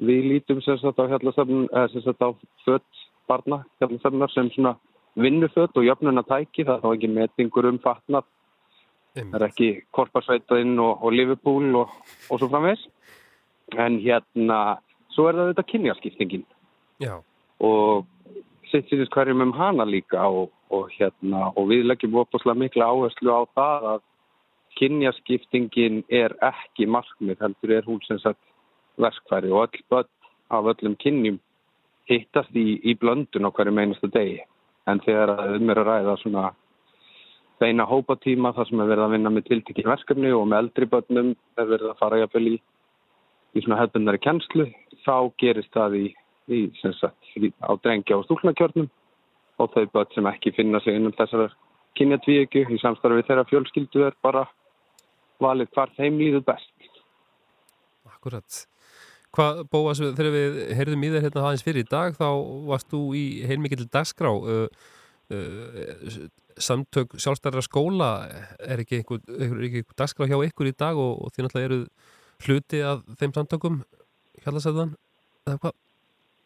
Við 0.05 0.27
lítum 0.31 0.61
sem 0.63 0.77
sagt 0.79 0.99
á 1.01 1.09
hjallastefnun, 1.09 1.65
eða 1.73 1.89
sem 1.93 2.05
sagt 2.05 2.21
á 2.21 2.29
fött 2.65 3.05
barna 3.29 3.63
hjallastefnunar 3.81 4.31
sem 4.33 4.51
svona 4.53 4.75
vinnufött 5.19 5.77
og 5.77 5.87
jöfnuna 5.87 6.23
tæki, 6.27 6.63
það 6.63 6.75
er 6.75 6.83
þá 6.83 6.91
ekki 6.93 7.11
metingur 7.15 7.67
um 7.69 7.79
fatnað. 7.83 8.27
Það 9.17 9.35
er 9.39 9.45
ekki 9.47 9.69
korparsveitaðinn 9.95 10.77
og, 10.79 11.03
og 11.03 11.15
Liverpool 11.15 11.81
og, 11.81 11.95
og 12.29 12.39
svo 12.39 12.49
framvegs. 12.51 12.85
En 13.77 13.97
hérna, 14.01 14.79
svo 15.13 15.27
er 15.29 15.37
það 15.37 15.51
þetta 15.51 15.67
kynjaskiptingin 15.71 16.45
Já. 17.01 17.19
og 17.61 18.07
sitt 18.71 18.89
sýnist 18.89 19.13
hverjum 19.13 19.43
um 19.45 19.53
hana 19.57 19.85
líka 19.85 20.23
og, 20.29 20.51
og 20.73 20.89
hérna, 20.93 21.49
og 21.55 21.69
við 21.71 21.85
leggjum 21.89 22.17
opaslega 22.21 22.57
mikla 22.63 22.89
áherslu 22.89 23.33
á 23.33 23.41
það 23.57 23.89
að 23.93 24.05
kynjaskiptingin 24.79 26.03
er 26.09 26.35
ekki 26.45 26.87
markmið, 26.89 27.41
heldur 27.41 27.75
er 27.75 27.87
hún 27.89 28.01
sem 28.07 28.19
sagt 28.21 28.41
verkfæri 29.01 29.51
og 29.51 29.67
öll 29.67 29.83
börn 29.89 30.09
af 30.49 30.69
öllum 30.73 30.95
kynjum 30.99 31.39
hittast 32.09 32.55
í, 32.57 32.79
í 32.83 32.95
blöndun 32.97 33.45
á 33.45 33.53
hverju 33.53 33.73
meinastu 33.73 34.09
degi. 34.13 34.41
En 34.89 35.01
þegar 35.05 35.35
að 35.35 35.57
um 35.59 35.69
er 35.69 35.81
að 35.81 35.89
ræða 35.89 36.15
svona 36.23 36.45
beina 37.59 37.85
hópatíma 37.87 38.53
þar 38.55 38.69
sem 38.69 38.81
er 38.81 38.89
verið 38.91 39.05
að 39.05 39.15
vinna 39.15 39.31
með 39.35 39.47
tiltekkin 39.49 39.89
verkefni 39.89 40.31
og 40.35 40.45
með 40.47 40.63
eldri 40.63 40.89
börnum 40.93 41.31
er 41.59 41.69
verið 41.69 41.91
að 41.91 41.99
fara 42.01 42.21
jafnvel 42.21 42.45
í, 42.53 42.55
í 43.55 43.63
svona 43.65 43.79
hefðbundari 43.81 44.21
kennslu, 44.23 44.67
þá 45.05 45.15
gerist 45.41 45.73
það 45.75 45.97
í, 45.99 46.05
í, 46.55 46.59
sagt, 46.99 47.33
á 47.61 47.71
drengja 47.83 48.19
og 48.19 48.25
stúlnakjörnum 48.27 48.89
og 49.59 49.73
þau 49.75 49.85
börn 49.93 50.15
sem 50.15 50.31
ekki 50.31 50.55
finna 50.55 50.79
sig 50.83 50.95
innan 50.95 51.15
þessar 51.17 51.53
kynjatvíekju 51.99 52.65
í 52.71 52.81
samstarfi 52.81 53.27
þeirra 53.27 53.47
fjölskyldu 53.49 54.05
er 54.07 54.17
bara 54.23 54.45
valið 55.43 55.71
hvar 55.75 55.91
þeim 55.97 56.19
líður 56.19 56.45
best. 56.47 56.91
Akkurat. 58.07 58.65
Hvað, 59.35 59.59
Bóas, 59.69 59.99
þegar 60.01 60.33
við 60.33 60.55
heyrðum 60.77 61.03
í 61.05 61.09
þér 61.13 61.25
hérna 61.27 61.43
aðeins 61.45 61.65
fyrir 61.65 61.85
í 61.85 61.89
dag, 61.89 62.15
þá 62.17 62.29
varst 62.69 62.89
þú 62.89 63.01
í 63.17 63.25
heilmikill 63.45 63.85
dagskrá. 63.93 64.31
Uh, 64.33 64.87
uh, 65.29 66.23
samtök 66.59 67.15
sjálfstæðra 67.19 67.61
skóla, 67.65 68.09
er 68.59 68.81
ekki 68.83 68.99
einhver, 69.01 69.21
er 69.27 69.53
ekki 69.65 69.81
einhver 69.83 69.97
dagskrá 69.99 70.27
hjá 70.29 70.37
ykkur 70.47 70.69
í 70.71 70.75
dag 70.77 70.97
og, 70.99 71.19
og 71.25 71.31
því 71.33 71.45
náttúrulega 71.45 71.69
eru 71.69 71.79
hluti 72.45 72.81
af 72.85 73.01
þeim 73.19 73.33
samtökum, 73.35 73.81
hjallasæðan, 74.45 74.93
eða 75.47 75.57
hvað? 75.63 75.77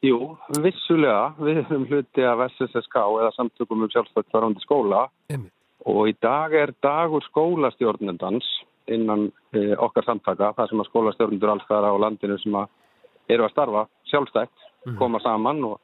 Jú, 0.03 0.17
vissulega, 0.59 1.33
við 1.39 1.61
erum 1.63 1.85
hluti 1.87 2.25
af 2.27 2.41
SSSK 2.51 2.95
eða 3.21 3.29
samtökum 3.37 3.85
um 3.85 3.91
sjálfstætt 3.93 4.31
farandi 4.33 4.59
skóla 4.65 5.05
Einmitt. 5.31 5.53
og 5.87 6.09
í 6.11 6.15
dag 6.21 6.51
er 6.53 6.73
dagur 6.83 7.23
skólastjórnendans 7.29 8.43
innan 8.91 9.29
e, 9.55 9.75
okkar 9.79 10.03
samtaka, 10.09 10.51
það 10.57 10.69
sem 10.73 10.81
að 10.83 10.89
skólastjórnendur 10.89 11.53
alls 11.53 11.67
þar 11.69 11.87
á 11.87 11.93
landinu 12.03 12.35
sem 12.41 12.57
að 12.59 12.67
eru 13.31 13.45
að 13.47 13.53
starfa 13.55 13.85
sjálfstætt, 14.11 14.51
Mhm. 14.83 14.97
koma 14.99 15.19
saman 15.23 15.63
og 15.63 15.79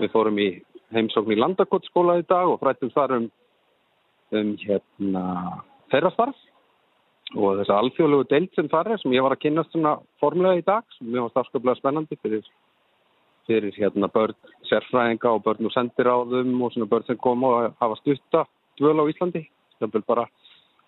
við 0.00 0.10
fórum 0.12 0.36
í 0.36 0.50
heimsókn 0.92 1.32
í 1.32 1.38
landakottskóla 1.40 2.18
í 2.20 2.26
dag 2.28 2.44
og 2.52 2.58
frættum 2.60 2.90
þar 2.92 3.14
um, 3.16 3.30
um 4.40 4.52
hérna, 4.60 5.24
þeirra 5.92 6.12
starf 6.14 6.42
og 7.34 7.58
þessa 7.60 7.78
alþjóðlegu 7.80 8.28
deild 8.30 8.52
sem 8.54 8.68
þar 8.70 8.92
er 8.94 9.00
sem 9.02 9.14
ég 9.14 9.24
var 9.24 9.34
að 9.34 9.42
kynast 9.46 9.72
svona 9.72 9.96
formlega 10.22 10.60
í 10.60 10.66
dag 10.66 10.84
sem 10.96 11.08
mér 11.08 11.26
var 11.26 11.34
starfskaplega 11.34 11.80
spennandi 11.80 12.18
fyrir 12.22 12.46
fyrir 13.48 13.76
hérna 13.76 14.08
börn 14.12 14.36
sérfræðinga 14.68 15.32
og 15.32 15.42
börn 15.44 15.68
og 15.68 15.74
sendiráðum 15.74 16.54
og 16.64 16.72
svona 16.72 16.88
börn 16.90 17.06
sem 17.06 17.18
koma 17.20 17.50
og 17.52 17.76
hafa 17.80 17.98
stutta 18.00 18.44
dvöl 18.80 19.02
á 19.02 19.04
Íslandi, 19.10 19.44
er 19.80 20.04
bara 20.06 20.26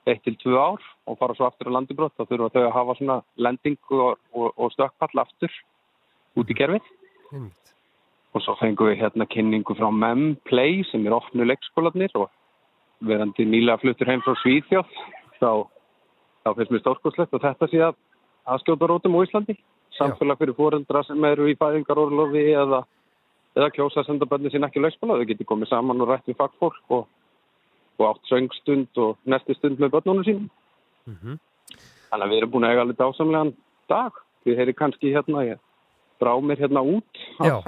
eitt 0.06 0.22
til 0.24 0.36
tvö 0.38 0.56
ár 0.56 0.82
og 1.06 1.18
fara 1.18 1.34
svo 1.34 1.46
aftur 1.46 1.70
á 1.70 1.76
landibrott 1.76 2.14
þá 2.16 2.26
þurfa 2.30 2.52
þau 2.54 2.64
að 2.64 2.76
hafa 2.78 2.94
svona 2.98 3.16
lendingu 3.36 4.00
og, 4.06 4.18
og, 4.32 4.52
og 4.56 4.72
stökkpall 4.74 5.22
aftur 5.22 5.52
út 6.38 6.50
í 6.50 6.56
kerfið 6.56 6.86
Einmitt. 7.32 7.72
og 8.34 8.44
svo 8.44 8.54
fengum 8.60 8.90
við 8.90 9.00
hérna 9.02 9.26
kynningu 9.26 9.74
frá 9.74 9.90
Mem 9.90 10.36
Play 10.46 10.84
sem 10.90 11.06
er 11.06 11.16
opnu 11.16 11.44
leikskólanir 11.44 12.14
og 12.14 12.30
verandi 13.04 13.44
nýlega 13.44 13.80
fluttur 13.82 14.08
heim 14.08 14.22
frá 14.24 14.34
Svíþjóð 14.42 14.86
þá, 15.40 15.50
þá 16.44 16.50
finnst 16.56 16.70
mér 16.72 16.80
stórkoslegt 16.84 17.34
og 17.36 17.42
þetta 17.44 17.68
sé 17.70 17.82
að 17.90 17.96
að 18.46 18.60
skjóta 18.62 18.86
rótum 18.88 19.16
á 19.18 19.24
Íslandi 19.26 19.56
samfélag 19.98 20.38
fyrir 20.38 20.54
fóreldra 20.56 21.02
sem 21.06 21.24
eru 21.24 21.48
í 21.50 21.56
fæðingarorlofi 21.58 22.44
eða, 22.54 22.82
eða 23.56 23.70
kjósa 23.74 24.00
að 24.02 24.06
senda 24.10 24.28
bönni 24.30 24.50
sín 24.52 24.64
ekki 24.66 24.80
leikskóla, 24.84 25.16
þau 25.18 25.26
getur 25.28 25.48
komið 25.50 25.70
saman 25.72 26.00
og 26.04 26.10
rætt 26.12 26.28
við 26.30 26.36
fagfólk 26.38 26.94
og, 26.94 27.06
og 27.98 28.04
átt 28.10 28.28
söngstund 28.30 29.00
og 29.02 29.16
næsti 29.24 29.56
stund 29.58 29.80
með 29.82 29.96
börnunum 29.96 30.24
sínum 30.28 30.48
Mhm. 31.06 31.36
þannig 32.10 32.24
að 32.26 32.30
við 32.32 32.38
erum 32.40 32.50
búin 32.50 32.64
að 32.66 32.70
eiga 32.72 32.80
alveg 32.82 32.96
dásamlegan 32.98 33.52
dag 33.88 34.12
við 34.46 34.56
heyri 34.58 34.72
kannski 34.74 35.12
hérna 35.14 35.44
ég 35.46 35.58
brá 36.20 36.32
mér 36.42 36.58
hérna 36.58 36.82
út 36.82 37.20
Já. 37.38 37.60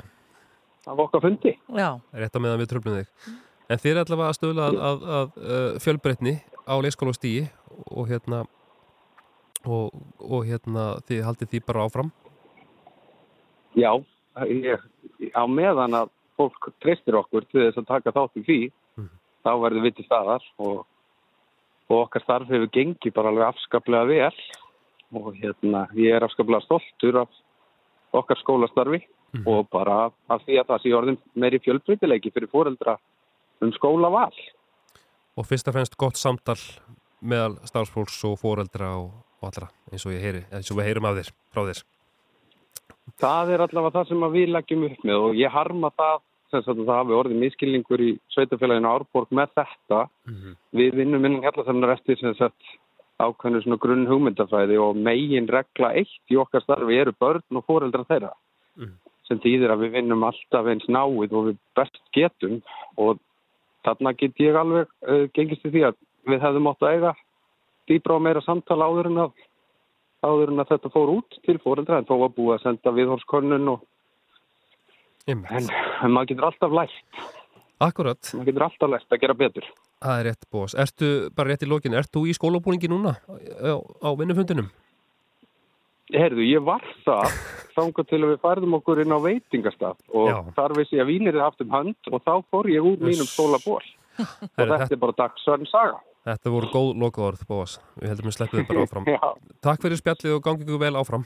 af 0.87 0.99
okkar 0.99 1.21
fundi 1.23 1.53
Já. 1.71 2.01
Rétt 2.15 2.35
á 2.35 2.39
meðan 2.43 2.59
við 2.59 2.71
tröflum 2.73 2.97
þig. 2.99 3.07
En 3.69 3.81
þið 3.81 3.91
er 3.91 3.99
allavega 4.03 4.33
að 4.33 4.37
stöðla 4.39 4.67
að, 4.67 4.79
að, 4.89 5.03
að, 5.17 5.33
að 5.57 5.81
fjölbreytni 5.85 6.35
á 6.65 6.75
leikskóla 6.81 7.13
og 7.13 7.19
stíi 7.19 7.43
og 7.93 8.07
hérna 8.09 8.45
og, 9.69 9.91
og 10.19 10.47
hérna 10.49 10.85
þið 11.09 11.25
haldið 11.27 11.51
því 11.53 11.61
bara 11.67 11.85
áfram. 11.85 12.13
Já, 13.77 13.91
ég, 14.49 14.87
á 15.37 15.45
meðan 15.45 15.97
að 15.99 16.13
fólk 16.39 16.71
treystir 16.83 17.19
okkur 17.19 17.45
til 17.51 17.67
þess 17.67 17.83
að 17.83 17.91
taka 17.91 18.15
þátt 18.15 18.41
í 18.41 18.45
því, 18.47 18.59
þá 19.45 19.51
verður 19.65 19.85
við 19.85 19.99
til 19.99 20.07
staðar 20.07 20.47
og, 20.65 20.81
og 21.91 21.97
okkar 21.99 22.25
starf 22.25 22.49
hefur 22.53 22.73
gengið 22.75 23.15
bara 23.17 23.33
alveg 23.33 23.51
afskaplega 23.51 24.09
vel. 24.09 24.41
Og 25.19 25.31
hérna, 25.41 25.87
ég 25.97 26.17
er 26.17 26.25
afskaplega 26.25 26.65
stoltur 26.67 27.23
af 27.23 27.37
okkar 28.17 28.41
skólastarfi 28.41 29.01
og 29.45 29.69
bara 29.73 30.09
af 30.33 30.45
því 30.45 30.59
að 30.61 30.69
það 30.71 30.83
sé 30.83 30.93
orðin 30.97 31.19
meiri 31.37 31.61
fjölbreytileiki 31.65 32.33
fyrir 32.33 32.51
fóreldra 32.53 32.97
um 33.65 33.73
skólaval. 33.77 34.35
Og 35.39 35.47
fyrst 35.47 35.69
og 35.71 35.77
fremst 35.77 35.99
gott 36.01 36.19
samtal 36.19 36.59
meðal 37.21 37.59
starfsfólks 37.67 38.19
og 38.29 38.39
foreldra 38.41 38.95
og, 38.99 39.13
og 39.41 39.51
allra 39.51 39.71
eins 39.91 40.07
og 40.07 40.15
heyri, 40.15 40.45
eins 40.55 40.71
og 40.71 40.79
við 40.79 40.91
heyrum 40.91 41.09
af 41.11 41.19
þér, 41.19 41.31
frá 41.55 41.63
þér. 41.69 41.85
Það 43.19 43.53
er 43.55 43.65
allavega 43.65 43.97
það 43.97 44.11
sem 44.11 44.27
við 44.35 44.51
leggjum 44.55 44.89
upp 44.89 45.07
með 45.11 45.29
og 45.29 45.39
ég 45.39 45.55
harma 45.55 45.93
það 45.97 46.19
sem 46.49 46.65
sagt 46.65 46.79
að 46.79 46.85
það 46.89 46.99
hafi 46.99 47.17
orðið 47.19 47.41
miskilningur 47.43 48.03
í 48.03 48.11
sveitafélaginu 48.33 48.89
Árborg 48.89 49.33
með 49.37 49.51
þetta. 49.59 50.03
Við 50.79 50.95
vinnum 50.97 51.27
innan 51.27 51.45
hjallasefnar 51.45 51.93
eftir 51.97 52.21
sem 52.21 52.37
sagt 52.39 52.77
ákveðinu 53.19 53.65
svona 53.65 53.81
grunn 53.83 54.07
hugmyndafræði 54.09 54.79
og 54.81 54.97
megin 54.97 55.49
regla 55.51 55.91
eitt 55.99 56.33
í 56.33 56.39
okkar 56.39 56.63
starfi 56.65 57.01
eru 57.01 57.13
börn 57.19 57.59
og 57.59 57.67
foreldra 57.67 58.07
þeirra 58.09 58.33
sem 59.29 59.41
þýðir 59.43 59.75
að 59.75 59.83
við 59.85 59.97
vinnum 59.99 60.25
alltaf 60.25 60.69
eins 60.71 60.87
náið 60.89 61.35
og 61.37 61.49
við 61.51 61.59
best 61.77 61.99
getum 62.17 62.61
og 62.97 63.19
þarna 63.87 64.15
get 64.19 64.43
ég 64.43 64.59
alveg 64.59 64.89
uh, 65.07 65.25
gengist 65.37 65.67
í 65.67 65.73
því 65.75 65.85
að 65.91 65.99
við 66.29 66.45
hefðum 66.45 66.71
átt 66.73 66.85
að 66.85 66.95
eiga 66.97 67.15
dýbra 67.89 68.19
og 68.19 68.25
meira 68.27 68.45
samtala 68.45 68.89
áður 68.89 69.11
en 69.13 69.23
að 69.25 69.45
áður 70.27 70.53
en 70.53 70.63
að 70.63 70.73
þetta 70.75 70.93
fór 70.95 71.13
út 71.15 71.41
til 71.47 71.59
foreldra 71.63 72.01
en 72.01 72.09
þó 72.09 72.15
var 72.25 72.33
búið 72.37 72.57
að 72.57 72.65
senda 72.67 72.95
viðhórskönnun 72.97 73.75
og 73.75 73.85
en, 75.29 75.45
en 75.47 76.15
maður 76.15 76.33
getur 76.33 76.49
alltaf 76.49 76.75
lært 76.75 77.21
Akkurat. 77.79 78.33
maður 78.35 78.51
getur 78.51 78.67
alltaf 78.67 78.93
lært 78.95 79.15
að 79.15 79.23
gera 79.23 79.39
betur 79.39 79.69
Það 79.99 80.21
er 80.21 80.27
rétt, 80.29 80.45
Bós. 80.55 80.75
Ertu, 80.79 81.09
bara 81.35 81.51
rétt 81.51 81.65
í 81.67 81.69
lokin, 81.69 81.97
ert 81.99 82.13
þú 82.15 82.21
í 82.31 82.35
skólabúningi 82.37 82.87
núna 82.91 83.17
á, 83.19 83.75
á 83.83 84.09
vinnufundunum? 84.15 84.69
Herðu, 86.15 86.45
ég 86.49 86.65
var 86.65 86.85
það 87.05 87.39
þangað 87.77 88.09
til 88.09 88.21
að 88.23 88.31
við 88.33 88.43
færðum 88.45 88.77
okkur 88.79 89.03
inn 89.03 89.13
á 89.13 89.19
veitingastaf 89.21 89.99
og 90.09 90.31
Já. 90.31 90.37
þar 90.57 90.77
vissi 90.79 90.97
ég 90.99 91.05
að 91.05 91.11
vínir 91.13 91.37
er 91.37 91.45
haft 91.45 91.65
um 91.65 91.75
hönd 91.75 92.13
og 92.13 92.23
þá 92.25 92.35
fór 92.49 92.71
ég 92.73 92.87
úr 92.89 93.03
mínum 93.03 93.29
skólaból 93.29 93.83
og 94.19 94.55
þetta 94.57 94.89
er 94.89 95.03
bara 95.03 95.19
dagsverðin 95.25 95.73
saga 95.73 95.99
Þetta 96.29 96.51
voru 96.53 96.69
góð 96.69 96.89
lokaorð, 97.01 97.43
Bós. 97.49 97.79
Við 97.97 98.11
heldum 98.11 98.27
við 98.29 98.35
sleppum 98.35 98.67
bara 98.69 98.83
áfram. 98.85 99.07
Takk 99.65 99.85
fyrir 99.87 100.01
spjallið 100.01 100.35
og 100.35 100.43
gangi 100.45 100.67
ykkur 100.67 100.81
vel 100.83 100.99
áfram. 101.01 101.25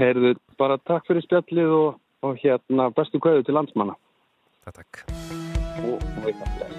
Herðu, 0.00 0.34
bara 0.60 0.78
takk 0.82 1.06
fyrir 1.08 1.24
spjallið 1.24 1.74
og, 1.76 2.00
og 2.26 2.40
hérna 2.42 2.90
bestu 2.96 3.20
kveðu 3.22 3.46
til 3.46 3.56
landsmanna 3.56 3.96
Takk 4.66 5.04
og, 5.86 6.02
og 6.26 6.75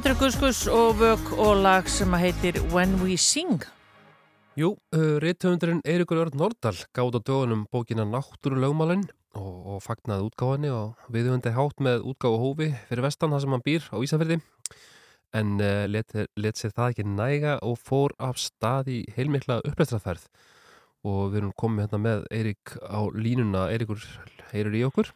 Þetta 0.00 0.14
eru 0.14 0.20
Guskus 0.22 0.58
og 0.72 0.94
Vök 0.96 1.26
og 1.44 1.58
lag 1.60 1.88
sem 1.92 2.14
að 2.16 2.22
heitir 2.22 2.58
When 2.72 2.94
We 3.02 3.18
Sing. 3.20 3.66
Jú, 4.56 4.70
uh, 4.96 5.18
rithöfundurinn 5.20 5.82
Eirikur 5.84 6.22
Örn 6.22 6.38
Nordal 6.40 6.72
gáði 6.96 7.20
á 7.20 7.26
dögunum 7.28 7.66
bókina 7.68 8.06
Náttúrulögmálinn 8.08 9.02
og, 9.36 9.58
og 9.74 9.82
fagnaði 9.84 10.30
útgáðinni 10.30 10.72
og 10.72 11.12
viðhundi 11.12 11.52
hátt 11.52 11.84
með 11.84 12.08
útgáðu 12.14 12.40
hófi 12.40 12.70
fyrir 12.88 13.04
vestan 13.10 13.36
þar 13.36 13.44
sem 13.44 13.58
hann 13.58 13.66
býr 13.68 13.90
á 13.92 13.96
Ísafirði 14.00 14.40
en 15.36 15.52
uh, 15.60 15.84
let, 15.92 16.16
let 16.32 16.56
sér 16.56 16.72
það 16.72 16.94
ekki 16.94 17.08
næga 17.20 17.60
og 17.60 17.76
fór 17.84 18.16
af 18.16 18.40
stað 18.40 18.88
í 18.96 18.98
heilmikla 19.18 19.60
upplæstraferð 19.68 20.24
og 21.04 21.22
við 21.28 21.42
erum 21.42 21.56
komið 21.60 21.90
hérna 21.90 22.04
með 22.08 22.28
Eirik 22.32 22.76
á 22.88 23.04
línuna. 23.12 23.68
Eirikur, 23.68 24.00
heyrur 24.56 24.80
í 24.80 24.86
okkur? 24.88 25.12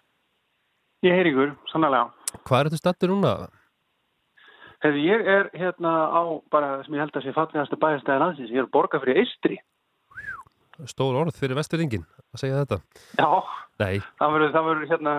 Ég 1.08 1.16
heyri 1.16 1.32
ykkur, 1.32 1.56
sannlega. 1.72 2.10
Hvað 2.44 2.60
er 2.60 2.74
þetta 2.74 2.84
stattur 2.84 3.16
núna? 3.16 3.38
Hefði 4.84 5.04
ég 5.06 5.28
er 5.32 5.46
hérna 5.56 5.92
á 6.12 6.22
bara 6.52 6.82
sem 6.84 6.92
ég 6.92 7.00
held 7.00 7.14
að 7.16 7.24
sé 7.24 7.32
fallegasta 7.32 7.78
bæjarstæði 7.80 8.20
landsins. 8.20 8.50
Ég 8.52 8.60
er 8.60 8.72
borga 8.72 9.00
fyrir 9.00 9.22
Eistri. 9.22 9.56
Stór 10.90 11.16
orð 11.16 11.38
fyrir 11.38 11.56
vesturringin 11.56 12.04
að 12.34 12.42
segja 12.42 12.60
þetta. 12.64 12.80
Já, 13.16 13.30
Nei, 13.80 14.02
það 14.18 14.34
verður, 14.34 14.84
hérna, 14.90 15.14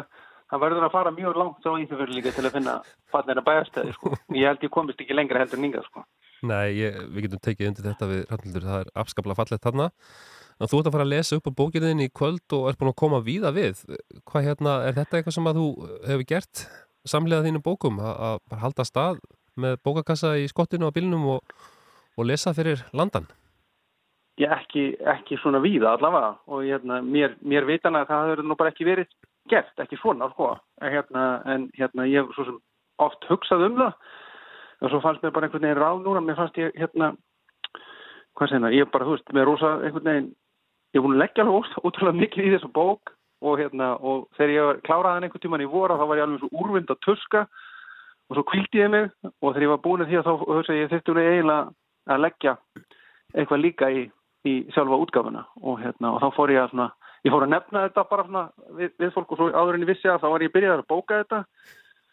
það 0.51 0.61
verður 0.65 0.85
að 0.87 0.93
fara 0.93 1.13
mjög 1.15 1.39
langt 1.41 1.65
á 1.65 1.71
íþjóðfyrir 1.81 2.13
líka 2.13 2.33
til 2.35 2.45
að 2.45 2.53
finna 2.59 2.75
fallegasta 3.11 3.43
bæjarstæði, 3.47 3.95
sko. 3.97 4.11
Ég 4.39 4.47
held 4.51 4.65
ég 4.67 4.73
komist 4.75 5.01
ekki 5.01 5.17
lengra 5.17 5.41
heldur 5.41 5.59
en 5.59 5.67
yngað, 5.69 5.87
sko. 5.89 6.05
Nei, 6.45 6.75
ég, 6.77 6.99
við 7.15 7.25
getum 7.25 7.41
tekið 7.47 7.69
undir 7.71 7.87
þetta 7.87 8.09
við 8.11 8.21
Rannildur, 8.29 8.67
það 8.69 8.83
er 8.83 8.91
afskaplega 9.01 9.39
fallegt 9.39 9.65
þarna. 9.65 9.87
En 10.55 10.69
þú 10.71 10.79
ert 10.79 10.89
að 10.91 10.95
fara 10.95 11.05
að 11.07 11.13
lesa 11.15 11.39
upp 11.39 11.49
á 11.49 11.57
bókinniðin 11.57 12.03
í 12.05 12.11
kvöld 12.15 12.55
og 12.55 12.67
ert 12.69 12.79
búin 12.79 12.91
að 12.91 12.99
koma 13.01 13.21
víða 13.25 13.51
við. 13.55 13.81
Hvað 14.29 14.45
hérna, 14.45 14.75
er 14.85 14.99
þetta 14.99 15.17
eitthvað 15.17 15.37
sem 15.39 15.49
að 15.49 15.59
þú 15.59 15.65
hefur 16.05 16.27
gert 16.29 16.61
samlega 17.07 17.47
þínum 17.47 17.65
bókum? 17.65 17.99
Að 18.03 18.37
bara 18.51 18.61
halda 18.61 18.85
stað 18.87 19.19
með 19.59 19.79
bókakassa 19.85 20.35
í 20.39 20.47
skottinu 20.51 20.89
á 20.89 20.95
bílnum 20.95 21.25
og, 21.37 21.55
og 22.17 22.27
lesa 22.27 22.53
fyrir 22.55 22.83
landan? 22.95 23.27
Ég 24.41 24.51
ekki, 24.51 24.83
ekki 25.07 25.37
svona 25.39 25.61
víða 25.63 25.93
allavega. 25.95 26.33
Og 26.51 26.65
hérna, 26.67 26.99
mér, 27.01 27.37
mér 27.39 27.67
vitan 27.69 27.95
að 27.95 28.09
það 28.11 28.29
hefur 28.29 28.43
nú 28.49 28.57
bara 28.59 28.73
ekki 28.73 28.87
verið 28.87 29.11
gert, 29.51 29.71
ekki 29.79 29.99
svona, 30.01 30.27
sko. 30.33 30.55
Hérna, 30.83 31.27
en 31.53 31.69
hérna, 31.77 32.07
ég 32.09 32.25
hef 32.25 32.35
svo 32.35 32.47
sem 32.49 32.57
oft 33.05 33.27
hugsað 33.29 33.67
um 33.69 33.77
það. 33.79 33.93
Og 34.83 34.91
svo 34.91 34.99
fannst 35.03 35.23
mér 35.23 35.35
bara 35.35 35.47
einhvern 35.47 35.63
veginn 35.63 35.79
ráð 35.79 36.01
núna, 36.03 36.23
mér 36.23 36.39
fannst 36.39 36.59
ég 36.59 36.75
hérna, 36.75 37.13
hvað 38.35 38.51
segna, 38.51 38.73
ég 38.75 38.91
bara, 38.91 39.07
þú 39.07 39.15
veist, 39.15 39.31
með 39.31 39.47
rosa 39.47 39.71
einhvern 39.77 40.09
veginn, 40.11 40.31
ég 40.91 40.99
er 40.99 41.05
búin 41.05 41.15
að 41.15 41.23
leggja 41.23 41.45
alveg 41.45 41.77
ótrúlega 41.87 42.19
mikið 42.19 42.49
í 42.49 42.55
þessu 42.57 42.71
bók. 42.75 43.15
Og 43.45 43.59
hérna, 43.59 43.93
og 43.99 44.27
þegar 44.35 44.51
ég 44.51 44.83
kláraði 44.87 45.13
hann 45.13 45.25
einhvern 45.27 45.43
tíman 45.43 45.63
í 45.63 45.69
vora, 45.69 45.95
þá 45.99 46.05
var 46.09 46.19
ég 46.19 46.27
alveg 46.27 46.43
svo 46.43 46.63
úrvind 46.63 46.91
að 46.91 47.01
tuska 47.05 47.45
og 48.29 48.37
svo 48.37 48.43
kvildi 48.49 48.81
ég 48.81 48.91
mig 48.91 49.09
og 49.23 49.53
þegar 49.53 49.65
ég 49.65 49.71
var 49.73 49.81
búin 49.83 50.03
að 50.03 50.11
því 50.11 50.19
að 50.19 50.27
þá 50.27 50.33
hugsa 50.49 50.77
ég 50.77 50.91
þurfti 50.91 51.15
ég 51.15 51.31
eiginlega 51.31 51.73
að 52.15 52.21
leggja 52.25 52.53
eitthvað 53.35 53.61
líka 53.61 53.89
í, 53.91 54.03
í 54.47 54.53
sjálfa 54.73 54.99
útgáfuna. 55.03 55.43
Og 55.61 55.81
hérna, 55.81 56.13
og 56.13 56.21
þá 56.23 56.27
fór 56.37 56.53
ég 56.53 56.61
að 56.63 56.71
svona, 56.73 56.87
ég 57.25 57.33
fór 57.33 57.45
að 57.45 57.53
nefna 57.53 57.83
þetta 57.87 58.05
bara 58.11 58.27
svona 58.27 58.45
við, 58.79 58.93
við 59.01 59.13
fólk 59.15 59.33
og 59.33 59.41
svo 59.41 59.49
áður 59.53 59.77
en 59.77 59.85
ég 59.85 59.91
vissi 59.91 60.11
að 60.11 60.21
þá 60.23 60.29
var 60.33 60.45
ég 60.45 60.53
byrjað 60.55 60.81
að 60.81 60.87
bóka 60.93 61.19
þetta. 61.21 61.41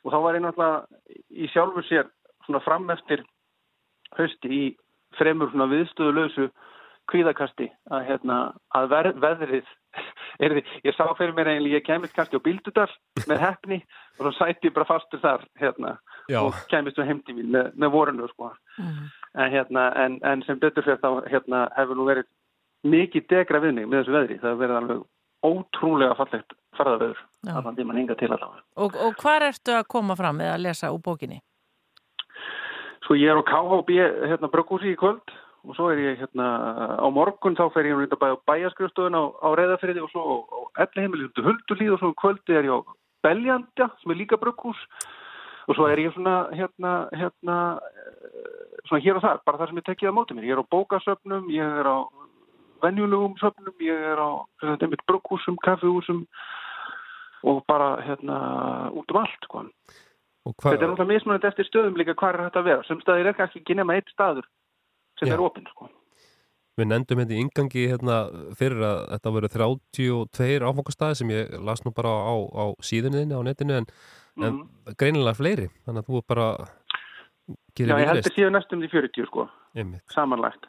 Og 0.03 0.13
þá 0.13 0.19
var 0.25 0.39
ég 0.39 0.45
náttúrulega 0.45 1.13
í 1.31 1.51
sjálfur 1.53 1.89
sér 1.89 2.11
svona 2.47 2.63
fram 2.65 2.91
eftir 2.93 3.25
hausti 4.19 4.53
í 4.53 4.65
fremur 5.17 5.53
svona 5.53 5.71
viðstöðulösu 5.71 6.49
kvíðakasti 7.11 7.69
að, 7.91 8.05
hérna, 8.09 8.39
að 8.77 8.89
ver, 8.93 9.09
veðrið 9.23 9.71
er 10.39 10.55
því, 10.57 10.63
ég 10.89 10.97
sá 10.97 11.05
fyrir 11.19 11.35
mér 11.37 11.53
eiginlega 11.53 11.81
ég 11.81 11.87
kemist 11.87 12.15
kannski 12.17 12.41
á 12.41 12.45
Bíldudal 12.45 12.89
með 13.29 13.43
hefni 13.43 13.81
og 14.19 14.25
svo 14.25 14.33
sætti 14.37 14.71
ég 14.71 14.77
bara 14.77 14.89
fastur 14.89 15.23
þar 15.23 15.47
hérna, 15.61 15.97
og 16.41 16.61
kemist 16.73 17.01
við 17.01 17.11
heimti 17.11 17.37
mín 17.37 17.51
með, 17.55 17.73
með 17.75 17.95
vorunu 17.97 18.29
sko. 18.31 18.53
en, 18.79 19.51
hérna, 19.53 19.89
en, 20.05 20.21
en 20.23 20.45
sem 20.47 20.61
betur 20.61 20.87
fyrir 20.87 21.03
þá 21.03 21.29
hérna, 21.31 21.67
hefur 21.77 21.99
nú 21.99 22.09
verið 22.09 22.31
mikið 22.83 23.29
degra 23.31 23.63
við 23.63 23.77
mig 23.79 23.89
með 23.89 24.03
þessu 24.03 24.17
veðri 24.17 24.41
það 24.43 24.59
verið 24.63 24.81
alveg 24.81 25.03
ótrúlega 25.43 26.17
fallegt 26.19 26.55
ferðarveður 26.79 27.21
Já. 27.47 27.55
allan 27.59 27.79
tíman 27.79 27.99
hinga 27.99 28.17
til 28.19 28.31
allavega 28.31 28.63
Og, 28.77 28.97
og 28.97 29.17
hvar 29.23 29.47
ertu 29.47 29.75
að 29.77 29.89
koma 29.95 30.17
fram 30.19 30.41
eða 30.43 30.57
að 30.57 30.65
lesa 30.67 30.93
úr 30.95 31.03
bókinni? 31.05 31.41
Sko 33.03 33.19
ég 33.19 33.33
er 33.33 33.39
á 33.39 33.45
KHB 33.47 33.97
hérna 34.31 34.51
Brökkúsi 34.51 34.93
í 34.93 34.99
kvöld 34.99 35.35
og 35.63 35.77
svo 35.79 35.91
er 35.93 36.01
ég 36.03 36.19
hérna 36.19 36.47
á 36.99 37.07
morgun 37.15 37.57
þá 37.59 37.69
fer 37.75 37.87
ég 37.87 37.99
hérna 37.99 38.35
á 38.35 38.43
bæjaskrifstofun 38.51 39.15
á, 39.15 39.23
á 39.31 39.49
Reyðafriði 39.55 40.03
og 40.03 40.11
svo 40.11 40.23
á 40.43 40.59
Elliheimili 40.85 41.29
undir 41.29 41.47
Huldulíð 41.47 41.95
og 41.95 42.01
svo 42.01 42.11
um 42.11 42.19
kvöldi 42.19 42.57
er 42.59 42.67
ég 42.67 42.75
á 42.75 42.81
Beljanda 43.23 43.91
sem 44.03 44.11
er 44.11 44.19
líka 44.19 44.41
Brökkús 44.41 44.81
og 45.69 45.77
svo 45.77 45.87
er 45.87 46.03
ég 46.03 46.15
svona 46.15 46.51
hérna, 46.51 46.93
hérna 47.15 47.57
eh, 47.79 48.81
svona 48.89 49.03
hér 49.05 49.19
og 49.21 49.23
þar, 49.23 49.43
bara 49.47 49.61
það 49.61 49.71
sem 49.71 49.79
ég 49.79 49.87
tekið 49.87 50.11
á 50.11 50.17
móti 50.17 50.35
mér. 50.35 50.49
Ég 50.49 50.57
er 50.57 50.63
á 50.67 50.73
bókasöfnum, 50.75 51.51
ég 51.55 51.79
er 51.83 51.87
á 51.87 51.99
venjulegum 52.83 53.37
söfnum, 53.39 53.77
ég 53.79 54.07
er 54.13 54.19
á 54.19 54.31
Brökkúsum, 55.07 55.61
kaffihúsum 55.63 56.25
og 57.47 57.63
bara 57.67 58.03
hérna 58.03 58.91
út 58.91 59.11
um 59.11 59.23
allt 59.23 59.47
sko. 59.47 59.69
Og 60.43 60.55
hva, 60.59 60.73
Þetta 60.73 60.83
er 60.83 60.91
náttúrulega 60.91 61.13
mismunandi 61.15 61.47
eftir 61.47 61.69
stöðum 61.69 61.99
líka 61.99 62.19
hvað 62.19 62.35
er 62.35 62.45
hægt 62.49 62.59
að 62.59 62.67
vera. 62.67 62.85
Sem 62.89 63.01
staðir 63.01 63.31
er 63.31 63.39
kannski 63.39 63.63
ekki 63.63 63.79
nema 63.79 63.95
eitt 63.95 64.11
staður 64.11 64.47
sem 65.23 65.31
Já. 65.31 65.37
er 65.39 65.45
opinn. 65.47 65.69
Sko. 65.71 65.89
Við 66.81 66.89
nefndum 66.89 67.21
hérna 67.21 67.37
í 67.37 67.41
yngangi 67.45 67.83
hérna 67.91 68.19
fyrir 68.57 68.81
að 68.89 69.01
þetta 69.13 69.33
verið 69.37 69.57
32 69.59 70.69
áfangastæði 70.69 71.19
sem 71.21 71.33
ég 71.35 71.57
las 71.69 71.83
nú 71.85 71.93
bara 71.95 72.13
á, 72.13 72.35
á 72.35 72.65
síðunniðinni 72.81 73.37
á 73.37 73.43
netinu 73.45 73.77
en, 73.83 73.89
en 74.41 74.61
greinilega 74.97 75.37
fleiri, 75.37 75.69
þannig 75.85 76.03
að 76.03 76.09
þú 76.09 76.23
bara 76.33 76.47
Já, 76.57 77.85
ég 77.85 77.93
held 77.93 78.01
viðreist. 78.01 78.31
að 78.31 78.39
síðan 78.39 78.57
næstum 78.57 78.83
því 78.85 78.89
40 78.95 79.29
sko, 79.29 79.45
Einmitt. 79.77 80.05
samanlagt. 80.15 80.69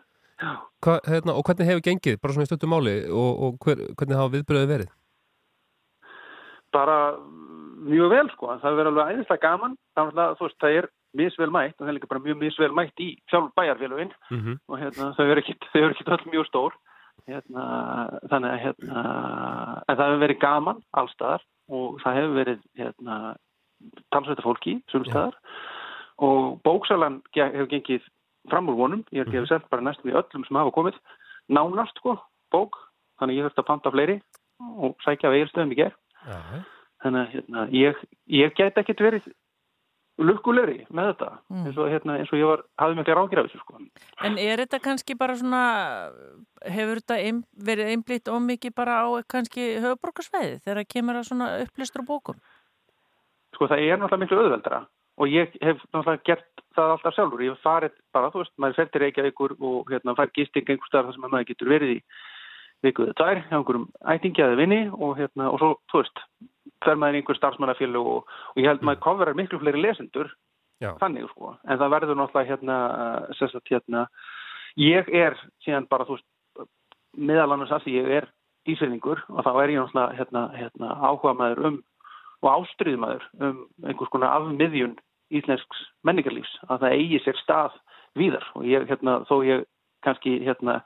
Hva, 0.84 0.98
hérna, 1.08 1.38
og 1.40 1.46
hvernig 1.48 1.70
hefur 1.70 1.86
gengið, 1.88 2.20
bara 2.20 2.36
svona 2.36 2.48
í 2.48 2.52
stöttu 2.52 2.68
máli 2.68 2.98
og, 3.08 3.32
og 3.48 3.58
hver, 3.64 3.86
hvernig 3.96 4.20
hafa 4.20 4.34
viðbröðu 4.36 4.70
verið? 4.74 4.92
Bara 6.74 6.98
mjög 7.88 8.14
vel 8.14 8.30
sko, 8.34 8.50
það 8.52 8.64
hefur 8.64 8.80
verið 8.80 8.92
alveg 8.92 9.14
æðislega 9.14 9.44
gaman. 9.44 9.78
Það 9.94 10.04
er, 10.04 10.08
náttúrulega, 10.10 10.38
þú 10.40 10.48
veist, 10.48 10.60
það 10.64 10.78
er 10.80 10.90
misvel 11.14 11.52
mætt 11.54 11.76
og 11.78 11.84
það 11.84 11.92
er 11.92 11.98
líka 11.98 12.10
bara 12.12 12.24
mjög 12.24 12.40
misvel 12.42 12.74
mætt 12.74 13.04
í 13.04 13.10
sjálf 13.30 13.54
bæjarfélagin 13.60 14.12
Mm 14.30 14.40
-hmm. 14.40 14.58
og 14.68 14.80
hérna, 14.80 15.14
þau 15.14 15.24
þau 15.24 15.30
eru 15.30 15.42
ekkit 15.94 16.14
öll 16.16 16.32
mjög 16.34 16.46
stór. 16.48 16.74
Hérna, 17.28 17.64
þannig 18.30 18.50
að 18.52 18.62
hérna, 18.64 18.98
en 19.88 19.98
það 19.98 20.08
hefur 20.08 20.24
verið 20.26 20.40
gaman 20.40 20.80
allstaðar 20.92 21.42
og 21.70 22.02
það 22.02 22.16
hefur 22.18 22.34
verið 22.36 22.60
hérna, 22.78 23.36
talsveita 24.12 24.44
fólki 24.44 24.74
sumstaðar 24.92 25.36
og 26.18 26.60
bóksalan 26.64 27.22
hefur 27.36 27.70
gengið 27.72 28.04
fram 28.52 28.70
úr 28.70 28.76
vonum, 28.76 29.06
ég 29.12 29.28
hefur 29.32 29.48
sett 29.48 29.70
bara 29.72 29.82
næstum 29.82 30.12
í 30.12 30.14
öllum 30.14 30.46
sem 30.48 30.60
hafa 30.60 30.76
komið, 30.76 31.00
nánast 31.48 31.96
sko, 31.98 32.18
bók, 32.52 32.76
þannig 33.20 33.34
að 33.34 33.38
ég 33.38 33.48
þurfti 33.48 33.64
að 33.64 33.70
panta 33.72 33.92
fleiri 33.92 34.22
og 34.60 34.96
sækja 35.06 35.32
veilstöðum 35.34 35.72
í 35.72 35.80
gerð 35.80 35.98
þannig 37.04 37.22
að 37.28 37.34
hérna, 37.38 37.66
ég, 37.76 38.04
ég 38.28 38.54
get 38.58 38.78
ekkert 38.82 39.04
verið 39.04 39.32
lukkulegri 40.22 40.84
með 40.94 41.08
þetta 41.14 41.30
Mm. 41.50 41.66
eins, 41.68 41.78
og, 41.78 41.88
hérna, 41.90 42.18
eins 42.22 42.32
og 42.34 42.38
ég 42.40 42.46
var, 42.48 42.64
hafði 42.78 42.98
mikla 43.00 43.16
rákir 43.18 43.40
af 43.42 43.48
þessu 43.48 43.60
sko. 43.64 43.80
En 44.24 44.38
er 44.38 44.58
þetta 44.62 44.80
kannski 44.80 45.16
bara 45.18 45.36
svona, 45.36 45.62
hefur 46.70 47.02
þetta 47.02 47.18
ein, 47.18 47.44
verið 47.58 47.90
einblýtt 47.96 48.30
ómikið 48.30 48.76
bara 48.76 49.00
á 49.02 49.08
kannski 49.28 49.80
höfuborgarsvæði 49.82 50.60
þegar 50.62 50.82
það 50.84 50.92
kemur 50.94 51.16
að 51.20 51.30
svona 51.32 51.48
upplistur 51.66 52.06
og 52.06 52.08
bókum? 52.12 52.38
sko 53.54 53.68
það 53.70 53.84
er 53.86 53.98
náttúrulega 54.02 54.24
miklu 54.24 54.38
auðveldara 54.42 54.80
og 55.22 55.28
ég 55.30 55.52
hef 55.62 55.82
náttúrulega 55.94 56.24
gert 56.26 56.62
það 56.74 56.92
alltaf 56.96 57.14
sjálfur, 57.14 57.42
ég 57.46 57.54
hef 57.54 57.62
farið 57.62 57.92
bara, 58.14 58.32
þú 58.34 58.40
veist, 58.42 58.54
maður 58.58 58.76
fer 58.80 58.88
til 58.90 59.02
Reykjavíkur 59.04 59.52
og 59.62 59.92
hérna 59.94 60.16
fær 60.18 60.32
gisting 60.34 60.66
einhver 60.70 60.90
starf 60.90 61.06
þar 61.06 61.14
sem 61.14 61.22
maður 61.28 61.46
getur 61.52 61.70
verið 61.70 61.92
í 61.98 62.00
vikuðu 62.84 63.16
tvær, 63.18 63.44
hjá 63.48 63.58
einhverjum 63.58 63.88
ætingjaði 64.14 64.60
vinni 64.60 64.82
og 64.94 65.18
hérna, 65.20 65.50
og 65.52 65.62
svo, 65.62 65.72
þú 65.92 66.02
veist 66.02 66.24
fer 66.84 67.00
maður 67.00 67.20
einhver 67.20 67.40
starfsmannafélag 67.40 68.10
og, 68.14 68.30
og 68.54 68.60
ég 68.60 68.68
held 68.70 68.84
maður 68.84 69.04
koverar 69.06 69.40
miklu 69.40 69.62
fleiri 69.62 69.82
lesendur 69.84 70.32
Já. 70.84 70.92
þannig, 71.00 71.30
sko, 71.32 71.54
en 71.64 71.80
það 71.80 71.94
verður 71.96 72.20
náttúrulega 72.20 72.52
hérna, 72.52 72.78
sagt, 73.40 73.72
hérna 73.72 74.06
ég 74.80 75.10
er 75.16 75.38
síðan 75.64 75.88
bara, 75.92 76.08
þú 76.08 76.18
veist 76.18 76.68
meðal 77.14 77.54
annars 77.56 77.72
að 77.72 77.86
því 77.86 77.96
ég 78.00 78.12
er 78.20 78.30
ísverningur 78.70 79.24
og 79.30 79.46
þá 79.46 79.52
er 79.54 79.74
ég 79.74 79.82
náttúrulega 79.82 80.20
hérna, 80.20 80.44
hérna, 80.58 80.94
áhuga 81.00 81.36
maður 81.40 81.66
um 81.70 81.82
og 82.44 82.50
ástriðmaður 82.52 83.26
um 83.40 83.60
einhvers 83.88 84.12
konar 84.12 84.36
afmiðjun 84.36 84.98
íslensks 85.34 85.84
menningarlífs 86.04 86.58
að 86.68 86.84
það 86.84 86.96
eigi 86.98 87.20
sér 87.24 87.40
stað 87.40 87.78
víðar 88.20 88.46
og 88.58 88.66
ég, 88.68 88.84
hérna, 88.90 89.22
þó 89.30 89.38
ég 89.48 89.64
kannski 90.04 90.36
hérna 90.44 90.82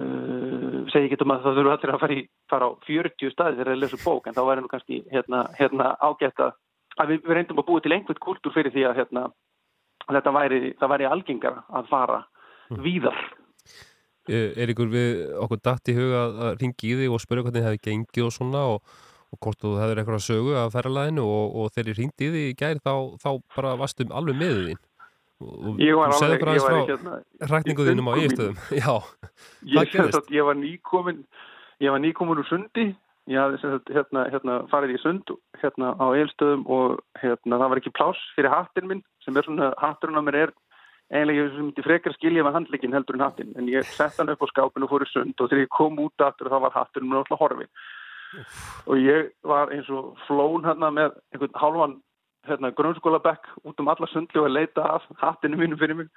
uh, 0.00 0.80
segi 0.92 1.08
ekki 1.10 1.22
um 1.24 1.34
að 1.34 1.44
það 1.46 1.58
þurfa 1.60 1.76
allir 1.78 1.94
að 1.94 2.02
fara, 2.04 2.14
í, 2.18 2.26
fara 2.50 2.68
á 2.68 2.70
40 2.88 3.32
staði 3.34 3.56
þegar 3.58 3.72
þeir 3.72 3.82
lesu 3.84 4.00
bók 4.04 4.26
en 4.30 4.34
þá 4.36 4.42
væri 4.48 4.64
nú 4.64 4.70
kannski 4.72 5.00
hérna, 5.12 5.44
hérna 5.58 5.94
ágætt 6.02 6.40
að 6.48 6.52
að 7.02 7.08
við, 7.10 7.22
við 7.26 7.34
reyndum 7.34 7.58
að 7.58 7.66
búa 7.66 7.82
til 7.82 7.92
einhvern 7.96 8.20
kultúr 8.22 8.52
fyrir 8.54 8.70
því 8.70 8.84
að 8.86 8.98
hérna, 9.00 9.22
þetta 10.06 10.32
væri, 10.36 10.60
það 10.78 10.92
væri 10.92 11.08
algengara 11.10 11.64
að 11.74 11.88
fara 11.90 12.20
víðar 12.84 13.18
Er 14.24 14.70
ykkur 14.72 14.88
við 14.88 15.18
okkur 15.36 15.58
datt 15.60 15.90
í 15.92 15.94
huga 15.98 16.20
að- 16.24 16.38
að 16.46 16.54
ringi 16.62 16.86
í 16.88 16.94
þig 16.96 17.10
og 17.12 17.20
spyrja 17.20 17.42
hvernig 17.44 17.60
það 17.60 17.66
hefði 17.68 17.82
gengið 17.88 18.24
og 18.24 18.32
svona 18.32 18.62
og, 18.72 18.94
og 19.34 19.38
hvort 19.44 19.58
þú 19.60 19.72
hefur 19.82 20.00
eitthvað 20.00 20.22
sögu 20.24 20.54
af 20.56 20.72
ferralæðinu 20.72 21.24
og, 21.28 21.58
og 21.60 21.66
þegar 21.74 21.90
ég 21.92 21.98
ringdi 21.98 22.24
í 22.24 22.30
þig 22.32 22.46
í 22.48 22.54
gær 22.62 22.80
þá, 22.80 22.94
þá 23.20 23.28
bara 23.56 23.74
varstu 23.82 24.06
alveg 24.08 24.38
með 24.40 24.54
þín? 24.70 24.80
Og 25.44 25.80
Ég 25.82 25.98
segðu 26.18 26.34
ég 26.34 26.44
í 26.44 26.64
aðeins 26.64 26.90
hérna- 26.90 27.20
frá 27.40 27.48
hrækningu 27.52 27.86
þínum 27.88 28.10
á 28.10 28.12
eiginstöðum 28.16 28.58
Já, 28.80 28.92
Ég, 29.62 29.90
sem 29.92 30.10
gerist? 30.10 30.30
ég 30.34 30.44
var 30.48 30.58
nýkomin 30.60 31.24
ég 31.80 31.90
var 31.90 32.00
nýkomin 32.00 32.40
úr 32.42 32.48
sundi. 32.48 32.94
Ég 33.24 33.40
hafði 33.40 33.58
sagt, 33.62 33.88
hérna, 33.88 34.26
hérna, 34.28 34.54
farið 34.68 34.98
í 34.98 35.00
sund 35.00 35.30
hérna 35.62 35.94
á 35.96 36.06
eilstöðum 36.12 36.66
og 36.68 36.98
hérna, 37.22 37.56
það 37.56 37.70
var 37.72 37.80
ekki 37.80 37.92
pláss 37.96 38.20
fyrir 38.36 38.52
hattin 38.52 38.88
minn 38.90 39.00
sem 39.24 39.36
er 39.36 39.46
svona, 39.46 39.70
hatturinn 39.80 40.20
á 40.20 40.24
mér 40.26 40.36
er 40.42 40.52
eiginlega 41.12 41.40
ég 41.44 41.50
sem 41.54 41.64
myndi 41.64 41.84
frekar 41.84 42.14
skilja 42.16 42.44
með 42.44 42.56
handleikin 42.58 42.92
heldur 42.96 43.16
en 43.18 43.24
hattin 43.24 43.52
en 43.56 43.68
ég 43.68 43.84
sett 43.96 44.16
hann 44.20 44.32
upp 44.32 44.44
á 44.44 44.48
skápinu 44.52 44.84
og 44.86 44.92
fór 44.92 45.04
í 45.04 45.08
sund 45.10 45.40
og 45.40 45.48
þegar 45.50 45.64
ég 45.64 45.72
kom 45.72 45.98
út 46.04 46.24
aftur 46.24 46.48
þá 46.52 46.58
var 46.64 46.76
hatturinn 46.76 47.10
mér 47.12 47.22
alltaf 47.22 47.40
horfin 47.40 47.70
og 48.88 48.96
ég 49.00 49.30
var 49.46 49.72
eins 49.74 49.88
og 49.92 50.14
flón 50.26 50.64
hérna 50.68 50.90
með 50.92 51.16
einhvern 51.32 51.60
hálfan 51.60 51.96
hérna, 52.48 52.72
grunnskólabekk 52.78 53.48
út 53.64 53.80
um 53.80 53.88
alla 53.88 54.08
sundli 54.12 54.40
og 54.40 54.50
leita 54.50 54.82
af 54.96 55.06
hattinu 55.22 55.60
mínu 55.60 55.78
fyrir 55.80 55.96
mig. 55.96 56.08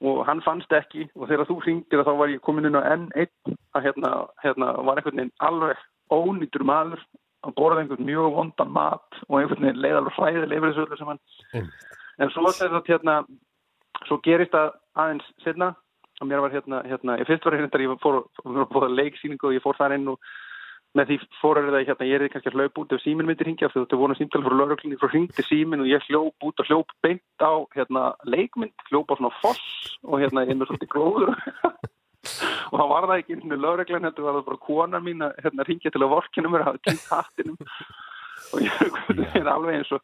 Og 0.00 0.24
hann 0.26 0.40
fannst 0.42 0.72
ekki 0.72 1.08
og 1.14 1.28
þegar 1.28 1.48
þú 1.48 1.58
hringir 1.64 2.04
þá 2.06 2.12
var 2.16 2.32
ég 2.32 2.40
komin 2.40 2.68
inn 2.68 2.78
á 2.78 2.82
N1 2.96 3.56
að 3.76 3.84
hérna, 3.84 4.12
hérna 4.44 4.72
var 4.80 4.96
einhvern 5.00 5.18
veginn 5.20 5.34
alveg 5.38 5.82
ónýtur 6.10 6.64
maður 6.64 7.02
að 7.46 7.54
borða 7.56 7.82
einhvern 7.82 8.08
mjög 8.08 8.34
vondan 8.36 8.72
mat 8.72 9.20
og 9.28 9.38
einhvern 9.38 9.66
veginn 9.66 9.82
leið 9.84 10.00
alveg 10.00 10.16
hræðileg 10.16 10.58
yfir 10.58 10.72
þessu 10.72 10.86
öllu 10.86 10.98
sem 10.98 11.10
hann 11.12 11.70
en 12.20 12.32
svo 12.34 12.44
þess 12.48 12.66
að 12.66 12.90
hérna 12.90 13.14
svo 14.06 14.18
gerist 14.24 14.52
það 14.56 14.74
aðeins 15.00 15.30
setna 15.44 15.70
og 16.20 16.28
mér 16.28 16.42
var 16.44 16.52
hérna, 16.52 16.82
hérna 16.84 17.16
ég 17.20 17.28
fyrst 17.28 17.46
var 17.46 17.56
hérna 17.56 17.80
ég 17.80 18.02
fór, 18.02 18.20
fór, 18.36 18.54
fór, 18.56 18.66
fór 18.74 18.88
leiksýningu 18.92 19.48
og 19.48 19.56
ég 19.56 19.64
fór 19.64 19.78
þar 19.78 19.96
inn 19.96 20.08
og 20.12 20.20
með 20.98 21.10
því 21.10 21.16
fór 21.38 21.60
það 21.60 21.76
hérna, 21.86 22.08
ég 22.08 22.22
er 22.22 22.32
kannski 22.32 22.50
að 22.50 22.56
hlaupa 22.58 22.82
út 22.82 22.94
ef 22.96 23.02
síminn 23.04 23.28
myndir 23.28 23.46
hringja, 23.46 23.70
þú 23.70 23.84
þú 23.90 23.98
voru 24.00 24.16
símtal 24.18 24.42
frá 24.42 24.56
lauruglinni 24.56 24.98
frá 24.98 25.10
hringdi 25.12 25.44
síminn 25.46 25.84
og 25.84 25.90
ég 25.90 26.06
hljóp 26.08 26.46
út 26.48 26.62
og 26.62 26.70
hljóp 26.70 26.94
beint 27.04 27.44
á 27.44 27.52
hérna 27.76 28.02
leikmynd, 28.26 28.74
hljóp 28.90 29.14
á 29.14 29.18
svona 29.20 29.30
foss 29.38 29.94
og 30.02 30.18
hérna 30.18 30.42
ég 30.48 30.54
er 30.56 30.58
með 30.58 30.72
svolítið 30.72 30.90
gróður 30.90 31.30
og 32.70 32.74
það 32.74 32.90
var 32.90 33.06
það 33.06 33.16
ekki 33.20 33.38
sinni 33.38 33.60
lauruglan, 33.60 34.08
þetta 34.08 34.26
var 34.26 34.42
bara 34.48 34.64
kona 34.66 35.02
mín 35.04 35.22
að 35.26 35.38
hérna 35.44 35.68
hringja 35.68 35.94
til 35.94 36.02
að 36.02 36.12
vorkina 36.16 36.50
mér 36.50 36.64
að 36.64 36.70
hafa 36.72 36.84
kynnt 36.88 37.08
hattinum. 37.14 37.60
Og 38.50 38.62
ég 38.64 38.80
er 39.38 39.48
alveg 39.52 39.76
eins 39.76 39.90
og 39.94 40.00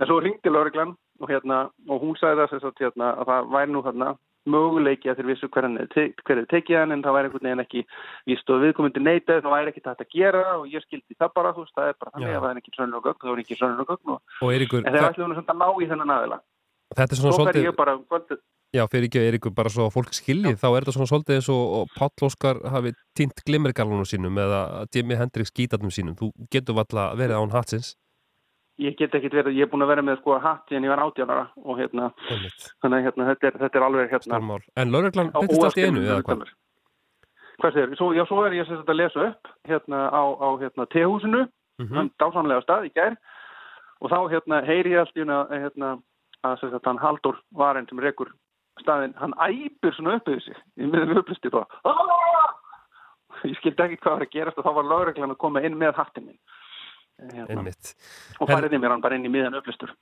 en 0.00 0.08
svo 0.08 0.18
hringdi 0.20 0.52
lauruglan 0.52 0.96
og 1.22 1.30
hérna 1.30 1.66
og 1.88 2.02
hún 2.02 2.16
sagði 2.20 2.46
það 2.50 2.80
hérna 2.82 3.12
að 3.22 3.30
það 3.30 3.52
væri 3.54 3.72
nú 3.72 3.82
hérna 3.86 4.08
möguleiki 4.54 5.10
að 5.10 5.20
þeir 5.20 5.28
vissu 5.30 5.48
hver 5.52 5.66
hann 5.68 5.78
er 5.82 5.88
te- 5.92 6.12
hver 6.26 6.40
er 6.42 6.48
tekið 6.50 6.78
hann 6.80 6.94
en 6.96 7.04
það 7.04 7.16
væri 7.16 7.28
einhvern 7.30 7.46
veginn 7.48 7.64
ekki 7.64 7.84
víst 8.30 8.50
og 8.54 8.62
viðkomandi 8.64 9.02
neitað 9.04 9.42
það 9.44 9.54
væri 9.56 9.72
ekki 9.72 9.84
þetta 9.86 10.06
að 10.06 10.12
gera 10.16 10.44
og 10.56 10.66
ég 10.72 10.84
skildi 10.86 11.18
það 11.20 11.32
bara 11.38 11.54
þú 11.56 11.64
veist 11.66 11.76
það 11.78 11.88
er 11.92 11.96
bara 12.00 12.12
þannig 12.16 12.34
að 12.36 12.42
það 12.46 12.50
er 12.54 12.60
ekki 12.62 12.76
sönnur 12.76 13.00
og 13.00 13.08
gögn 13.08 13.22
það 13.22 13.32
er 13.36 13.42
ekki 13.44 13.58
sönnur 13.60 13.84
og 13.84 13.90
gögn 13.94 14.18
en 14.86 14.98
þeir 15.16 15.26
nú 15.26 15.38
samt 15.40 15.50
að 15.54 15.60
ná 15.62 15.68
í 15.82 15.90
þennan 15.90 16.14
aðila. 16.16 16.38
Þetta 16.96 17.12
er 17.12 17.18
svona 17.18 17.34
svolítið 17.34 17.72
kvöldið. 18.06 18.38
Já, 18.74 18.82
fyrir 18.90 19.06
ekki 19.08 19.18
að 19.20 19.26
Eiríkur, 19.30 19.52
bara 19.56 19.70
svo 19.72 19.86
að 19.86 19.94
fólk 19.94 20.12
skilji 20.14 20.52
þá 20.58 20.66
er 20.68 20.84
þetta 20.84 20.94
svona 20.96 21.08
svolítið 21.10 21.36
eins 21.38 21.48
og, 21.54 21.62
og 21.78 21.92
Páll 21.96 22.26
Óskar 22.26 22.58
hafi 22.70 22.92
týnt 23.16 23.42
glimmergalunum 23.46 24.06
sínum 24.08 24.38
eða 24.42 24.86
Jimi 24.94 25.16
Hendrix 25.18 25.52
gítarnum 25.54 25.90
sínum. 25.94 26.16
Þú 26.18 26.30
getur 26.52 26.76
valla 26.76 27.06
verið 27.18 27.38
án 27.40 27.54
hatsins 27.54 27.94
ég 28.78 28.96
get 28.98 29.14
ekkit 29.14 29.32
verið, 29.32 29.56
ég 29.56 29.62
er 29.66 29.70
búin 29.72 29.82
að 29.86 29.88
vera 29.94 30.02
með 30.02 30.18
sko 30.20 30.38
hatt 30.38 30.72
en 30.72 30.84
ég 30.84 30.92
var 30.92 31.00
átjánara 31.06 31.46
og 31.64 31.78
hérna 31.78 32.10
Einmitt. 32.30 32.66
þannig 32.84 32.98
að 32.98 33.04
hérna, 33.08 33.26
þetta, 33.30 33.46
er, 33.46 33.58
þetta 33.62 33.78
er 33.78 33.86
alveg 33.86 34.10
hérna 34.10 34.26
Stórmál. 34.28 34.62
En 34.76 34.90
lögreglan 34.92 35.30
á 35.32 35.38
byrtist 35.40 35.64
allt 35.64 35.76
í 35.80 35.86
einu 35.86 36.00
eða 36.04 36.22
hvað? 36.26 36.46
Hvað 37.56 37.72
segir, 37.72 37.96
svo, 37.96 38.10
svo 38.28 38.42
er 38.44 38.52
ég 38.58 38.68
að 38.68 38.94
lesa 39.00 39.28
upp 39.30 39.48
hérna 39.68 40.08
á, 40.12 40.22
á 40.36 40.48
hérna 40.60 40.86
tehúsinu 40.92 41.46
Mhm. 41.78 41.92
hann 41.94 42.10
dásanlega 42.18 42.62
stað 42.64 42.86
í 42.88 42.92
gær 42.96 43.16
og 44.00 44.10
þá 44.10 44.18
hérna 44.32 44.64
heyri 44.64 44.90
ég 44.94 45.00
allt 45.00 45.16
í 45.16 45.24
hérna, 45.60 45.98
að 46.44 46.60
sem 46.60 46.70
sagt 46.70 46.86
hann 46.86 46.96
Haldur 46.98 47.36
Varen 47.52 47.86
sem 47.88 47.98
rekur 48.00 48.30
staðinn, 48.80 49.12
hann 49.16 49.34
æpir 49.36 49.92
svona 49.92 50.16
upp 50.16 50.28
yfir 50.28 50.40
sig 50.40 50.56
í 50.78 50.88
miðum 50.88 51.18
upplisti 51.20 51.50
bara 51.50 51.66
"Aah!" 51.84 52.54
ég 53.44 53.56
skildi 53.60 53.76
ekki 53.84 53.98
hvað 54.00 54.12
var 54.16 54.24
að 54.24 54.30
gerast 54.32 54.58
og 54.58 54.64
þá 54.64 54.72
var 54.74 54.84
lögreglan 54.84 55.30
að 55.34 55.38
koma 55.38 55.60
inn 55.60 55.76
með 55.76 55.94
hattin 55.96 56.26
minn 56.26 56.38
hérna, 57.16 57.62
og 58.40 58.50
færði 58.50 58.78
mér 58.80 58.92
hann 58.92 59.02
bara 59.04 59.16
inn 59.16 59.24
í 59.24 59.30
miðan 59.32 59.56
upplistur 59.56 59.94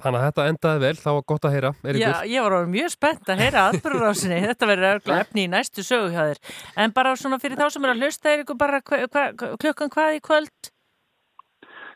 Þannig 0.00 0.20
að 0.20 0.26
þetta 0.28 0.44
endaði 0.48 0.82
vel, 0.84 0.92
það 1.00 1.16
var 1.16 1.24
gott 1.32 1.46
að 1.46 1.54
heyra 1.56 1.70
Eiríkur. 1.82 2.04
Já, 2.04 2.28
ég 2.30 2.44
var 2.46 2.68
mjög 2.70 2.92
spennt 2.94 3.32
að 3.32 3.42
heyra 3.44 3.64
atbyrðurásinni. 3.68 4.38
Þetta 4.48 4.68
verður 4.70 5.12
efni 5.18 5.44
í 5.44 5.50
næstu 5.52 5.84
sögu 5.84 6.08
hjá 6.14 6.22
þér. 6.30 6.40
En 6.80 6.94
bara 6.96 7.12
svona 7.20 7.40
fyrir 7.42 7.60
þá 7.60 7.66
sem 7.74 7.84
er 7.84 7.92
að 7.92 8.06
hlusta 8.06 8.32
er 8.32 8.44
ykkur 8.44 8.58
bara 8.60 8.80
hva, 8.80 9.02
hva, 9.10 9.26
klukkan 9.60 9.92
hvað 9.92 10.16
í 10.16 10.22
kvöld? 10.24 10.72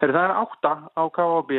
Heri, 0.03 0.13
það 0.13 0.21
er 0.21 0.37
átta 0.43 0.75
á 0.93 1.03
KAB 1.17 1.57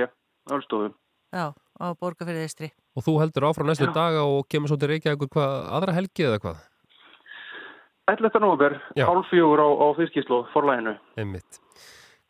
Ölstofu 0.54 0.92
Já, 1.34 1.50
á 1.56 1.86
Borgafyrði 1.98 2.46
Eistri. 2.46 2.72
Og 2.96 3.04
þú 3.08 3.18
heldur 3.24 3.50
áfram 3.50 3.72
næstu 3.72 3.90
Já. 3.90 3.96
daga 3.96 4.24
og 4.30 4.46
kemur 4.52 4.70
svo 4.70 4.78
til 4.80 4.94
Reykjavíkur 4.94 5.32
hvað, 5.34 5.56
aðra 5.80 5.98
helgi 5.98 6.30
eða 6.30 6.40
hvað? 6.44 6.64
11. 8.14 8.38
november, 8.38 8.78
hálf 9.02 9.32
fjögur 9.34 9.66
á, 9.66 9.68
á 9.82 9.88
fiskíslu 9.98 10.44
forlæginu. 10.54 10.94
Einmitt. 11.18 11.65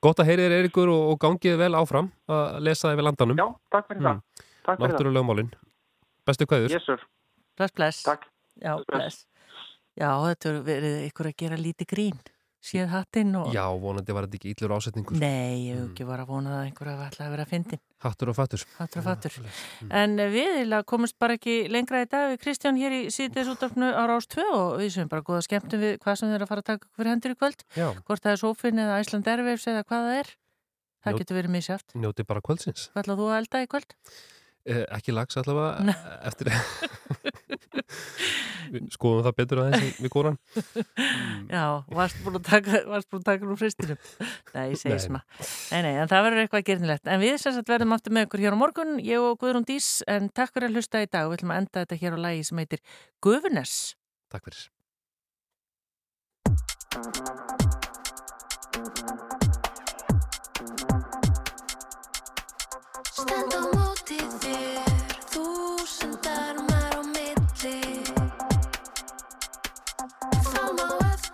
Gott 0.05 0.21
að 0.21 0.29
heyri 0.29 0.45
þér 0.45 0.57
Eiríkur 0.59 0.91
og, 0.93 1.03
og 1.13 1.21
gangið 1.23 1.57
vel 1.63 1.71
áfram 1.79 2.11
að 2.29 2.59
lesa 2.67 2.91
þig 2.91 2.99
við 2.99 3.07
landanum. 3.07 3.39
Já, 3.41 3.47
takk 3.73 3.87
fyrir 3.89 4.05
það. 4.05 4.19
Takk. 4.65 4.83
Náttúrulega 4.83 5.25
málinn. 5.25 5.49
Bestu 6.25 6.47
kveður. 6.49 6.75
Yes, 6.75 6.85
sir. 6.85 7.01
Bless, 7.57 7.73
bless. 7.73 8.03
Takk. 8.05 8.29
Já, 8.61 8.75
bless. 8.89 9.25
Já, 9.95 10.09
þetta 10.27 10.53
verið 10.65 10.95
ykkur 11.07 11.29
að 11.31 11.37
gera 11.41 11.57
lítið 11.59 11.89
grín. 11.91 12.23
Séð 12.65 12.89
hattinn 12.89 13.35
og... 13.37 13.51
Já, 13.53 13.63
vonandi 13.77 14.13
var 14.15 14.25
þetta 14.25 14.39
ekki 14.39 14.53
illur 14.55 14.73
ásetningur. 14.79 15.17
Nei, 15.21 15.69
ég 15.69 15.77
hef 15.77 15.89
ekki 15.91 16.07
var 16.07 16.23
að 16.23 16.31
vona 16.33 16.55
að 16.59 16.63
einhverja 16.69 16.95
var 16.97 17.11
alltaf 17.11 17.27
að 17.27 17.35
vera 17.35 17.45
að 17.45 17.51
fyndin. 17.53 17.81
Hattur 18.05 18.29
og 18.31 18.35
fattur. 18.37 18.61
Hattur 18.77 19.01
og 19.01 19.05
fattur. 19.07 19.35
En 19.89 20.15
við 20.31 20.73
komumst 20.85 21.15
bara 21.19 21.35
ekki 21.39 21.55
lengra 21.73 22.03
í 22.05 22.09
dag 22.11 22.31
við 22.35 22.41
Kristján 22.43 22.77
hér 22.77 22.93
í 22.93 23.01
síðdeis 23.13 23.49
útdarfnu 23.49 23.89
á 23.97 24.01
Rás 24.09 24.27
2 24.29 24.45
og 24.53 24.75
við 24.81 24.91
sem 24.93 25.09
bara 25.09 25.25
góða 25.25 25.41
skemmtum 25.47 25.81
við 25.81 25.97
hvað 26.03 26.19
sem 26.21 26.33
er 26.37 26.45
að 26.45 26.51
fara 26.53 26.61
að 26.63 26.69
taka 26.71 26.89
fyrir 26.95 27.11
hendur 27.15 27.33
í 27.33 27.39
kvöld. 27.41 27.65
Já. 27.75 27.87
Hvort 28.05 28.21
það 28.27 28.35
er 28.35 28.41
sófin 28.43 28.83
eða 28.85 28.99
Æsland 29.01 29.27
Airwaves 29.33 29.65
eða 29.73 29.83
hvað 29.89 30.05
það 30.09 30.19
er. 30.21 30.31
Það 31.05 31.11
Njót- 31.13 31.21
getur 31.25 31.37
verið 31.41 31.53
misjátt. 31.57 31.97
Njóti 31.97 32.25
bara 32.25 32.41
kvöldsins. 32.45 32.87
Hvað 32.93 33.03
ætlað 33.05 33.19
þú 33.21 33.27
að 33.33 33.37
elda 33.41 33.63
í 33.65 33.67
kvöld? 33.73 33.97
Eh, 34.65 34.85
ekki 34.97 35.13
lags 35.13 35.37
allavega 35.37 35.93
eftir 36.25 36.49
Við 36.49 37.04
skoðum 38.95 39.23
það 39.25 39.37
betur 39.39 39.61
aðeins 39.63 39.99
við 40.01 40.11
góran 40.13 40.37
Já, 41.55 41.65
varst 41.93 42.19
búin 42.25 42.39
að 42.39 42.45
taka, 42.49 42.81
varst 42.89 43.09
búin 43.11 43.21
að 43.23 43.27
taka 43.29 43.49
nú 43.49 43.57
fristinum. 43.59 43.99
Nei, 44.55 44.63
ég 44.73 44.79
segi 44.81 44.97
svona. 45.05 45.21
Nei, 45.71 45.81
nei, 45.85 45.91
en 46.01 46.09
það 46.11 46.25
verður 46.27 46.43
eitthvað 46.43 46.65
gernilegt. 46.69 47.09
En 47.11 47.21
við 47.21 47.35
sem 47.41 47.55
sagt 47.55 47.71
verðum 47.71 47.95
aftur 47.95 48.15
með 48.15 48.27
ykkur 48.27 48.45
hér 48.45 48.57
á 48.57 48.61
morgun, 48.61 48.95
ég 49.05 49.21
og 49.21 49.37
Guðrún 49.41 49.67
Dís, 49.67 49.89
en 50.11 50.31
takk 50.33 50.55
fyrir 50.55 50.71
að 50.71 50.79
hlusta 50.79 51.03
í 51.03 51.09
dag. 51.09 51.29
Við 51.29 51.39
ætlum 51.39 51.53
að 51.53 51.61
enda 51.63 51.83
þetta 51.83 52.01
hér 52.01 52.17
á 52.17 52.19
lagi 52.25 52.47
sem 52.49 52.63
heitir 52.63 52.81
Guðunes. 53.25 53.75
Takk 54.33 54.49
fyrir. 54.49 54.63
Stend 63.15 63.53
á 63.55 63.61
móti 63.71 64.19
þér, 64.41 64.84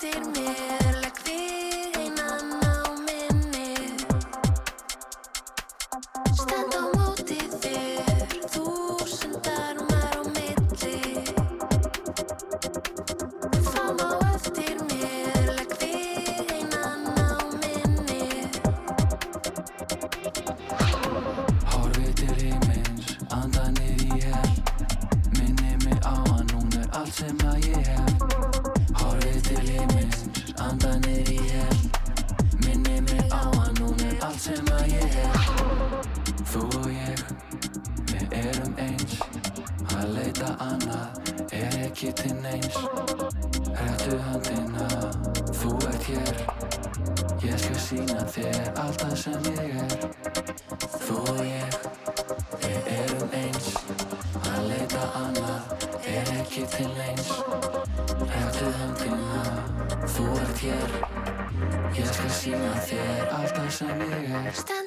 á 0.03 0.80
ekki 42.11 42.23
til 42.23 42.35
neins. 42.43 42.75
Hættu 43.79 44.17
handina, 44.17 44.87
þú 45.59 45.71
ert 45.87 46.03
hér. 46.03 46.35
Ég 47.43 47.57
skal 47.59 47.79
sína 47.79 48.25
þér 48.33 48.71
allt 48.81 49.01
það 49.01 49.15
sem 49.21 49.47
ég 49.51 49.77
er. 49.79 49.93
Þú 51.05 51.15
og 51.31 51.41
ég, 51.45 51.77
við 52.63 52.91
erum 52.97 53.35
eins. 53.43 53.69
Að 54.51 54.67
leita 54.67 55.07
annað 55.21 55.87
er 56.11 56.33
ekki 56.41 56.65
til 56.75 56.91
eins 57.07 57.31
Hættu 58.35 58.71
höndina, 58.79 59.43
þú 60.15 60.27
ert 60.43 60.63
hér. 60.65 60.99
Ég 61.95 62.13
skal 62.13 62.35
sína 62.41 62.75
þér 62.89 63.35
allt 63.39 63.55
það 63.55 63.73
sem 63.79 64.07
ég 64.09 64.31
er 64.43 64.80